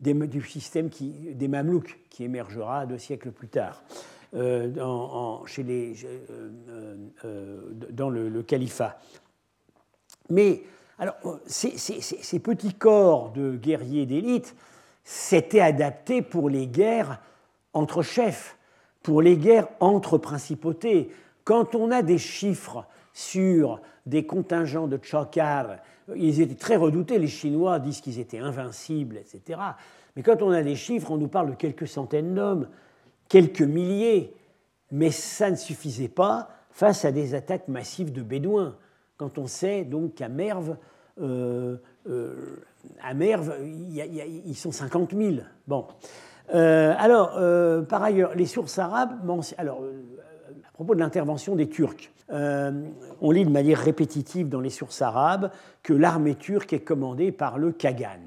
des, 0.00 0.14
du 0.14 0.42
système 0.42 0.88
des 0.88 1.48
Mamelouks, 1.48 1.98
qui 2.10 2.24
émergera 2.24 2.86
deux 2.86 2.98
siècles 2.98 3.30
plus 3.30 3.48
tard, 3.48 3.82
euh, 4.34 4.68
chez 5.46 5.62
les, 5.62 5.94
euh, 7.24 7.60
dans 7.90 8.10
le, 8.10 8.42
califat. 8.42 8.98
Mais 10.28 10.62
alors, 10.98 11.14
ces 11.46 12.38
petits 12.40 12.74
corps 12.74 13.32
de 13.32 13.56
guerriers 13.56 14.06
d'élite 14.06 14.56
s'étaient 15.04 15.60
adaptés 15.60 16.22
pour 16.22 16.48
les 16.48 16.66
guerres 16.66 17.20
entre 17.72 18.02
chefs, 18.02 18.56
pour 19.02 19.22
les 19.22 19.36
guerres 19.36 19.68
entre 19.80 20.18
principautés. 20.18 21.10
Quand 21.44 21.74
on 21.74 21.90
a 21.90 22.02
des 22.02 22.18
chiffres 22.18 22.86
sur 23.12 23.80
des 24.06 24.26
contingents 24.26 24.86
de 24.86 24.98
Chokar, 25.02 25.76
ils 26.14 26.40
étaient 26.40 26.54
très 26.54 26.76
redoutés, 26.76 27.18
les 27.18 27.28
Chinois 27.28 27.78
disent 27.78 28.00
qu'ils 28.00 28.18
étaient 28.18 28.38
invincibles, 28.38 29.16
etc. 29.16 29.60
Mais 30.16 30.22
quand 30.22 30.42
on 30.42 30.50
a 30.50 30.62
des 30.62 30.76
chiffres, 30.76 31.10
on 31.10 31.16
nous 31.16 31.28
parle 31.28 31.50
de 31.50 31.54
quelques 31.54 31.88
centaines 31.88 32.34
d'hommes, 32.34 32.68
quelques 33.28 33.62
milliers, 33.62 34.34
mais 34.90 35.10
ça 35.10 35.50
ne 35.50 35.56
suffisait 35.56 36.08
pas 36.08 36.50
face 36.70 37.04
à 37.04 37.12
des 37.12 37.34
attaques 37.34 37.68
massives 37.68 38.12
de 38.12 38.22
Bédouins. 38.22 38.76
Quand 39.16 39.38
on 39.38 39.46
sait 39.46 39.84
donc 39.84 40.14
qu'à 40.16 40.28
Merve, 40.28 40.76
euh, 41.20 41.76
euh, 42.08 42.56
à 43.02 43.14
Merve, 43.14 43.54
ils 43.64 44.56
sont 44.56 44.72
50 44.72 45.14
000. 45.14 45.36
Bon. 45.66 45.86
Euh, 46.54 46.94
alors, 46.98 47.36
euh, 47.36 47.82
par 47.82 48.02
ailleurs, 48.02 48.34
les 48.34 48.46
sources 48.46 48.78
arabes, 48.78 49.18
alors, 49.58 49.82
euh, 49.82 50.02
à 50.68 50.72
propos 50.72 50.94
de 50.94 51.00
l'intervention 51.00 51.54
des 51.56 51.68
Turcs, 51.68 52.10
on 53.20 53.30
lit 53.30 53.44
de 53.44 53.50
manière 53.50 53.78
répétitive 53.78 54.48
dans 54.48 54.60
les 54.60 54.70
sources 54.70 55.02
arabes 55.02 55.50
que 55.82 55.92
l'armée 55.92 56.34
turque 56.34 56.72
est 56.72 56.80
commandée 56.80 57.30
par 57.30 57.58
le 57.58 57.72
Kagan, 57.72 58.20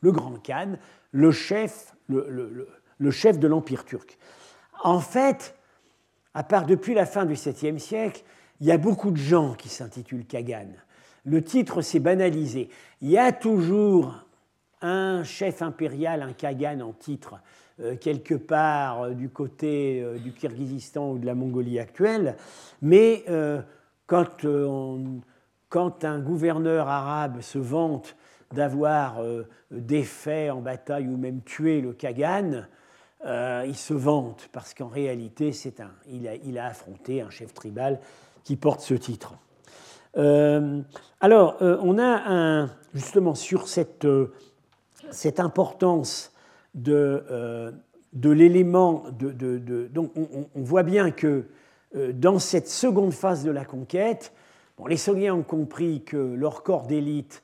le 0.00 0.10
grand 0.10 0.42
Khan, 0.44 0.72
le 1.12 1.30
chef, 1.30 1.94
le, 2.08 3.10
chef 3.10 3.38
de 3.38 3.46
l'Empire 3.46 3.84
turc. 3.84 4.18
En 4.82 4.98
fait, 4.98 5.54
à 6.34 6.42
part 6.42 6.66
depuis 6.66 6.94
la 6.94 7.06
fin 7.06 7.26
du 7.26 7.34
7e 7.34 7.78
siècle, 7.78 8.24
il 8.60 8.66
y 8.66 8.72
a 8.72 8.78
beaucoup 8.78 9.12
de 9.12 9.16
gens 9.16 9.54
qui 9.54 9.68
s'intitulent 9.68 10.26
Kagan. 10.26 10.70
Le 11.24 11.42
titre 11.42 11.80
s'est 11.80 12.00
banalisé. 12.00 12.68
Il 13.02 13.10
y 13.10 13.18
a 13.18 13.30
toujours 13.30 14.23
un 14.84 15.24
chef 15.24 15.62
impérial, 15.62 16.22
un 16.22 16.32
Kagan 16.32 16.80
en 16.80 16.92
titre, 16.92 17.36
euh, 17.80 17.96
quelque 17.96 18.34
part 18.34 19.02
euh, 19.02 19.10
du 19.14 19.30
côté 19.30 20.00
euh, 20.00 20.18
du 20.18 20.32
Kirghizistan 20.32 21.10
ou 21.10 21.18
de 21.18 21.26
la 21.26 21.34
Mongolie 21.34 21.80
actuelle, 21.80 22.36
mais 22.82 23.24
quand, 24.06 24.44
un 26.04 26.18
gouverneur 26.20 26.86
arabe 26.86 27.40
se 27.40 27.58
vante 27.58 28.14
d'avoir 28.52 29.16
défait 29.72 30.50
en 30.50 30.60
bataille 30.60 31.08
ou 31.08 31.16
même 31.16 31.40
tué 31.42 31.80
le 31.80 31.92
Kagan, 31.92 32.66
il 33.24 33.74
se 33.74 33.94
vante 33.94 34.48
parce 34.52 34.74
qu'en 34.74 34.86
réalité, 34.86 35.50
c'est 35.52 35.80
un, 35.80 35.90
il, 36.06 36.28
a, 36.28 36.36
il 36.36 36.58
a 36.58 36.66
affronté 36.66 37.22
un 37.22 37.30
chef 37.30 37.54
tribal 37.54 37.98
qui 38.44 38.54
porte 38.54 38.82
ce 38.82 38.94
titre. 38.94 39.34
alors, 40.14 41.56
on 41.60 41.98
a 41.98 42.22
un, 42.26 42.70
justement 42.92 43.34
sur 43.34 43.66
cette, 43.66 44.06
cette 45.14 45.40
importance 45.40 46.32
de, 46.74 47.24
euh, 47.30 47.72
de 48.12 48.30
l'élément. 48.30 49.04
De, 49.18 49.88
donc 49.88 50.12
on, 50.16 50.62
voit 50.62 50.82
bien 50.82 51.10
que 51.10 51.44
euh, 51.96 52.12
dans 52.12 52.38
cette 52.38 52.68
seconde 52.68 53.12
phase 53.12 53.44
de 53.44 53.50
la 53.50 53.64
conquête, 53.64 54.32
les 54.88 54.96
Sogdiens 54.96 55.34
ont 55.34 55.42
compris 55.42 56.02
que 56.02 56.16
leur 56.16 56.62
corps 56.62 56.86
d'élite 56.86 57.42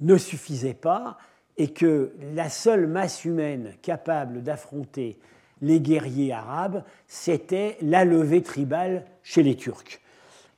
ne 0.00 0.16
suffisait 0.16 0.74
pas 0.74 1.18
et 1.56 1.72
que 1.72 2.12
la 2.34 2.48
seule 2.48 2.86
masse 2.86 3.24
humaine 3.24 3.72
capable 3.82 4.42
d'affronter 4.42 5.18
les 5.60 5.80
guerriers 5.80 6.32
arabes, 6.32 6.84
c'était 7.06 7.76
la 7.80 8.04
levée 8.04 8.42
tribale 8.42 9.04
chez 9.22 9.42
les 9.42 9.56
Turcs. 9.56 10.00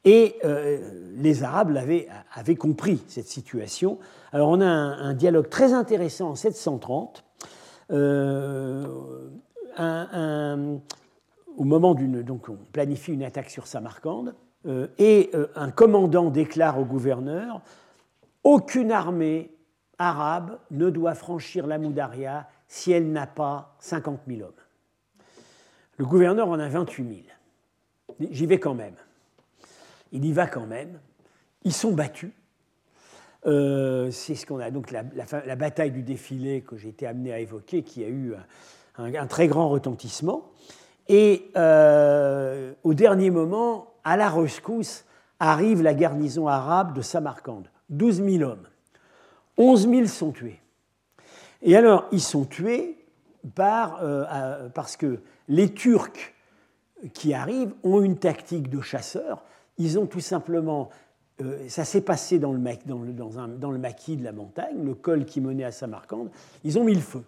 Et 0.05 0.37
euh, 0.45 0.79
les 1.17 1.43
Arabes 1.43 1.77
avaient, 1.77 2.57
compris 2.57 3.03
cette 3.09 3.27
situation. 3.27 3.99
Alors 4.33 4.49
on 4.49 4.61
a 4.61 4.67
un, 4.67 5.13
dialogue 5.15 5.49
très 5.49 5.73
intéressant 5.73 6.31
en 6.31 6.35
730 6.35 7.25
euh, 7.91 8.87
au 11.57 11.65
moment 11.65 11.95
d'une. 11.95 12.23
Donc, 12.23 12.49
on 12.49 12.57
planifie 12.73 13.13
une 13.13 13.23
attaque 13.23 13.51
sur 13.51 13.67
Samarcande, 13.67 14.35
et 14.99 15.31
un 15.55 15.71
commandant 15.71 16.29
déclare 16.29 16.79
au 16.79 16.85
gouverneur 16.85 17.63
aucune 18.45 18.93
armée 18.93 19.51
arabe 19.99 20.59
ne 20.71 20.91
doit 20.91 21.15
franchir 21.15 21.67
la 21.67 21.79
Moudaria 21.79 22.49
si 22.69 22.93
elle 22.93 23.11
n'a 23.13 23.27
pas 23.27 23.77
50 23.81 24.21
000 24.27 24.43
hommes. 24.43 24.53
Le 25.99 26.07
gouverneur 26.07 26.49
en 26.49 26.59
a 26.59 26.69
28 26.69 27.25
000. 28.19 28.31
J'y 28.31 28.47
vais 28.47 28.59
quand 28.59 28.75
même. 28.75 28.95
Il 30.13 30.25
y 30.25 30.33
va 30.33 30.47
quand 30.47 30.67
même. 30.67 31.01
Ils 31.65 31.73
sont 31.73 31.93
battus. 31.93 32.33
Euh, 33.47 34.11
c'est 34.11 34.35
ce 34.35 34.45
qu'on 34.45 34.59
a 34.61 34.71
donc 34.71 34.91
la, 34.91 35.03
bataille 35.57 35.91
du 35.91 36.03
défilé 36.03 36.61
que 36.61 36.77
j'ai 36.77 36.89
été 36.89 37.07
amené 37.07 37.33
à 37.33 37.39
évoquer, 37.39 37.83
qui 37.83 38.05
a 38.05 38.09
eu 38.09 38.35
un, 38.99 39.27
très 39.27 39.49
grand 39.49 39.69
retentissement. 39.69 40.51
Et 41.09 41.51
euh, 41.57 42.73
au 42.85 42.95
dernier 42.95 43.31
moment, 43.31 43.95
à 44.05 44.17
la 44.17 44.29
rescousse, 44.29 45.05
arrive 45.39 45.83
la 45.83 45.95
garnison 45.95 46.49
arabe 46.49 46.95
de 46.95 47.03
Samarcande. 47.03 47.69
12 47.89 48.23
000 48.23 48.51
hommes. 48.51 48.69
11 49.57 49.89
000 49.89 50.07
sont 50.07 50.33
tués. 50.33 50.61
Et 51.63 51.77
alors, 51.77 52.07
ils 52.13 52.23
sont 52.23 52.45
tués 52.45 52.97
par, 53.55 53.99
euh, 54.03 54.69
parce 54.71 54.97
que 54.97 55.21
les 55.49 55.73
Turcs 55.73 56.35
qui 57.15 57.35
arrivent 57.35 57.75
ont 57.83 58.03
une 58.03 58.19
tactique 58.19 58.69
de 58.71 58.81
chasseurs. 58.81 59.43
Ils 59.81 59.99
ont 59.99 60.05
tout 60.05 60.21
simplement, 60.21 60.91
euh, 61.41 61.67
ça 61.69 61.87
s'est 61.87 62.03
passé 62.03 62.39
dans 62.39 62.53
le, 62.53 62.61
dans, 62.85 62.99
le, 62.99 63.13
dans, 63.13 63.71
le, 63.71 63.79
maquis 63.79 64.19
de 64.19 64.23
la 64.23 64.33
montagne, 64.33 64.85
le 64.85 64.95
col 64.95 65.25
qui 65.25 65.41
menait 65.41 65.65
à 65.65 65.73
Samarcande, 65.73 66.29
ils 66.65 66.79
ont 66.79 66.85
mis 66.85 66.95
le 66.95 67.01
feu. 67.01 67.23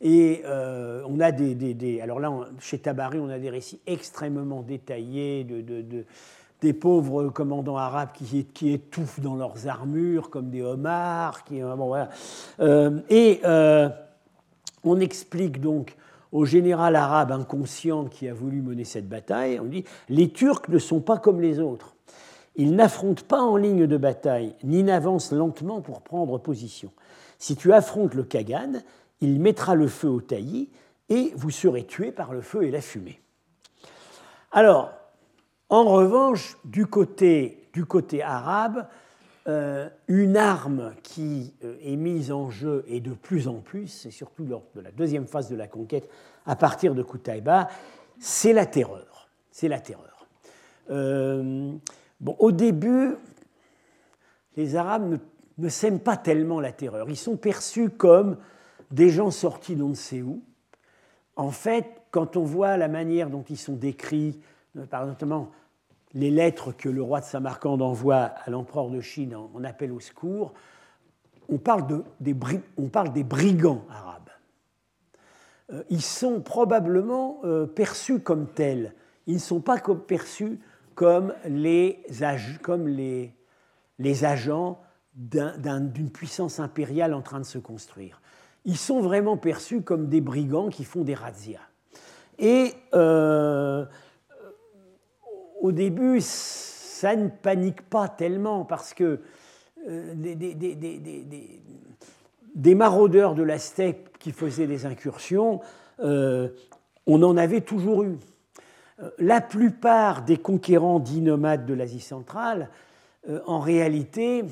Et 0.00 0.42
euh, 0.44 1.02
on 1.08 1.18
a 1.18 1.32
des, 1.32 1.54
des, 1.56 2.00
Alors 2.00 2.20
là, 2.20 2.30
chez 2.60 2.78
Tabari, 2.78 3.18
on 3.18 3.28
a 3.28 3.40
des 3.40 3.50
récits 3.50 3.80
extrêmement 3.88 4.62
détaillés 4.62 5.42
de, 5.42 5.60
de, 5.60 6.04
des 6.60 6.72
pauvres 6.72 7.30
commandants 7.30 7.78
arabes 7.78 8.10
qui, 8.14 8.44
qui, 8.44 8.72
étouffent 8.72 9.20
dans 9.20 9.34
leurs 9.34 9.66
armures 9.66 10.30
comme 10.30 10.50
des 10.50 10.62
homards. 10.62 11.42
Qui, 11.44 11.62
bon, 11.62 11.86
voilà. 11.88 12.10
et 13.10 13.40
on 14.84 15.00
explique 15.00 15.60
donc 15.60 15.96
au 16.36 16.44
général 16.44 16.96
arabe 16.96 17.32
inconscient 17.32 18.04
qui 18.04 18.28
a 18.28 18.34
voulu 18.34 18.60
mener 18.60 18.84
cette 18.84 19.08
bataille, 19.08 19.58
on 19.58 19.64
dit 19.64 19.84
les 20.10 20.28
Turcs 20.28 20.68
ne 20.68 20.78
sont 20.78 21.00
pas 21.00 21.16
comme 21.16 21.40
les 21.40 21.60
autres. 21.60 21.96
Ils 22.56 22.76
n'affrontent 22.76 23.24
pas 23.26 23.40
en 23.40 23.56
ligne 23.56 23.86
de 23.86 23.96
bataille, 23.96 24.54
ni 24.62 24.82
n'avancent 24.82 25.32
lentement 25.32 25.80
pour 25.80 26.02
prendre 26.02 26.36
position. 26.36 26.92
Si 27.38 27.56
tu 27.56 27.72
affrontes 27.72 28.12
le 28.12 28.22
Kagan, 28.22 28.82
il 29.22 29.40
mettra 29.40 29.74
le 29.74 29.88
feu 29.88 30.08
au 30.08 30.20
taillis 30.20 30.68
et 31.08 31.32
vous 31.36 31.48
serez 31.48 31.84
tués 31.84 32.12
par 32.12 32.34
le 32.34 32.42
feu 32.42 32.64
et 32.64 32.70
la 32.70 32.82
fumée. 32.82 33.18
Alors, 34.52 34.92
en 35.70 35.84
revanche, 35.84 36.58
du 36.66 36.84
côté, 36.84 37.66
du 37.72 37.86
côté 37.86 38.22
arabe, 38.22 38.86
euh, 39.48 39.88
une 40.08 40.36
arme 40.36 40.92
qui 41.04 41.54
euh, 41.62 41.76
est 41.80 41.94
mise 41.94 42.32
en 42.32 42.50
jeu 42.50 42.84
et 42.88 43.00
de 43.00 43.12
plus 43.12 43.46
en 43.46 43.60
plus, 43.60 44.04
et 44.06 44.10
surtout 44.10 44.44
lors 44.44 44.64
de 44.74 44.80
la 44.80 44.90
deuxième 44.90 45.26
phase 45.26 45.48
de 45.48 45.54
la 45.54 45.68
conquête, 45.68 46.08
à 46.46 46.56
partir 46.56 46.94
de 46.96 47.02
Koutaïba, 47.02 47.68
c'est 48.18 48.52
la 48.52 48.66
terreur. 48.66 49.28
C'est 49.52 49.68
la 49.68 49.78
terreur. 49.78 50.26
Euh, 50.90 51.72
bon, 52.20 52.36
au 52.40 52.50
début, 52.50 53.14
les 54.56 54.74
Arabes 54.74 55.08
ne, 55.08 55.16
ne 55.58 55.68
s'aiment 55.68 56.00
pas 56.00 56.16
tellement 56.16 56.60
la 56.60 56.72
terreur. 56.72 57.08
Ils 57.08 57.16
sont 57.16 57.36
perçus 57.36 57.90
comme 57.90 58.38
des 58.90 59.10
gens 59.10 59.30
sortis 59.30 59.76
d'on 59.76 59.90
ne 59.90 59.94
sait 59.94 60.22
où. 60.22 60.42
En 61.36 61.50
fait, 61.50 62.02
quand 62.10 62.36
on 62.36 62.42
voit 62.42 62.76
la 62.76 62.88
manière 62.88 63.30
dont 63.30 63.44
ils 63.48 63.58
sont 63.58 63.74
décrits, 63.74 64.40
notamment 64.74 65.50
les 66.14 66.30
lettres 66.30 66.72
que 66.72 66.88
le 66.88 67.02
roi 67.02 67.20
de 67.20 67.24
Samarcande 67.24 67.82
envoie 67.82 68.16
à 68.16 68.50
l'empereur 68.50 68.88
de 68.88 69.00
Chine 69.00 69.34
en, 69.34 69.64
appel 69.64 69.92
au 69.92 70.00
secours, 70.00 70.52
on 71.48 71.58
parle, 71.58 71.86
de, 71.86 72.04
des, 72.20 72.34
brigands 72.34 73.84
arabes. 73.90 74.30
Euh, 75.72 75.82
ils 75.90 76.02
sont 76.02 76.40
probablement 76.40 77.40
euh, 77.44 77.66
perçus 77.66 78.20
comme 78.20 78.48
tels. 78.48 78.94
Ils 79.26 79.34
ne 79.34 79.40
sont 79.40 79.60
pas 79.60 79.78
perçus 80.06 80.60
comme 80.94 81.34
les 81.44 82.00
agents 82.22 84.80
d'une 85.14 86.10
puissance 86.10 86.60
impériale 86.60 87.14
en 87.14 87.22
train 87.22 87.40
de 87.40 87.44
se 87.44 87.58
construire. 87.58 88.20
Ils 88.64 88.76
sont 88.76 89.00
vraiment 89.00 89.36
perçus 89.36 89.82
comme 89.82 90.08
des 90.08 90.20
brigands 90.20 90.68
qui 90.68 90.84
font 90.84 91.02
des 91.02 91.14
razzias. 91.14 91.60
Et 92.38 92.74
euh, 92.94 93.86
au 95.66 95.72
début, 95.72 96.20
ça 96.20 97.16
ne 97.16 97.28
panique 97.28 97.82
pas 97.82 98.08
tellement 98.08 98.64
parce 98.64 98.94
que 98.94 99.20
euh, 99.88 100.14
des, 102.54 102.74
maraudeurs 102.74 103.34
de 103.34 103.42
la 103.42 103.58
steppe 103.58 104.16
qui 104.18 104.30
faisaient 104.30 104.68
des 104.68 104.86
incursions, 104.86 105.60
euh, 106.00 106.48
on 107.06 107.20
en 107.22 107.36
avait 107.36 107.62
toujours 107.62 108.04
eu. 108.04 108.16
Euh, 109.02 109.10
la 109.18 109.40
plupart 109.40 110.22
des 110.22 110.36
conquérants 110.36 111.00
dits 111.00 111.20
nomades 111.20 111.66
de 111.66 111.74
l'Asie 111.74 112.00
centrale, 112.00 112.70
en 113.46 113.58
réalité, 113.58 114.44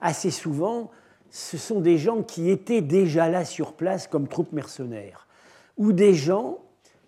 assez 0.00 0.30
souvent, 0.30 0.90
ce 1.28 1.58
sont 1.58 1.80
des 1.80 1.98
gens 1.98 2.22
qui 2.22 2.48
étaient 2.48 2.80
déjà 2.80 3.28
là 3.28 3.44
sur 3.44 3.74
place 3.74 4.06
comme 4.06 4.28
troupes 4.28 4.52
mercenaires, 4.52 5.26
ou 5.76 5.92
des 5.92 6.14
gens 6.14 6.56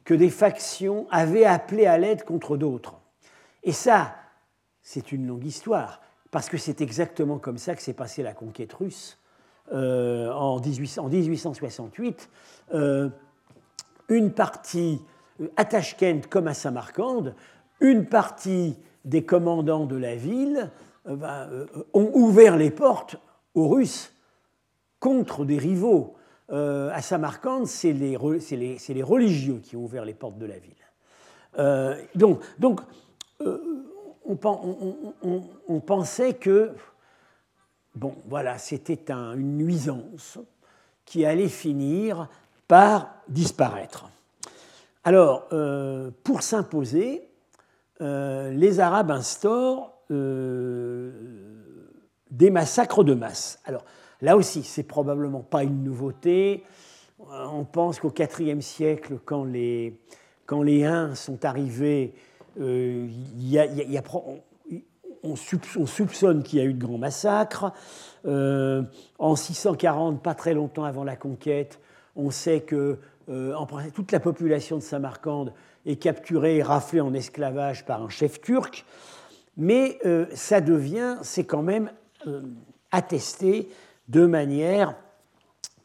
que 0.05 0.13
des 0.13 0.29
factions 0.29 1.07
avaient 1.11 1.47
appelés 1.47 1.87
à 1.87 1.97
l'aide 1.97 2.23
contre 2.23 2.59
d'autres. 2.59 3.01
Et 3.67 3.73
ça, 3.73 4.15
c'est 4.81 5.11
une 5.11 5.27
longue 5.27 5.45
histoire, 5.45 6.01
parce 6.31 6.49
que 6.49 6.57
c'est 6.57 6.81
exactement 6.81 7.39
comme 7.39 7.59
ça 7.59 7.75
que 7.75 7.83
s'est 7.83 7.93
passée 7.93 8.23
la 8.23 8.33
conquête 8.33 8.73
russe 8.73 9.19
euh, 9.73 10.31
en, 10.31 10.61
1868. 10.61 12.31
Euh, 12.75 13.11
une 14.09 14.31
partie, 14.31 15.03
euh, 15.41 15.49
à 15.57 15.65
Tashkent 15.65 16.29
comme 16.31 16.47
à 16.47 16.55
Samarcande, 16.55 17.35
une 17.81 18.07
partie 18.07 18.79
des 19.05 19.25
commandants 19.25 19.87
de 19.87 19.97
la 19.97 20.15
ville 20.15 20.71
ont 21.09 22.11
ouvert 22.15 22.57
les 22.57 22.71
portes 22.71 23.17
aux 23.55 23.69
Russes 23.69 24.13
contre 24.99 25.45
des 25.45 25.59
rivaux. 25.59 26.17
à 26.49 27.01
Samarcande, 27.01 27.67
c'est 27.67 27.93
les, 27.93 28.19
les, 28.51 28.79
les, 28.89 29.03
religieux 29.05 29.61
qui 29.63 29.77
ont 29.77 29.85
ouvert 29.85 30.05
les 30.05 30.15
portes 30.15 30.39
de 30.39 30.47
la 30.47 30.57
ville. 30.59 32.03
donc, 32.17 32.43
donc 32.59 32.81
euh, 33.43 33.85
on, 34.25 35.81
pensait 35.81 36.35
que, 36.35 36.73
bon, 37.95 38.17
voilà, 38.27 38.59
c'était 38.59 39.13
une 39.13 39.59
nuisance 39.59 40.39
qui 41.05 41.25
allait 41.25 41.49
finir 41.49 42.29
par 42.67 43.15
disparaître. 43.29 44.11
Alors, 45.05 45.47
euh, 45.53 46.11
pour 46.25 46.43
s'imposer, 46.43 47.29
euh, 48.01 48.51
les 48.51 48.81
Arabes 48.81 49.13
instaurent 49.13 49.93
des 50.09 51.13
massacres 52.51 53.05
de 53.05 53.15
masse. 53.15 53.61
Alors, 53.65 53.85
là 54.21 54.37
aussi, 54.37 54.63
c'est 54.63 54.83
probablement 54.83 55.41
pas 55.41 55.63
une 55.63 55.85
nouveauté. 55.85 56.65
On 57.19 57.65
pense 57.65 58.01
qu'au 58.01 58.13
IVe 58.19 58.61
siècle, 58.61 59.19
quand 59.25 59.45
les, 59.45 60.01
quand 60.45 60.63
les 60.63 60.85
Huns 60.85 61.15
sont 61.15 61.45
arrivés 61.45 62.15
on, 62.59 63.09
soupçonne 65.87 66.43
qu'il 66.43 66.59
y 66.59 66.63
a 66.63 66.65
eu 66.65 66.75
de 66.75 66.85
grands 66.85 66.99
massacres. 66.99 67.73
Euh, 68.27 68.83
en 69.19 69.37
640, 69.37 70.23
pas 70.23 70.35
très 70.35 70.55
longtemps 70.55 70.85
avant 70.85 71.05
la 71.05 71.17
conquête, 71.17 71.81
on 72.17 72.31
sait 72.31 72.61
que 72.61 72.99
euh, 73.29 73.55
toute 73.95 74.13
la 74.13 74.21
population 74.21 74.77
de 74.77 74.83
Samarcande 74.83 75.53
est 75.85 75.97
capturée 75.97 76.57
et 76.57 76.63
raflée 76.63 77.01
en 77.01 77.13
esclavage 77.15 77.85
par 77.85 78.03
un 78.03 78.09
chef 78.09 78.41
turc. 78.41 78.85
Mais 79.57 79.99
euh, 80.05 80.27
ça 80.35 80.61
devient, 80.61 81.17
c'est 81.23 81.45
quand 81.45 81.63
même 81.63 81.91
attesté 82.91 83.69
de 84.09 84.27
manière 84.27 84.97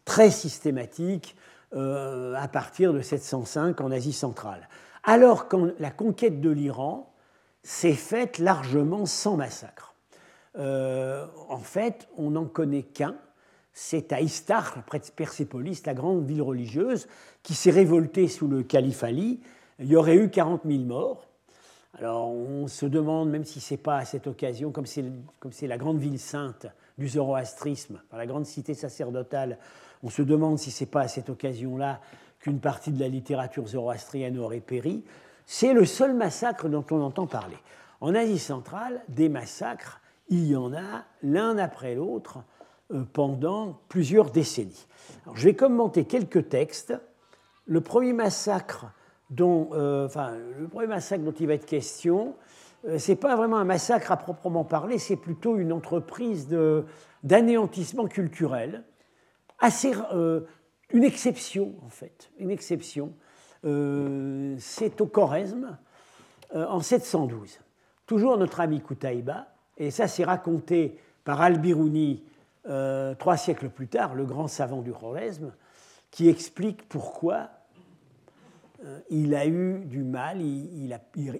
très 0.06 0.32
systématique 0.32 1.36
à 1.74 2.48
partir 2.52 2.94
de 2.94 3.02
705 3.02 3.80
en 3.80 3.92
Asie 3.92 4.12
centrale 4.12 4.68
alors 5.04 5.48
que 5.48 5.76
la 5.80 5.92
conquête 5.92 6.42
de 6.42 6.50
l'Iran 6.50 7.14
s'est 7.64 7.94
faite 7.94 8.40
largement 8.40 9.06
sans 9.06 9.36
massacre. 9.38 9.96
Euh, 10.58 11.26
en 11.50 11.60
fait, 11.60 12.08
on 12.18 12.32
n'en 12.32 12.46
connaît 12.46 12.84
qu'un, 12.84 13.16
c'est 13.74 14.12
à 14.12 14.20
Istar, 14.20 14.84
près 14.86 15.00
de 15.00 15.06
Persépolis, 15.16 15.84
la 15.86 15.94
grande 15.94 16.26
ville 16.26 16.42
religieuse, 16.42 17.08
qui 17.44 17.54
s'est 17.54 17.72
révoltée 17.72 18.28
sous 18.28 18.48
le 18.48 18.64
calife 18.64 19.04
Ali. 19.04 19.40
Il 19.80 19.88
y 19.88 19.96
aurait 19.96 20.16
eu 20.16 20.30
40 20.30 20.62
000 20.66 20.84
morts. 20.84 21.28
Alors 21.98 22.30
on 22.30 22.68
se 22.68 22.86
demande, 22.86 23.30
même 23.30 23.46
si 23.46 23.60
ce 23.60 23.74
n'est 23.74 23.78
pas 23.78 23.98
à 23.98 24.06
cette 24.06 24.28
occasion, 24.28 24.72
comme 24.72 24.86
c'est 24.86 25.68
la 25.68 25.78
grande 25.78 26.00
ville 26.00 26.20
sainte 26.20 26.68
du 26.98 27.08
zoroastrisme, 27.08 28.02
la 28.14 28.26
grande 28.26 28.46
cité 28.46 28.74
sacerdotale, 28.74 29.58
on 30.04 30.10
se 30.10 30.22
demande 30.22 30.58
si 30.58 30.72
ce 30.72 30.84
n'est 30.84 30.90
pas 30.90 31.02
à 31.02 31.08
cette 31.08 31.30
occasion-là 31.30 32.02
qu'une 32.42 32.60
partie 32.60 32.92
de 32.92 33.00
la 33.00 33.08
littérature 33.08 33.68
zoroastrienne 33.68 34.38
aurait 34.38 34.60
péri. 34.60 35.04
c'est 35.46 35.74
le 35.74 35.86
seul 35.86 36.14
massacre 36.14 36.68
dont 36.70 36.86
on 36.92 37.02
entend 37.02 37.28
parler. 37.28 37.58
En 38.02 38.16
Asie 38.16 38.40
centrale, 38.40 39.02
des 39.10 39.30
massacres, 39.30 40.02
il 40.30 40.48
y 40.48 40.56
en 40.56 40.74
a 40.74 41.06
l'un 41.22 41.58
après 41.58 41.94
l'autre 41.94 42.40
euh, 42.92 43.04
pendant 43.14 43.80
plusieurs 43.90 44.32
décennies. 44.32 44.88
je 45.36 45.46
vais 45.46 45.56
commenter 45.56 46.06
quelques 46.06 46.50
textes. 46.50 46.94
Le 47.66 47.82
premier 47.82 48.14
massacre 48.14 48.88
dont, 49.30 49.70
euh, 49.74 50.08
enfin, 50.08 50.34
le 50.60 50.68
premier 50.68 50.88
massacre 50.88 51.24
dont 51.24 51.32
il 51.32 51.48
va 51.48 51.54
être 51.54 51.66
question, 51.66 52.36
euh, 52.88 52.98
ce 52.98 53.12
n'est 53.12 53.18
pas 53.18 53.36
vraiment 53.36 53.58
un 53.58 53.66
massacre 53.66 54.12
à 54.12 54.18
proprement 54.18 54.64
parler, 54.64 54.98
c'est 54.98 55.16
plutôt 55.16 55.58
une 55.58 55.72
entreprise 55.72 56.48
d'anéantissement 57.24 58.08
culturel, 58.08 58.84
assez, 59.60 59.92
une 60.94 61.04
exception 61.04 61.76
en 61.86 61.90
fait, 61.90 62.32
une 62.40 62.52
exception. 62.52 63.14
c'est 63.64 65.02
au 65.02 65.06
Choresme 65.06 65.78
en 66.54 66.80
712. 66.82 67.60
Toujours 68.06 68.38
notre 68.38 68.60
ami 68.60 68.82
Koutaïba, 68.82 69.48
et 69.78 69.92
ça 69.92 70.08
c'est 70.08 70.24
raconté 70.24 70.98
par 71.24 71.42
Al-Biruni 71.42 72.24
euh, 72.68 73.16
trois 73.16 73.38
siècles 73.38 73.70
plus 73.70 73.88
tard, 73.88 74.14
le 74.14 74.24
grand 74.24 74.48
savant 74.48 74.82
du 74.82 74.92
Khwarezm, 74.92 75.52
qui 76.12 76.30
explique 76.30 76.88
pourquoi 76.88 77.50
euh, 78.86 79.00
il 79.10 79.34
a 79.34 79.48
eu 79.48 79.80
du 79.86 80.04
mal, 80.04 80.42
il 80.42 80.90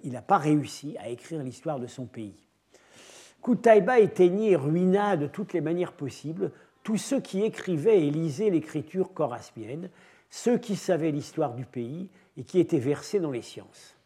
n'a 0.04 0.22
pas 0.22 0.38
réussi 0.38 0.96
à 0.98 1.08
écrire 1.08 1.42
l'histoire 1.42 1.78
de 1.78 1.86
son 1.86 2.06
pays. 2.06 2.34
Koutaïba 3.40 4.00
éteignit 4.00 4.50
et 4.50 4.56
ruina 4.56 5.16
de 5.16 5.28
toutes 5.28 5.52
les 5.52 5.60
manières 5.60 5.92
possibles 5.92 6.50
tous 6.82 6.98
ceux 6.98 7.20
qui 7.20 7.42
écrivaient 7.42 8.06
et 8.06 8.10
lisaient 8.10 8.50
l'écriture 8.50 9.12
coraspienne, 9.12 9.90
ceux 10.30 10.58
qui 10.58 10.76
savaient 10.76 11.10
l'histoire 11.10 11.54
du 11.54 11.64
pays 11.64 12.08
et 12.36 12.44
qui 12.44 12.58
étaient 12.58 12.78
versés 12.78 13.20
dans 13.20 13.30
les 13.30 13.42
sciences. 13.42 13.96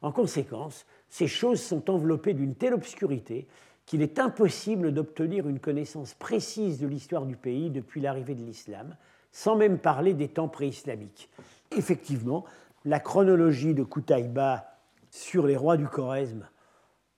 En 0.00 0.12
conséquence, 0.12 0.86
ces 1.08 1.28
choses 1.28 1.60
sont 1.60 1.90
enveloppées 1.90 2.34
d'une 2.34 2.54
telle 2.54 2.74
obscurité 2.74 3.46
qu'il 3.86 4.02
est 4.02 4.18
impossible 4.18 4.92
d'obtenir 4.92 5.48
une 5.48 5.60
connaissance 5.60 6.14
précise 6.14 6.78
de 6.78 6.86
l'histoire 6.86 7.26
du 7.26 7.36
pays 7.36 7.70
depuis 7.70 8.00
l'arrivée 8.00 8.34
de 8.34 8.44
l'islam, 8.44 8.96
sans 9.32 9.56
même 9.56 9.78
parler 9.78 10.14
des 10.14 10.28
temps 10.28 10.48
préislamiques. 10.48 11.28
Effectivement, 11.76 12.44
la 12.84 13.00
chronologie 13.00 13.74
de 13.74 13.82
Koutaïba 13.82 14.78
sur 15.10 15.46
les 15.46 15.56
rois 15.56 15.76
du 15.76 15.86
Choresme 15.86 16.48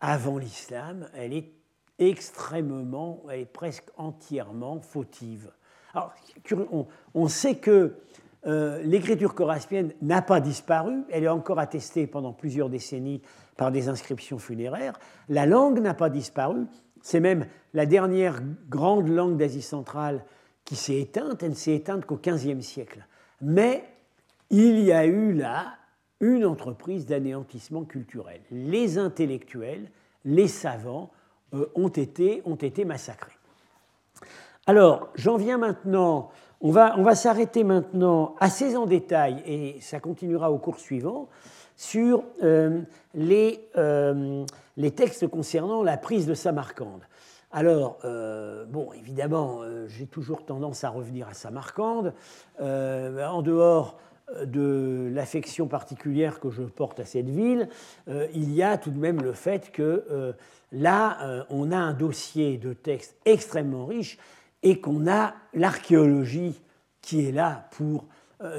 avant 0.00 0.38
l'islam, 0.38 1.08
elle 1.14 1.32
est 1.32 1.52
extrêmement, 1.99 3.22
est 3.30 3.45
presque 3.45 3.88
entièrement 3.97 4.80
fautive. 4.80 5.51
Alors, 5.95 6.12
on, 7.14 7.28
sait 7.28 7.57
que 7.57 7.95
euh, 8.47 8.82
l'écriture 8.82 9.34
coraspienne 9.34 9.92
n'a 10.03 10.22
pas 10.22 10.40
disparu, 10.40 11.05
elle 11.11 11.24
est 11.24 11.28
encore 11.28 11.61
attestée 11.61 12.07
pendant 12.07 12.32
plusieurs 12.32 12.68
décennies 12.68 13.22
par 13.57 13.70
des 13.70 13.88
inscriptions 13.88 14.38
funéraires. 14.38 14.99
La 15.28 15.47
langue 15.47 15.80
n'a 15.80 15.95
pas 15.95 16.11
disparu, 16.11 16.66
c'est 17.01 17.20
même 17.20 17.47
la 17.74 17.86
dernière 17.86 18.40
grande 18.68 19.09
langue 19.09 19.36
d'Asie 19.36 19.62
centrale 19.62 20.24
qui 20.64 20.74
s'est 20.74 20.99
éteinte, 20.99 21.42
elle 21.42 21.51
ne 21.51 21.55
s'est 21.55 21.74
éteinte 21.74 22.07
qu'au 22.07 22.16
XVe 22.16 22.61
siècle. 22.61 23.07
Mais 23.40 23.84
il 24.51 24.80
y 24.80 24.92
a 24.92 25.07
eu 25.07 25.32
là 25.32 25.74
une 26.20 26.45
entreprise 26.45 27.07
d'anéantissement 27.07 27.84
culturel. 27.84 28.40
Les 28.51 28.99
intellectuels, 28.99 29.90
les 30.24 30.49
savants 30.49 31.11
ont, 31.74 31.88
été, 31.88 32.42
ont 32.44 32.57
été 32.57 32.84
massacrés. 32.84 33.36
Alors, 34.66 35.09
j'en 35.14 35.36
viens 35.36 35.59
maintenant, 35.59 36.30
on 36.61 36.70
va, 36.70 36.94
on 36.96 37.02
va 37.02 37.14
s'arrêter 37.14 37.64
maintenant 37.64 38.34
assez 38.40 38.76
en 38.76 38.86
détail, 38.86 39.42
et 39.46 39.76
ça 39.80 40.00
continuera 40.00 40.50
au 40.50 40.59
cours 40.59 40.78
suivant, 40.78 41.28
sur 41.76 42.24
euh, 42.42 42.80
les, 43.14 43.68
euh, 43.76 44.44
les, 44.76 44.90
textes 44.92 45.26
concernant 45.26 45.82
la 45.82 45.96
prise 45.96 46.26
de 46.26 46.34
Samarcande. 46.34 47.02
Alors, 47.52 47.98
euh, 48.05 48.64
bon, 48.64 48.92
évidemment, 48.94 49.61
j'ai 49.86 50.07
toujours 50.07 50.44
tendance 50.44 50.82
à 50.82 50.88
revenir 50.88 51.28
à 51.28 51.34
Samarcande, 51.34 52.12
en 52.59 53.42
dehors 53.42 53.98
de 54.44 55.11
l'affection 55.12 55.68
particulière 55.68 56.40
que 56.40 56.50
je 56.50 56.62
porte 56.62 56.98
à 56.98 57.05
cette 57.05 57.28
ville, 57.28 57.68
il 58.09 58.52
y 58.52 58.62
a 58.62 58.78
tout 58.78 58.90
de 58.90 58.98
même 58.98 59.22
le 59.22 59.34
fait 59.34 59.70
que 59.70 60.34
là, 60.74 61.46
on 61.50 61.72
a 61.72 61.76
un 61.76 61.92
dossier 61.92 62.58
de 62.58 62.72
textes 62.72 63.16
extrêmement 63.24 63.86
riche 63.86 64.18
et 64.62 64.80
qu'on 64.80 65.06
a 65.06 65.34
l'archéologie 65.54 66.60
qui 67.00 67.26
est 67.26 67.32
là 67.32 67.68
pour 67.72 68.04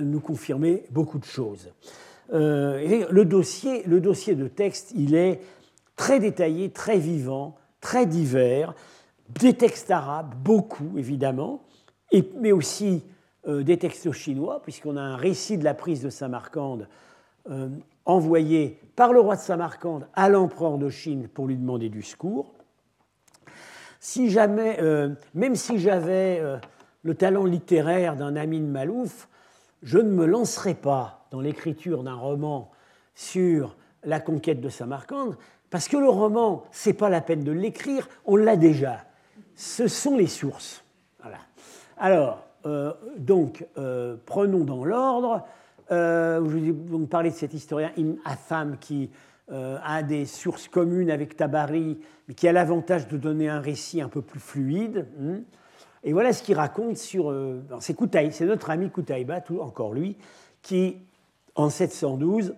nous 0.02 0.20
confirmer 0.20 0.86
beaucoup 0.92 1.20
de 1.20 1.26
choses. 1.26 1.70
Euh, 2.34 3.06
le, 3.12 3.26
dossier, 3.26 3.84
le 3.84 4.02
dossier 4.02 4.36
de 4.36 4.48
texte, 4.48 4.92
il 4.96 5.16
est 5.16 5.42
très 5.96 6.20
détaillé, 6.20 6.72
très 6.72 6.98
vivant, 6.98 7.56
très 7.82 8.06
divers, 8.06 8.74
des 9.40 9.54
textes 9.54 9.92
arabes, 9.92 10.34
beaucoup 10.44 10.98
évidemment, 10.98 11.64
mais 12.40 12.52
aussi 12.52 13.04
euh, 13.48 13.64
des 13.64 13.78
textes 13.78 14.12
chinois, 14.12 14.62
puisqu'on 14.62 14.98
a 14.98 15.02
un 15.02 15.16
récit 15.16 15.58
de 15.58 15.64
la 15.64 15.74
prise 15.74 16.02
de 16.02 16.10
Samarcande 16.10 16.88
euh, 17.50 17.70
envoyé 18.06 18.80
par 18.96 19.14
le 19.14 19.20
roi 19.20 19.36
de 19.36 19.42
Samarcande 19.42 20.08
à 20.14 20.30
l'empereur 20.30 20.78
de 20.78 20.90
Chine 20.90 21.28
pour 21.28 21.48
lui 21.48 21.58
demander 21.58 21.90
du 21.90 22.02
secours. 22.02 22.54
Si 24.00 24.30
jamais, 24.30 24.80
même 25.34 25.56
si 25.56 25.80
j'avais 25.80 26.42
le 27.02 27.16
talent 27.16 27.46
littéraire 27.46 28.16
d'un 28.16 28.36
Amin 28.36 28.62
Malouf, 28.62 29.28
je 29.82 29.98
ne 29.98 30.12
me 30.12 30.26
lancerai 30.26 30.76
pas 30.76 31.26
dans 31.32 31.40
l'écriture 31.42 32.04
d'un 32.04 32.16
roman 32.16 32.72
sur 33.14 33.76
la 34.04 34.20
conquête 34.20 34.62
de 34.62 34.70
Samarcande, 34.70 35.38
parce 35.70 35.88
que 35.88 35.98
le 35.98 36.10
roman, 36.10 36.64
c'est 36.72 36.94
pas 36.94 37.10
la 37.10 37.22
peine 37.22 37.44
de 37.44 37.52
l'écrire, 37.52 38.08
on 38.26 38.36
l'a 38.36 38.56
déjà. 38.56 39.06
Ce 39.56 39.88
sont 39.88 40.18
les 40.18 40.28
sources. 40.28 40.84
Voilà. 41.22 41.40
Alors, 41.98 42.46
euh, 42.66 42.94
donc, 43.18 43.66
euh, 43.78 44.16
prenons 44.26 44.64
dans 44.64 44.86
l'ordre. 44.86 45.46
Euh, 45.92 46.44
je 46.50 46.58
vais 46.58 46.72
donc 46.72 47.10
parler 47.10 47.30
de 47.30 47.36
cet 47.36 47.54
historien 47.54 47.92
Ibn 47.98 48.16
Atham 48.26 48.78
qui 48.80 49.10
a 49.48 50.02
des 50.02 50.26
sources 50.26 50.68
communes 50.68 51.12
avec 51.12 51.36
Tabari, 51.36 52.00
mais 52.28 52.34
qui 52.34 52.48
a 52.48 52.52
l'avantage 52.52 53.08
de 53.08 53.16
donner 53.16 53.48
un 53.48 53.60
récit 53.60 54.02
un 54.02 54.10
peu 54.10 54.24
plus 54.24 54.40
fluide. 54.40 55.08
Hein. 55.22 55.42
Et 56.04 56.14
voilà 56.14 56.34
ce 56.34 56.42
qu'il 56.42 56.56
raconte 56.56 56.98
sur. 56.98 57.32
c'est 57.80 57.96
c'est 58.32 58.46
notre 58.46 58.72
ami 58.72 58.90
Koutaïba, 58.90 59.44
encore 59.60 59.94
lui, 59.94 60.18
qui 60.64 60.98
en 61.54 61.70
712, 61.70 62.56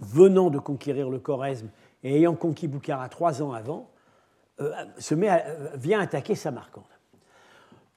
venant 0.00 0.50
de 0.50 0.58
conquérir 0.58 1.10
le 1.10 1.18
Choresme 1.18 1.68
et 2.02 2.16
ayant 2.16 2.34
conquis 2.34 2.68
Boukhara 2.68 3.08
trois 3.08 3.42
ans 3.42 3.52
avant, 3.52 3.90
euh, 4.60 4.72
se 4.98 5.14
met 5.14 5.30
euh, 5.30 5.68
vient 5.76 6.00
attaquer 6.00 6.34
Samarcande. 6.34 6.84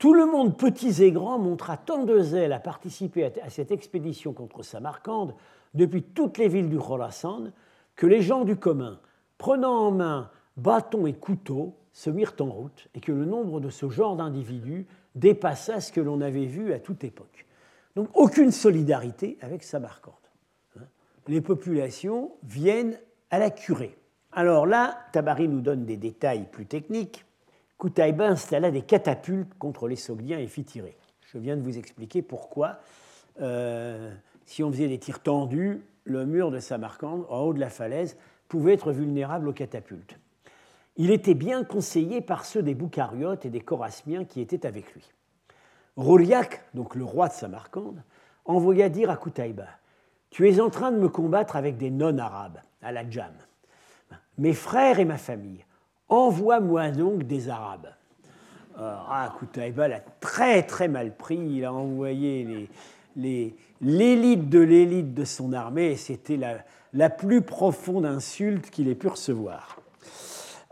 Tout 0.03 0.13
le 0.13 0.25
monde, 0.25 0.57
petits 0.57 1.01
et 1.01 1.13
grands, 1.13 1.39
montra 1.39 1.77
tant 1.77 2.03
de 2.03 2.19
zèle 2.19 2.51
à 2.51 2.59
participer 2.59 3.31
à, 3.41 3.49
cette 3.49 3.71
expédition 3.71 4.33
contre 4.33 4.61
Samarcande 4.61 5.33
depuis 5.75 6.03
toutes 6.03 6.37
les 6.37 6.49
villes 6.49 6.67
du 6.67 6.77
Khorasan 6.77 7.53
que 7.95 8.05
les 8.05 8.21
gens 8.21 8.43
du 8.43 8.57
commun, 8.57 8.99
prenant 9.37 9.87
en 9.87 9.91
main 9.91 10.29
bâtons 10.57 11.07
et 11.07 11.13
couteaux, 11.13 11.77
se 11.93 12.09
mirent 12.09 12.35
en 12.41 12.49
route 12.49 12.89
et 12.93 12.99
que 12.99 13.13
le 13.13 13.23
nombre 13.23 13.61
de 13.61 13.69
ce 13.69 13.87
genre 13.87 14.17
d'individus 14.17 14.87
dépassa 15.15 15.79
ce 15.79 15.93
que 15.93 16.01
l'on 16.01 16.19
avait 16.19 16.47
vu 16.47 16.73
à 16.73 16.79
toute 16.79 17.05
époque. 17.05 17.45
Donc 17.95 18.09
aucune 18.13 18.51
solidarité 18.51 19.37
avec 19.39 19.63
Samarcande. 19.63 20.15
Hein. 20.77 20.83
Les 21.29 21.39
populations 21.39 22.33
viennent 22.43 22.99
à 23.31 23.39
la 23.39 23.51
curée. 23.51 23.97
Alors 24.33 24.65
là, 24.65 24.97
Tabari 25.13 25.47
nous 25.47 25.61
donne 25.61 25.85
des 25.85 25.95
détails 25.95 26.45
plus 26.51 26.65
techniques. 26.65 27.23
Koutaïba 27.83 28.29
installa 28.29 28.71
des 28.71 28.81
catapultes 28.81 29.53
contre 29.59 29.89
les 29.89 29.97
Sogdiens 29.97 30.39
et 30.39 30.47
fit 30.47 30.63
tirer. 30.63 30.95
Je 31.33 31.37
viens 31.37 31.57
de 31.57 31.61
vous 31.61 31.77
expliquer 31.77 32.21
pourquoi, 32.21 32.79
euh, 33.41 34.09
si 34.45 34.63
on 34.63 34.71
faisait 34.71 34.87
des 34.87 34.99
tirs 34.99 35.21
tendus, 35.21 35.81
le 36.05 36.25
mur 36.25 36.49
de 36.49 36.59
Samarcande, 36.59 37.25
en 37.27 37.41
haut 37.41 37.53
de 37.53 37.59
la 37.59 37.69
falaise, 37.69 38.15
pouvait 38.47 38.75
être 38.75 38.93
vulnérable 38.93 39.49
aux 39.49 39.53
catapultes. 39.53 40.17
Il 40.95 41.11
était 41.11 41.33
bien 41.33 41.65
conseillé 41.65 42.21
par 42.21 42.45
ceux 42.45 42.63
des 42.63 42.73
Boucariotes 42.73 43.45
et 43.45 43.49
des 43.49 43.59
Chorasmiens 43.59 44.23
qui 44.23 44.39
étaient 44.39 44.65
avec 44.65 44.93
lui. 44.93 45.03
Roliak, 45.97 46.63
donc 46.73 46.95
le 46.95 47.03
roi 47.03 47.27
de 47.27 47.33
Samarcande, 47.33 48.01
envoya 48.45 48.87
dire 48.87 49.09
à 49.09 49.17
Koutaïba 49.17 49.67
Tu 50.29 50.47
es 50.47 50.61
en 50.61 50.69
train 50.69 50.93
de 50.93 50.99
me 50.99 51.09
combattre 51.09 51.57
avec 51.57 51.75
des 51.75 51.91
non-arabes, 51.91 52.61
à 52.81 52.93
la 52.93 53.09
Djam. 53.09 53.33
Mes 54.37 54.53
frères 54.53 54.99
et 54.99 55.05
ma 55.05 55.17
famille, 55.17 55.65
envoie-moi 56.13 56.91
donc 56.91 57.23
des 57.23 57.49
arabes. 57.49 57.89
ah, 58.77 59.33
Koutaïba 59.37 59.87
l'a 59.87 59.99
très 60.19 60.63
très 60.63 60.87
mal 60.87 61.15
pris. 61.15 61.37
Il 61.37 61.65
a 61.65 61.73
envoyé 61.73 62.69
l'élite 63.15 64.49
de 64.49 64.59
l'élite 64.59 65.13
de 65.13 65.25
son 65.25 65.53
armée 65.53 65.91
et 65.91 65.95
c'était 65.95 66.39
la, 66.93 67.09
plus 67.09 67.41
profonde 67.41 68.05
insulte 68.05 68.69
qu'il 68.69 68.87
ait 68.87 68.95
pu 68.95 69.07
recevoir. 69.07 69.77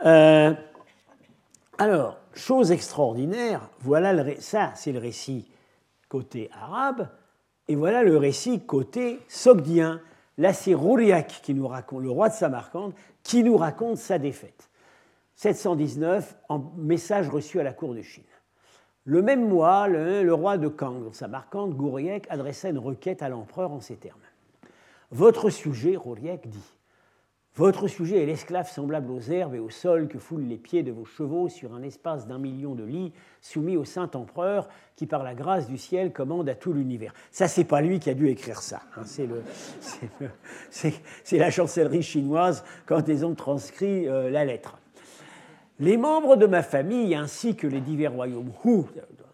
Euh, 0.05 0.53
alors, 1.77 2.17
chose 2.33 2.71
extraordinaire, 2.71 3.69
voilà 3.81 4.13
le, 4.13 4.35
ça 4.39 4.71
c'est 4.75 4.91
le 4.91 4.99
récit 4.99 5.47
côté 6.09 6.49
arabe, 6.53 7.07
et 7.67 7.75
voilà 7.75 8.03
le 8.03 8.17
récit 8.17 8.59
côté 8.59 9.19
sogdien. 9.27 10.01
Là, 10.37 10.53
c'est 10.53 10.73
Rouriac 10.73 11.41
qui 11.43 11.53
nous 11.53 11.67
raconte, 11.67 12.01
le 12.01 12.09
roi 12.09 12.29
de 12.29 12.33
Samarcande, 12.33 12.93
qui 13.23 13.43
nous 13.43 13.57
raconte 13.57 13.97
sa 13.97 14.17
défaite. 14.17 14.70
719, 15.41 16.37
en 16.49 16.71
message 16.77 17.27
reçu 17.27 17.59
à 17.59 17.63
la 17.63 17.73
cour 17.73 17.95
de 17.95 18.03
Chine. 18.03 18.23
Le 19.05 19.23
même 19.23 19.49
mois, 19.49 19.87
le, 19.87 20.31
roi 20.31 20.59
de 20.59 20.67
Kang, 20.67 21.11
Samarcande, 21.13 21.73
Gouriek, 21.73 22.27
adressa 22.29 22.69
une 22.69 22.77
requête 22.77 23.23
à 23.23 23.29
l'empereur 23.29 23.71
en 23.71 23.79
ces 23.79 23.95
termes. 23.95 24.21
Votre 25.09 25.49
sujet, 25.49 25.95
Rouriek 25.95 26.47
dit, 26.47 26.77
votre 27.55 27.87
sujet 27.87 28.21
est 28.21 28.27
l'esclave 28.27 28.69
semblable 28.69 29.09
aux 29.09 29.19
herbes 29.19 29.55
et 29.55 29.59
au 29.59 29.71
sol 29.71 30.07
que 30.07 30.19
foulent 30.19 30.45
les 30.45 30.57
pieds 30.57 30.83
de 30.83 30.91
vos 30.91 31.05
chevaux 31.05 31.49
sur 31.49 31.73
un 31.73 31.81
espace 31.81 32.27
d'un 32.27 32.37
million 32.37 32.75
de 32.75 32.83
lits, 32.83 33.11
soumis 33.41 33.77
au 33.77 33.83
saint 33.83 34.11
empereur 34.13 34.69
qui, 34.95 35.07
par 35.07 35.23
la 35.23 35.33
grâce 35.33 35.67
du 35.67 35.79
ciel, 35.79 36.13
commande 36.13 36.49
à 36.49 36.53
tout 36.53 36.71
l'univers. 36.71 37.15
Ça, 37.31 37.47
c'est 37.47 37.63
pas 37.63 37.81
lui 37.81 37.99
qui 37.99 38.11
a 38.11 38.13
dû 38.13 38.29
écrire 38.29 38.61
ça. 38.61 38.83
Hein. 38.95 39.05
c'est 40.69 41.37
la 41.39 41.49
chancellerie 41.49 42.03
chinoise 42.03 42.63
quand 42.85 43.07
ils 43.07 43.25
ont 43.25 43.33
transcrit 43.33 44.07
euh, 44.07 44.29
la 44.29 44.45
lettre. 44.45 44.77
Les 45.82 45.97
membres 45.97 46.36
de 46.36 46.45
ma 46.45 46.61
famille, 46.61 47.15
ainsi 47.15 47.55
que 47.55 47.65
les 47.65 47.82
divers 47.82 48.13
royaumes 48.13 48.51
Hu, 48.63 48.84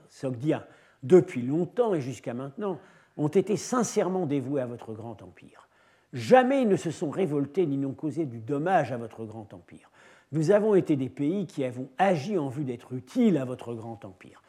sogdiens, 0.09 0.63
depuis 1.03 1.41
longtemps 1.41 1.93
et 1.93 1.99
jusqu'à 1.99 2.33
maintenant, 2.33 2.79
ont 3.17 3.27
été 3.27 3.57
sincèrement 3.57 4.25
dévoués 4.25 4.61
à 4.61 4.65
votre 4.65 4.93
grand 4.93 5.21
empire. 5.21 5.67
Jamais 6.13 6.61
ils 6.61 6.69
ne 6.69 6.77
se 6.77 6.89
sont 6.89 7.09
révoltés 7.09 7.65
ni 7.65 7.75
n'ont 7.75 7.91
causé 7.91 8.25
du 8.25 8.39
dommage 8.39 8.93
à 8.93 8.97
votre 8.97 9.25
grand 9.25 9.53
empire. 9.53 9.91
Nous 10.31 10.51
avons 10.51 10.73
été 10.73 10.95
des 10.95 11.09
pays 11.09 11.47
qui 11.47 11.65
avons 11.65 11.89
agi 11.97 12.37
en 12.37 12.47
vue 12.47 12.63
d'être 12.63 12.93
utiles 12.93 13.37
à 13.37 13.43
votre 13.43 13.73
grand 13.73 14.05
empire. 14.05 14.41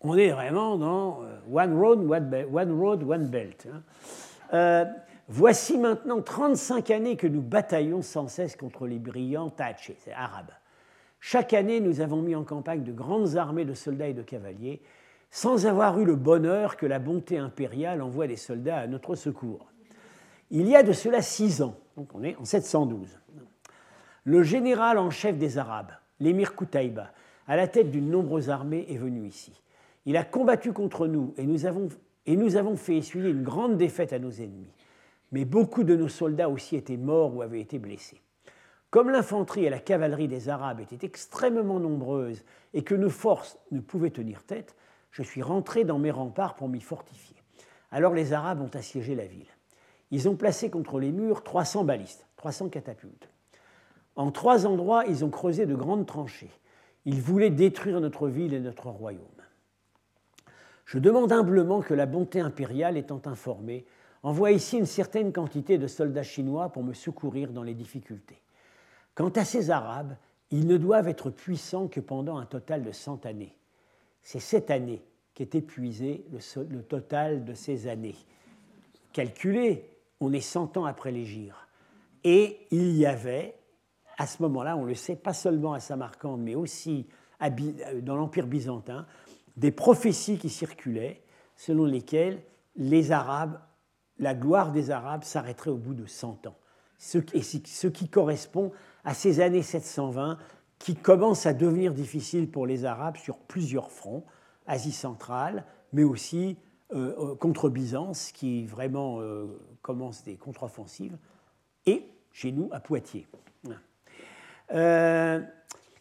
On 0.00 0.16
est 0.16 0.30
vraiment 0.30 0.76
dans 0.76 1.22
euh, 1.22 1.38
One 1.52 1.78
Road, 1.78 3.04
One, 3.08 3.26
Belt. 3.28 3.68
Hein. 3.72 3.82
Euh, 4.54 4.84
voici 5.28 5.78
maintenant 5.78 6.20
35 6.20 6.90
années 6.90 7.16
que 7.16 7.28
nous 7.28 7.42
bataillons 7.42 8.02
sans 8.02 8.26
cesse 8.26 8.56
contre 8.56 8.88
les 8.88 8.98
brillants 8.98 9.50
Taché, 9.50 9.96
c'est 10.00 10.12
arabe. 10.12 10.50
Chaque 11.26 11.54
année, 11.54 11.80
nous 11.80 12.02
avons 12.02 12.20
mis 12.20 12.34
en 12.34 12.44
campagne 12.44 12.82
de 12.82 12.92
grandes 12.92 13.36
armées 13.36 13.64
de 13.64 13.72
soldats 13.72 14.08
et 14.08 14.12
de 14.12 14.20
cavaliers, 14.20 14.82
sans 15.30 15.64
avoir 15.64 15.98
eu 15.98 16.04
le 16.04 16.16
bonheur 16.16 16.76
que 16.76 16.84
la 16.84 16.98
bonté 16.98 17.38
impériale 17.38 18.02
envoie 18.02 18.26
des 18.26 18.36
soldats 18.36 18.80
à 18.80 18.86
notre 18.86 19.14
secours. 19.14 19.72
Il 20.50 20.68
y 20.68 20.76
a 20.76 20.82
de 20.82 20.92
cela 20.92 21.22
six 21.22 21.62
ans, 21.62 21.76
donc 21.96 22.14
on 22.14 22.22
est 22.22 22.36
en 22.36 22.44
712, 22.44 23.18
le 24.24 24.42
général 24.42 24.98
en 24.98 25.08
chef 25.08 25.38
des 25.38 25.56
Arabes, 25.56 25.92
l'émir 26.20 26.54
Koutaïba, 26.54 27.10
à 27.48 27.56
la 27.56 27.68
tête 27.68 27.90
d'une 27.90 28.10
nombreuse 28.10 28.50
armée, 28.50 28.84
est 28.90 28.98
venu 28.98 29.26
ici. 29.26 29.62
Il 30.04 30.18
a 30.18 30.24
combattu 30.24 30.74
contre 30.74 31.06
nous 31.06 31.32
et 31.38 31.46
nous 31.46 31.64
avons, 31.64 31.88
et 32.26 32.36
nous 32.36 32.56
avons 32.56 32.76
fait 32.76 32.98
essuyer 32.98 33.30
une 33.30 33.44
grande 33.44 33.78
défaite 33.78 34.12
à 34.12 34.18
nos 34.18 34.30
ennemis. 34.30 34.74
Mais 35.32 35.46
beaucoup 35.46 35.84
de 35.84 35.96
nos 35.96 36.08
soldats 36.08 36.50
aussi 36.50 36.76
étaient 36.76 36.98
morts 36.98 37.34
ou 37.34 37.40
avaient 37.40 37.62
été 37.62 37.78
blessés. 37.78 38.20
Comme 38.94 39.10
l'infanterie 39.10 39.64
et 39.64 39.70
la 39.70 39.80
cavalerie 39.80 40.28
des 40.28 40.48
Arabes 40.48 40.78
étaient 40.78 41.04
extrêmement 41.04 41.80
nombreuses 41.80 42.44
et 42.74 42.84
que 42.84 42.94
nos 42.94 43.10
forces 43.10 43.58
ne 43.72 43.80
pouvaient 43.80 44.10
tenir 44.10 44.44
tête, 44.44 44.76
je 45.10 45.24
suis 45.24 45.42
rentré 45.42 45.82
dans 45.82 45.98
mes 45.98 46.12
remparts 46.12 46.54
pour 46.54 46.68
m'y 46.68 46.80
fortifier. 46.80 47.36
Alors 47.90 48.14
les 48.14 48.32
Arabes 48.32 48.60
ont 48.60 48.70
assiégé 48.78 49.16
la 49.16 49.26
ville 49.26 49.48
ils 50.14 50.28
ont 50.28 50.36
placé 50.36 50.70
contre 50.70 51.00
les 51.00 51.10
murs 51.10 51.42
300 51.42 51.82
balistes, 51.82 52.28
300 52.36 52.68
catapultes. 52.68 53.28
En 54.14 54.30
trois 54.30 54.64
endroits, 54.64 55.04
ils 55.06 55.24
ont 55.24 55.28
creusé 55.28 55.66
de 55.66 55.74
grandes 55.74 56.06
tranchées. 56.06 56.52
Ils 57.04 57.20
voulaient 57.20 57.50
détruire 57.50 58.00
notre 58.00 58.28
ville 58.28 58.54
et 58.54 58.60
notre 58.60 58.90
royaume. 58.90 59.24
Je 60.84 61.00
demande 61.00 61.32
humblement 61.32 61.80
que 61.80 61.94
la 61.94 62.06
bonté 62.06 62.38
impériale, 62.38 62.96
étant 62.96 63.22
informée, 63.24 63.86
envoie 64.22 64.52
ici 64.52 64.78
une 64.78 64.86
certaine 64.86 65.32
quantité 65.32 65.78
de 65.78 65.88
soldats 65.88 66.22
chinois 66.22 66.68
pour 66.68 66.84
me 66.84 66.92
secourir 66.92 67.50
dans 67.50 67.64
les 67.64 67.74
difficultés. 67.74 68.43
Quant 69.14 69.30
à 69.30 69.44
ces 69.44 69.70
Arabes, 69.70 70.16
ils 70.50 70.66
ne 70.66 70.76
doivent 70.76 71.08
être 71.08 71.30
puissants 71.30 71.88
que 71.88 72.00
pendant 72.00 72.36
un 72.36 72.46
total 72.46 72.82
de 72.82 72.92
100 72.92 73.26
années. 73.26 73.56
C'est 74.22 74.40
cette 74.40 74.70
année 74.70 75.02
qu'est 75.34 75.54
épuisé 75.54 76.24
le, 76.32 76.82
total 76.82 77.44
de 77.44 77.54
ces 77.54 77.88
années. 77.88 78.16
Calculez 79.12 79.90
on 80.20 80.32
est 80.32 80.40
100 80.40 80.76
ans 80.76 80.84
après 80.84 81.12
l'Égir. 81.12 81.68
Et 82.22 82.66
il 82.70 82.96
y 82.96 83.04
avait, 83.04 83.54
à 84.16 84.26
ce 84.26 84.42
moment-là, 84.42 84.76
on 84.76 84.84
le 84.84 84.94
sait, 84.94 85.16
pas 85.16 85.34
seulement 85.34 85.74
à 85.74 85.80
Samarcande, 85.80 86.40
mais 86.40 86.54
aussi 86.54 87.06
dans 88.02 88.16
l'Empire 88.16 88.46
byzantin, 88.46 89.06
des 89.56 89.70
prophéties 89.70 90.38
qui 90.38 90.48
circulaient 90.48 91.22
selon 91.56 91.84
lesquelles 91.84 92.40
les 92.76 93.12
Arabes, 93.12 93.60
la 94.18 94.34
gloire 94.34 94.72
des 94.72 94.90
Arabes 94.90 95.24
s'arrêterait 95.24 95.70
au 95.70 95.76
bout 95.76 95.94
de 95.94 96.06
100 96.06 96.46
ans. 96.46 96.56
Ce 96.96 97.86
qui 97.88 98.08
correspond 98.08 98.72
à 99.04 99.14
ces 99.14 99.40
années 99.40 99.62
720 99.62 100.38
qui 100.78 100.94
commencent 100.94 101.46
à 101.46 101.54
devenir 101.54 101.94
difficiles 101.94 102.50
pour 102.50 102.66
les 102.66 102.84
Arabes 102.84 103.16
sur 103.16 103.38
plusieurs 103.38 103.90
fronts, 103.90 104.24
Asie 104.66 104.92
centrale, 104.92 105.64
mais 105.92 106.04
aussi 106.04 106.56
euh, 106.92 107.14
euh, 107.18 107.34
contre 107.34 107.68
Byzance, 107.68 108.32
qui 108.32 108.66
vraiment 108.66 109.20
euh, 109.20 109.46
commence 109.82 110.22
des 110.24 110.36
contre-offensives, 110.36 111.16
et 111.86 112.06
chez 112.32 112.52
nous, 112.52 112.68
à 112.72 112.80
Poitiers. 112.80 113.26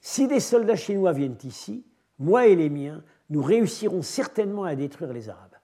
si 0.01 0.28
des 0.28 0.39
soldats 0.39 0.76
chinois 0.76 1.14
viennent 1.14 1.38
ici, 1.43 1.86
moi 2.20 2.47
et 2.47 2.56
les 2.56 2.70
miens, 2.70 3.04
nous 3.30 3.41
réussirons 3.41 4.01
certainement 4.01 4.64
à 4.64 4.76
détruire 4.76 5.14
les 5.14 5.30
Arabes. 5.30 5.56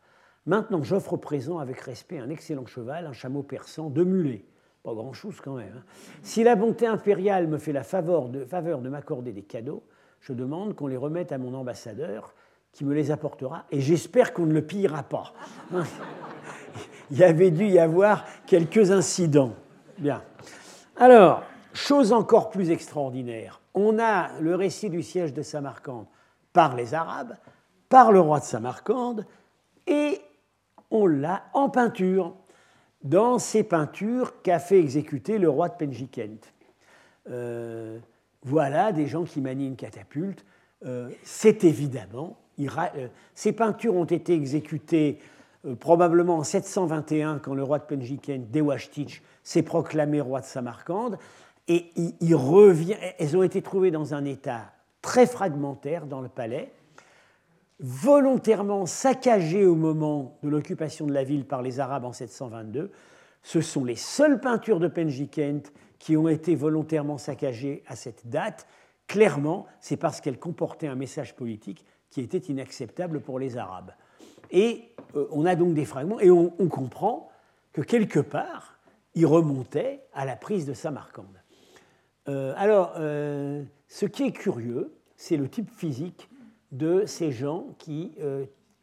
Maintenant, 0.46 0.82
j'offre 0.84 1.14
au 1.14 1.18
présent 1.18 1.60
avec 1.60 1.80
respect 1.82 2.20
un 2.20 2.30
excellent 2.30 2.66
cheval, 2.66 3.06
un 3.06 3.14
chameau 3.14 3.44
persan, 3.44 3.90
deux 3.90 4.06
mulets. 4.06 4.46
Pas 4.84 4.94
grand-chose 4.94 5.40
quand 5.42 5.56
même. 5.56 5.74
Hein. 5.78 5.84
Si 6.24 6.44
la 6.44 6.56
bonté 6.56 6.88
impériale 6.88 7.48
me 7.48 7.58
fait 7.58 7.74
la 7.74 7.84
faveur 7.84 8.30
de, 8.30 8.46
faveur 8.46 8.80
de 8.82 8.90
m'accorder 8.90 9.32
des 9.32 9.44
cadeaux, 9.44 9.84
je 10.22 10.34
demande 10.34 10.76
qu'on 10.76 10.88
les 10.88 10.98
remette 10.98 11.32
à 11.32 11.38
mon 11.38 11.54
ambassadeur 11.54 12.34
qui 12.72 12.86
me 12.86 12.94
les 12.94 13.12
apportera, 13.12 13.66
et 13.72 13.82
j'espère 13.82 14.34
qu'on 14.34 14.46
ne 14.46 14.54
le 14.54 14.62
pillera 14.62 15.04
pas. 15.04 15.34
Il 17.12 17.18
y 17.18 17.24
avait 17.24 17.52
dû 17.52 17.66
y 17.66 17.80
avoir 17.80 18.26
quelques 18.46 18.92
incidents. 18.92 19.54
Bien. 19.98 20.22
Alors, 20.96 21.44
chose 21.74 22.14
encore 22.14 22.50
plus 22.50 22.70
extraordinaire, 22.70 23.60
on 23.74 23.98
a 24.00 24.40
le 24.40 24.56
récit 24.56 24.90
du 24.90 25.02
siège 25.02 25.34
de 25.34 25.42
Samarcande 25.42 26.06
par 26.54 26.76
les 26.76 26.94
Arabes, 26.94 27.36
par 27.90 28.12
le 28.12 28.20
roi 28.20 28.40
de 28.40 28.46
Samarcande, 28.46 29.26
et 29.88 30.22
on 30.92 31.08
l'a 31.08 31.44
en 31.54 31.70
peinture, 31.70 32.36
dans 33.04 33.40
ces 33.40 33.64
peintures 33.64 34.42
qu'a 34.42 34.60
fait 34.60 34.80
exécuter 34.80 35.38
le 35.38 35.50
roi 35.50 35.70
de 35.70 35.76
Penjikent. 35.76 36.54
Euh, 37.30 38.00
voilà 38.44 38.92
des 38.92 39.08
gens 39.08 39.24
qui 39.24 39.42
manient 39.42 39.68
une 39.68 39.76
catapulte. 39.76 40.46
Euh, 40.86 41.10
c'est 41.24 41.64
évidemment 41.64 42.38
euh, 42.60 43.08
ces 43.36 43.54
peintures 43.54 43.96
ont 43.96 44.06
été 44.06 44.34
exécutées 44.34 45.20
probablement 45.80 46.38
en 46.38 46.44
721 46.44 47.40
quand 47.40 47.54
le 47.54 47.64
roi 47.64 47.80
de 47.80 47.84
Penjiken, 47.84 48.50
Dewashtich, 48.50 49.22
s'est 49.44 49.64
proclamé 49.64 50.22
roi 50.22 50.42
de 50.42 50.46
Samarcande. 50.46 51.18
Et 51.68 51.92
elles 53.20 53.38
ont 53.38 53.44
été 53.44 53.62
trouvées 53.62 53.92
dans 53.92 54.14
un 54.14 54.26
état 54.26 54.72
très 55.02 55.28
fragmentaire 55.28 56.06
dans 56.06 56.22
le 56.22 56.30
palais, 56.30 56.72
volontairement 57.80 58.86
saccagées 58.86 59.66
au 59.66 59.76
moment 59.76 60.38
de 60.44 60.50
l'occupation 60.50 61.06
de 61.06 61.14
la 61.14 61.24
ville 61.24 61.46
par 61.46 61.62
les 61.62 61.80
Arabes 61.80 62.06
en 62.06 62.12
722. 62.12 62.92
Ce 63.42 63.62
sont 63.62 63.86
les 63.86 63.96
seules 63.96 64.40
peintures 64.42 64.80
de 64.80 64.88
Penjikent 64.88 65.72
qui 65.98 66.18
ont 66.18 66.28
été 66.28 66.56
volontairement 66.56 67.18
saccagées 67.18 67.84
à 67.88 67.96
cette 67.96 68.28
date. 68.28 68.68
Clairement, 69.08 69.66
c'est 69.80 69.98
parce 69.98 70.22
qu'elles 70.22 70.40
comportaient 70.40 70.88
un 70.88 70.96
message 70.96 71.36
politique 71.36 71.86
qui 72.10 72.22
était 72.22 72.38
inacceptable 72.38 73.22
pour 73.22 73.40
les 73.40 73.58
Arabes. 73.58 73.92
Et 74.52 74.84
euh, 75.16 75.28
on 75.32 75.46
a 75.46 75.56
donc 75.56 75.74
des 75.74 75.86
fragments, 75.86 76.20
et 76.20 76.32
on, 76.32 76.50
comprend 76.70 77.30
que 77.72 77.82
quelque 77.82 78.20
part, 78.20 78.80
il 79.16 79.26
remontait 79.26 80.04
à 80.14 80.26
la 80.26 80.36
prise 80.36 80.66
de 80.66 80.74
Samarcande. 80.74 81.42
Euh, 82.28 82.54
alors, 82.58 82.94
euh, 82.98 83.64
ce 83.88 84.06
qui 84.06 84.24
est 84.24 84.32
curieux, 84.32 84.94
c'est 85.16 85.38
le 85.38 85.50
type 85.50 85.70
physique 85.72 86.30
de 86.72 87.06
ces 87.06 87.32
gens 87.32 87.68
qui 87.78 88.12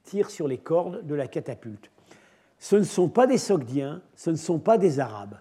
tirent 0.04 0.30
sur 0.30 0.48
les 0.48 0.58
cordes 0.58 1.06
de 1.06 1.14
la 1.14 1.26
catapulte. 1.26 1.90
Ce 2.58 2.76
ne 2.76 2.84
sont 2.84 3.08
pas 3.08 3.26
des 3.26 3.38
Sogdiens, 3.38 4.02
ce 4.14 4.30
ne 4.30 4.36
sont 4.36 4.58
pas 4.58 4.78
des 4.78 4.98
Arabes. 4.98 5.36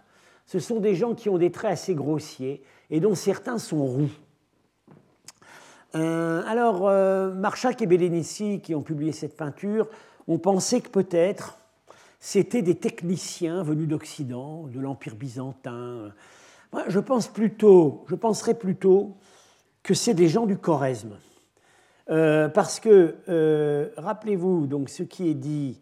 Ce 0.45 0.59
sont 0.59 0.79
des 0.79 0.95
gens 0.95 1.15
qui 1.15 1.29
ont 1.29 1.37
des 1.37 1.51
traits 1.51 1.71
assez 1.71 1.95
grossiers 1.95 2.61
et 2.89 2.99
dont 2.99 3.15
certains 3.15 3.57
sont 3.57 3.85
roux. 3.85 4.11
Euh, 5.95 6.43
alors, 6.45 6.87
euh, 6.87 7.33
Marchak 7.33 7.81
et 7.81 7.87
Belenici, 7.87 8.59
qui 8.61 8.75
ont 8.75 8.81
publié 8.81 9.11
cette 9.11 9.37
peinture, 9.37 9.87
ont 10.27 10.37
pensé 10.37 10.81
que 10.81 10.89
peut-être 10.89 11.57
c'était 12.19 12.61
des 12.61 12.75
techniciens 12.75 13.63
venus 13.63 13.87
d'Occident, 13.87 14.63
de 14.67 14.79
l'Empire 14.79 15.15
byzantin. 15.15 16.11
je 16.87 16.99
pense 16.99 17.27
plutôt, 17.27 18.03
je 18.07 18.15
penserais 18.15 18.55
plutôt 18.55 19.15
que 19.83 19.93
c'est 19.93 20.13
des 20.13 20.27
gens 20.27 20.45
du 20.45 20.57
Choresme. 20.57 21.17
Euh, 22.09 22.49
parce 22.49 22.79
que, 22.79 23.91
rappelez-vous, 23.97 24.67
donc, 24.67 24.89
ce 24.89 25.03
qui 25.03 25.29
est 25.29 25.35
dit, 25.35 25.79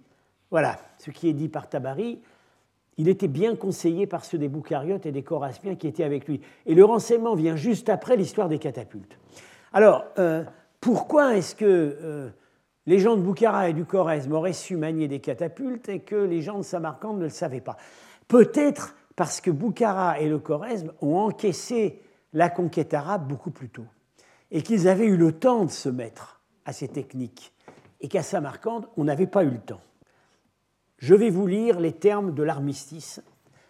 voilà, 0.51 0.78
ce 0.97 1.11
qui 1.11 1.30
est 1.30 1.34
dit 1.34 1.49
par 1.49 1.67
Tabari, 1.67 2.21
il 2.97 3.09
était 3.09 3.28
bien 3.28 3.55
conseillé 3.55 4.05
par 4.05 4.24
ceux 4.24 4.38
des 4.38 4.47
Boucariotes 4.47 5.05
et 5.05 5.11
des 5.11 5.24
Coraspiens 5.24 5.76
qui 5.76 5.88
étaient 5.88 6.03
avec 6.03 6.28
lui. 6.28 6.41
Et 6.65 6.76
le 6.76 6.86
renseignement 6.86 7.36
vient 7.36 7.55
juste 7.55 7.89
après 7.89 8.15
l'histoire 8.15 8.49
des 8.49 8.59
catapultes. 8.59 9.17
Alors, 9.71 10.05
euh, 10.19 10.43
pourquoi 10.80 11.36
est-ce 11.36 11.55
que 11.55 11.65
euh, 11.65 12.30
les 12.86 12.99
gens 12.99 13.15
de 13.15 13.21
Boukhara 13.21 13.69
et 13.69 13.74
du 13.74 13.86
Khorezm 13.86 14.32
auraient 14.34 14.53
su 14.53 14.78
manier 14.78 15.07
des 15.07 15.19
catapultes 15.19 15.89
et 15.89 15.99
que 15.99 16.15
les 16.15 16.41
gens 16.41 16.57
de 16.59 16.63
Samarcande 16.63 17.17
ne 17.17 17.24
le 17.24 17.30
savaient 17.30 17.61
pas? 17.61 17.78
Peut-être 18.28 18.95
parce 19.15 19.41
que 19.41 19.49
Boukhara 19.49 20.19
et 20.19 20.30
le 20.30 20.38
Khorezm 20.38 20.91
ont 21.01 21.17
encaissé 21.17 21.99
la 22.34 22.49
conquête 22.49 22.93
arabe 22.93 23.28
beaucoup 23.28 23.51
plus 23.51 23.69
tôt 23.69 23.86
et 24.54 24.62
qu'ils 24.62 24.88
avaient 24.88 25.08
eu 25.08 25.18
le 25.18 25.34
temps 25.34 25.66
de 25.66 25.72
se 25.72 25.89
mettre 25.89 26.39
à 26.64 26.72
ces 26.72 26.88
techniques 26.88 27.51
et 27.99 28.08
qu'à 28.08 28.22
Samarcande, 28.22 28.88
on 28.95 29.04
n'avait 29.04 29.28
pas 29.28 29.43
eu 29.43 29.49
le 29.49 29.60
temps. 29.60 29.82
Je 30.99 31.16
vais 31.16 31.32
vous 31.32 31.47
lire 31.47 31.80
les 31.80 31.91
termes 31.91 32.34
de 32.34 32.43
l'armistice, 32.43 33.22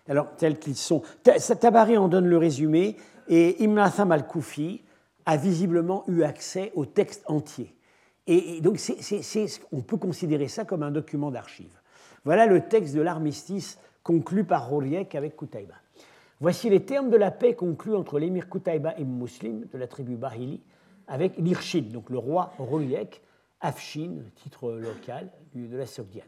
alors 0.08 0.36
tels 0.36 0.60
qu'ils 0.60 0.76
sont. 0.76 1.02
Tabari 1.24 1.98
en 1.98 2.10
donne 2.10 2.28
le 2.28 2.38
résumé 2.38 2.98
et 3.30 3.64
Ibn 3.64 3.80
al-Koufi 3.80 4.84
a 5.26 5.38
visiblement 5.38 6.04
eu 6.08 6.24
accès 6.24 6.72
au 6.76 6.86
texte 6.86 7.24
entier. 7.28 7.74
Et, 8.28 8.62
donc, 8.62 8.78
on 9.72 9.82
peut 9.82 9.98
considérer 9.98 10.48
ça 10.48 10.66
comme 10.66 10.84
un 10.84 10.92
document 10.92 11.32
d'archives. 11.32 11.80
Voilà 12.26 12.46
le 12.46 12.62
texte 12.62 12.94
de 12.94 13.02
l'armistice 13.02 13.80
conclu 14.04 14.44
par 14.44 14.70
Roriek 14.70 15.16
avec 15.16 15.36
Koutaïba. 15.36 15.76
Voici 16.40 16.70
les 16.70 16.84
termes 16.84 17.10
de 17.10 17.18
la 17.18 17.32
paix 17.32 17.54
conclus 17.54 17.96
entre 17.96 18.20
l'émir 18.20 18.50
Koutaïba 18.50 18.96
et 18.98 19.06
Muslim 19.06 19.66
de 19.72 19.78
la 19.78 19.88
tribu 19.88 20.16
Bahili 20.16 20.62
avec 21.14 21.38
l'Irshid, 21.38 21.92
donc 21.92 22.10
le 22.10 22.18
roi 22.18 22.54
Roriek, 22.58 23.22
Afshin, 23.62 24.16
titre 24.34 24.72
local 24.72 25.30
de 25.54 25.78
la 25.78 25.86
Sogdiane. 25.86 26.26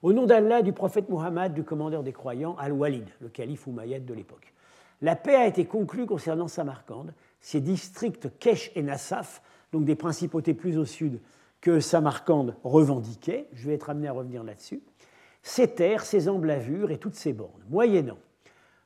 Au 0.00 0.14
nom 0.14 0.24
d'Allah, 0.24 0.62
du 0.62 0.72
prophète 0.72 1.10
Muhammad, 1.10 1.52
du 1.52 1.64
commandeur 1.64 2.02
des 2.02 2.14
croyants, 2.14 2.56
Al-Walid, 2.56 3.06
le 3.20 3.28
calife 3.28 3.66
Umayyad 3.66 4.06
de 4.06 4.14
l'époque. 4.14 4.54
La 5.02 5.16
paix 5.16 5.34
a 5.34 5.46
été 5.46 5.66
conclue 5.66 6.06
concernant 6.06 6.48
Samarcande, 6.48 7.12
ses 7.40 7.60
districts 7.60 8.30
Kesh 8.38 8.72
et 8.74 8.82
Nassaf, 8.82 9.42
donc 9.70 9.84
des 9.84 9.96
principautés 9.96 10.54
plus 10.54 10.78
au 10.78 10.86
sud 10.86 11.20
que 11.60 11.78
Samarcande 11.80 12.56
revendiquait, 12.64 13.48
je 13.52 13.68
vais 13.68 13.74
être 13.74 13.90
amené 13.90 14.08
à 14.08 14.12
revenir 14.12 14.42
là-dessus, 14.44 14.80
ses 15.42 15.74
terres, 15.74 16.06
ses 16.06 16.30
emblavures 16.30 16.90
et 16.90 16.96
toutes 16.96 17.16
ses 17.16 17.34
bornes, 17.34 17.62
moyennant 17.68 18.18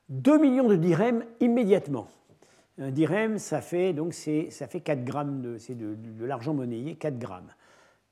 2 0.09 0.39
millions 0.39 0.67
de 0.67 0.75
dirhams 0.75 1.23
immédiatement. 1.39 2.09
Un 2.77 2.91
dirham, 2.91 3.37
ça 3.37 3.61
fait, 3.61 3.93
donc 3.93 4.13
ça 4.13 4.67
fait 4.67 4.81
4 4.81 5.03
grammes, 5.03 5.41
de, 5.41 5.57
c'est 5.57 5.75
de, 5.75 6.25
l'argent 6.25 6.53
monnayé, 6.53 6.95
4 6.95 7.17
grammes. 7.17 7.53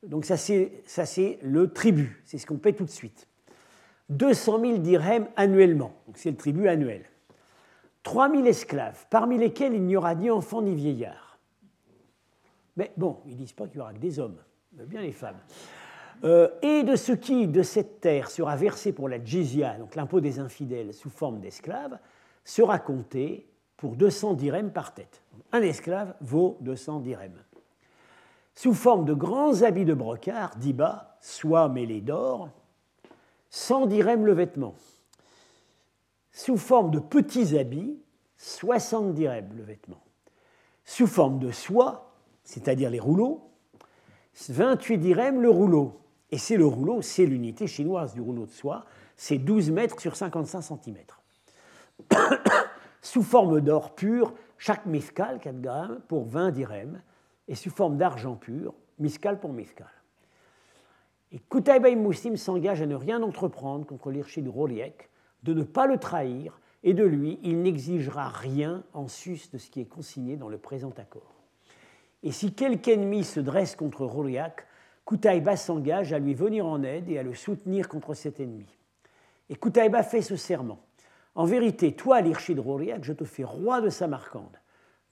Donc 0.03 0.25
ça 0.25 0.37
c'est 0.37 1.39
le 1.41 1.71
tribut, 1.71 2.21
c'est 2.25 2.37
ce 2.37 2.45
qu'on 2.45 2.57
paie 2.57 2.73
tout 2.73 2.85
de 2.85 2.89
suite. 2.89 3.27
200 4.09 4.59
000 4.61 4.77
dirhams 4.79 5.27
annuellement, 5.35 5.93
donc 6.07 6.17
c'est 6.17 6.31
le 6.31 6.37
tribut 6.37 6.67
annuel. 6.67 7.03
3 8.03 8.31
000 8.31 8.45
esclaves, 8.45 9.05
parmi 9.09 9.37
lesquels 9.37 9.73
il 9.73 9.83
n'y 9.83 9.95
aura 9.95 10.15
ni 10.15 10.29
enfants 10.29 10.61
ni 10.61 10.73
vieillards. 10.75 11.37
Mais 12.77 12.91
bon, 12.95 13.17
ils 13.27 13.35
disent 13.35 13.53
pas 13.53 13.67
qu'il 13.67 13.77
y 13.77 13.81
aura 13.81 13.93
que 13.93 13.99
des 13.99 14.19
hommes, 14.19 14.37
mais 14.73 14.85
bien 14.85 15.01
les 15.01 15.11
femmes. 15.11 15.39
Euh, 16.23 16.49
et 16.61 16.83
de 16.83 16.95
ce 16.95 17.11
qui, 17.11 17.47
de 17.47 17.61
cette 17.61 18.01
terre, 18.01 18.29
sera 18.29 18.55
versé 18.55 18.93
pour 18.93 19.09
la 19.09 19.23
jizya, 19.23 19.77
donc 19.77 19.95
l'impôt 19.95 20.19
des 20.21 20.39
infidèles 20.39 20.93
sous 20.93 21.09
forme 21.09 21.39
d'esclaves, 21.39 21.97
sera 22.43 22.79
compté 22.79 23.48
pour 23.79 23.95
200 23.95 24.35
dirhams 24.35 24.71
par 24.71 24.93
tête. 24.93 25.23
Un 25.51 25.61
esclave 25.61 26.13
vaut 26.21 26.57
200 26.61 26.99
dirhams 26.99 27.41
sous 28.59 28.73
forme 28.73 29.05
de 29.05 29.13
grands 29.13 29.61
habits 29.61 29.85
de 29.85 29.93
brocart, 29.93 30.57
d'Iba, 30.57 31.15
soie 31.21 31.69
mêlée 31.69 32.01
d'or, 32.01 32.49
sans 33.49 33.85
dirhams 33.85 34.25
le 34.25 34.33
vêtement. 34.33 34.75
Sous 36.33 36.57
forme 36.57 36.91
de 36.91 36.99
petits 36.99 37.57
habits, 37.57 37.97
60 38.35 39.13
dirhams 39.13 39.55
le 39.55 39.63
vêtement. 39.63 40.03
Sous 40.83 41.07
forme 41.07 41.39
de 41.39 41.51
soie, 41.51 42.11
c'est-à-dire 42.43 42.89
les 42.89 42.99
rouleaux, 42.99 43.49
28 44.49 44.97
dirhams 44.97 45.41
le 45.41 45.49
rouleau. 45.49 46.01
Et 46.29 46.37
c'est 46.37 46.57
le 46.57 46.65
rouleau, 46.65 47.01
c'est 47.01 47.25
l'unité 47.25 47.65
chinoise 47.65 48.13
du 48.13 48.19
rouleau 48.19 48.45
de 48.45 48.51
soie, 48.51 48.83
c'est 49.15 49.37
12 49.37 49.71
mètres 49.71 50.01
sur 50.01 50.17
55 50.17 50.61
cm. 50.61 50.97
Sous 53.01 53.23
forme 53.23 53.61
d'or 53.61 53.95
pur, 53.95 54.33
chaque 54.57 54.85
miskal, 54.85 55.39
4 55.39 55.61
grammes, 55.61 55.99
pour 56.07 56.25
20 56.25 56.51
dirhams, 56.51 57.01
et 57.47 57.55
sous 57.55 57.69
forme 57.69 57.97
d'argent 57.97 58.35
pur, 58.35 58.73
miscal 58.99 59.39
pour 59.39 59.53
miscal. 59.53 59.87
Et 61.31 61.39
Kutaïba 61.39 61.91
Muslim 61.95 62.37
s'engage 62.37 62.81
à 62.81 62.85
ne 62.85 62.95
rien 62.95 63.21
entreprendre 63.21 63.85
contre 63.85 64.11
l'Irshid 64.11 64.47
Roliek, 64.47 65.09
de 65.43 65.53
ne 65.53 65.63
pas 65.63 65.87
le 65.87 65.97
trahir, 65.97 66.59
et 66.83 66.93
de 66.93 67.03
lui, 67.03 67.39
il 67.43 67.61
n'exigera 67.61 68.29
rien 68.29 68.83
en 68.93 69.07
sus 69.07 69.49
de 69.51 69.57
ce 69.57 69.69
qui 69.69 69.81
est 69.81 69.85
consigné 69.85 70.37
dans 70.37 70.49
le 70.49 70.57
présent 70.57 70.93
accord. 70.97 71.35
Et 72.23 72.31
si 72.31 72.53
quelque 72.53 72.89
ennemi 72.89 73.23
se 73.23 73.39
dresse 73.39 73.75
contre 73.75 74.05
Roliak, 74.05 74.65
Kutaïba 75.05 75.55
s'engage 75.55 76.13
à 76.13 76.19
lui 76.19 76.33
venir 76.33 76.65
en 76.65 76.83
aide 76.83 77.09
et 77.09 77.17
à 77.17 77.23
le 77.23 77.33
soutenir 77.33 77.89
contre 77.89 78.13
cet 78.13 78.39
ennemi. 78.39 78.67
Et 79.49 79.55
Kutaïba 79.55 80.03
fait 80.03 80.21
ce 80.21 80.35
serment. 80.35 80.79
En 81.39 81.45
vérité, 81.45 81.93
toi, 81.93 82.19
l'Irshid 82.19 82.59
Roliak, 82.59 83.05
je 83.05 83.13
te 83.13 83.23
fais 83.23 83.45
roi 83.45 83.79
de 83.79 83.87
Samarcande 83.87 84.59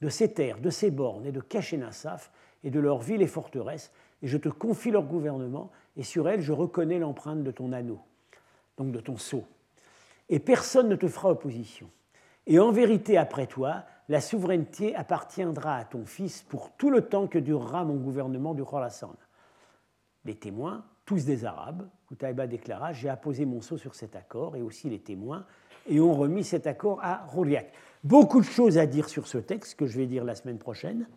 de 0.02 0.10
ces 0.10 0.34
terres, 0.34 0.60
de 0.60 0.70
ces 0.70 0.92
bornes 0.92 1.26
et 1.26 1.32
de 1.32 1.40
Kashénassaf 1.40 2.34
et 2.66 2.70
de 2.70 2.82
leurs 2.82 2.98
villes 2.98 3.22
et 3.22 3.28
forteresses, 3.28 3.94
et 4.22 4.28
je 4.28 4.36
te 4.38 4.50
confie 4.50 4.92
leur 4.92 5.04
gouvernement, 5.04 5.72
et 5.96 6.04
sur 6.04 6.28
elles 6.28 6.42
je 6.42 6.52
reconnais 6.52 7.00
l'empreinte 7.00 7.44
de 7.44 7.52
ton 7.52 7.72
anneau, 7.72 8.02
donc 8.76 8.92
de 8.92 9.00
ton 9.00 9.16
sceau. 9.16 9.46
Et 10.28 10.40
personne 10.40 10.90
ne 10.90 10.98
te 10.98 11.08
fera 11.08 11.32
opposition. 11.32 11.90
Et 12.46 12.60
en 12.60 12.74
vérité, 12.74 13.18
après 13.18 13.48
toi, 13.48 13.86
la 14.10 14.20
souveraineté 14.20 14.98
appartiendra 14.98 15.78
à 15.78 15.86
ton 15.86 16.06
fils 16.06 16.42
pour 16.42 16.72
tout 16.72 16.90
le 16.90 17.04
temps 17.04 17.28
que 17.28 17.40
durera 17.40 17.86
mon 17.86 17.96
gouvernement 17.96 18.54
du 18.54 18.66
Khorasan. 18.66 19.16
Les 20.26 20.36
témoins, 20.36 20.84
tous 21.06 21.24
des 21.24 21.46
Arabes, 21.46 21.88
Koutaïba 22.10 22.48
déclara 22.48 22.92
J'ai 22.92 23.08
apposé 23.08 23.46
mon 23.46 23.62
sceau 23.62 23.78
sur 23.78 23.96
cet 23.96 24.18
accord, 24.18 24.58
et 24.58 24.62
aussi 24.62 24.90
les 24.90 25.00
témoins, 25.00 25.46
et 25.88 26.00
ont 26.00 26.14
remis 26.14 26.44
cet 26.44 26.68
accord 26.68 27.00
à 27.02 27.26
Roliak. 27.28 27.72
Beaucoup 28.04 28.40
de 28.40 28.46
choses 28.46 28.78
à 28.78 28.86
dire 28.86 29.10
sur 29.10 29.28
ce 29.28 29.38
texte 29.38 29.76
que 29.76 29.88
je 29.88 29.98
vais 29.98 30.06
dire 30.06 30.24
la 30.24 30.36
semaine 30.36 30.60
prochaine. 30.60 31.08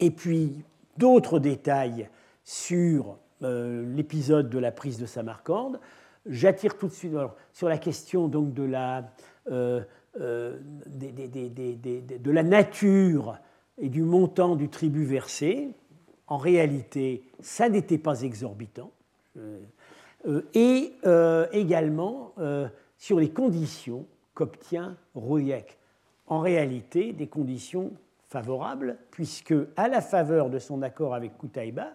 Et 0.00 0.10
puis 0.10 0.64
d'autres 0.96 1.38
détails 1.38 2.08
sur 2.44 3.18
euh, 3.42 3.84
l'épisode 3.94 4.50
de 4.50 4.58
la 4.58 4.70
prise 4.70 4.98
de 4.98 5.06
Samarcande. 5.06 5.80
J'attire 6.26 6.78
tout 6.78 6.88
de 6.88 6.92
suite 6.92 7.14
sur 7.52 7.68
la 7.68 7.78
question 7.78 8.28
donc 8.28 8.54
de 8.54 8.62
la, 8.62 9.10
euh, 9.50 9.82
euh, 10.20 10.58
de 10.86 12.30
la 12.30 12.42
nature 12.42 13.38
et 13.78 13.88
du 13.88 14.02
montant 14.02 14.56
du 14.56 14.68
tribut 14.68 15.04
versé. 15.04 15.70
En 16.26 16.38
réalité, 16.38 17.24
ça 17.40 17.68
n'était 17.68 17.98
pas 17.98 18.22
exorbitant. 18.22 18.90
et 20.54 20.92
également 21.52 22.32
sur 23.04 23.20
les 23.20 23.28
conditions 23.28 24.06
qu'obtient 24.32 24.96
Rouillec. 25.14 25.76
En 26.26 26.40
réalité, 26.40 27.12
des 27.12 27.26
conditions 27.26 27.92
favorables, 28.30 28.96
puisque, 29.10 29.52
à 29.76 29.88
la 29.88 30.00
faveur 30.00 30.48
de 30.48 30.58
son 30.58 30.80
accord 30.80 31.14
avec 31.14 31.36
Koutaïba, 31.36 31.88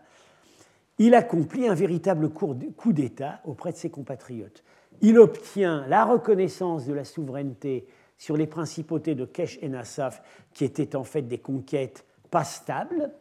il 1.00 1.16
accomplit 1.16 1.68
un 1.68 1.74
véritable 1.74 2.30
coup 2.30 2.94
d'État 2.94 3.42
auprès 3.44 3.72
de 3.72 3.78
ses 3.78 3.90
compatriotes. 3.90 4.64
Il 5.02 5.18
obtient 5.18 5.84
la 5.88 6.06
reconnaissance 6.06 6.86
de 6.86 6.94
la 6.94 7.06
souveraineté 7.06 7.88
sur 8.20 8.38
les 8.38 8.46
principautés 8.46 9.16
de 9.16 9.26
Kesh 9.26 9.58
et 9.64 9.70
Nassaf, 9.70 10.22
qui 10.54 10.64
étaient 10.64 10.96
en 10.96 11.04
fait 11.04 11.24
des 11.24 11.40
conquêtes 11.40 12.06
pas 12.30 12.44
stables, 12.44 13.12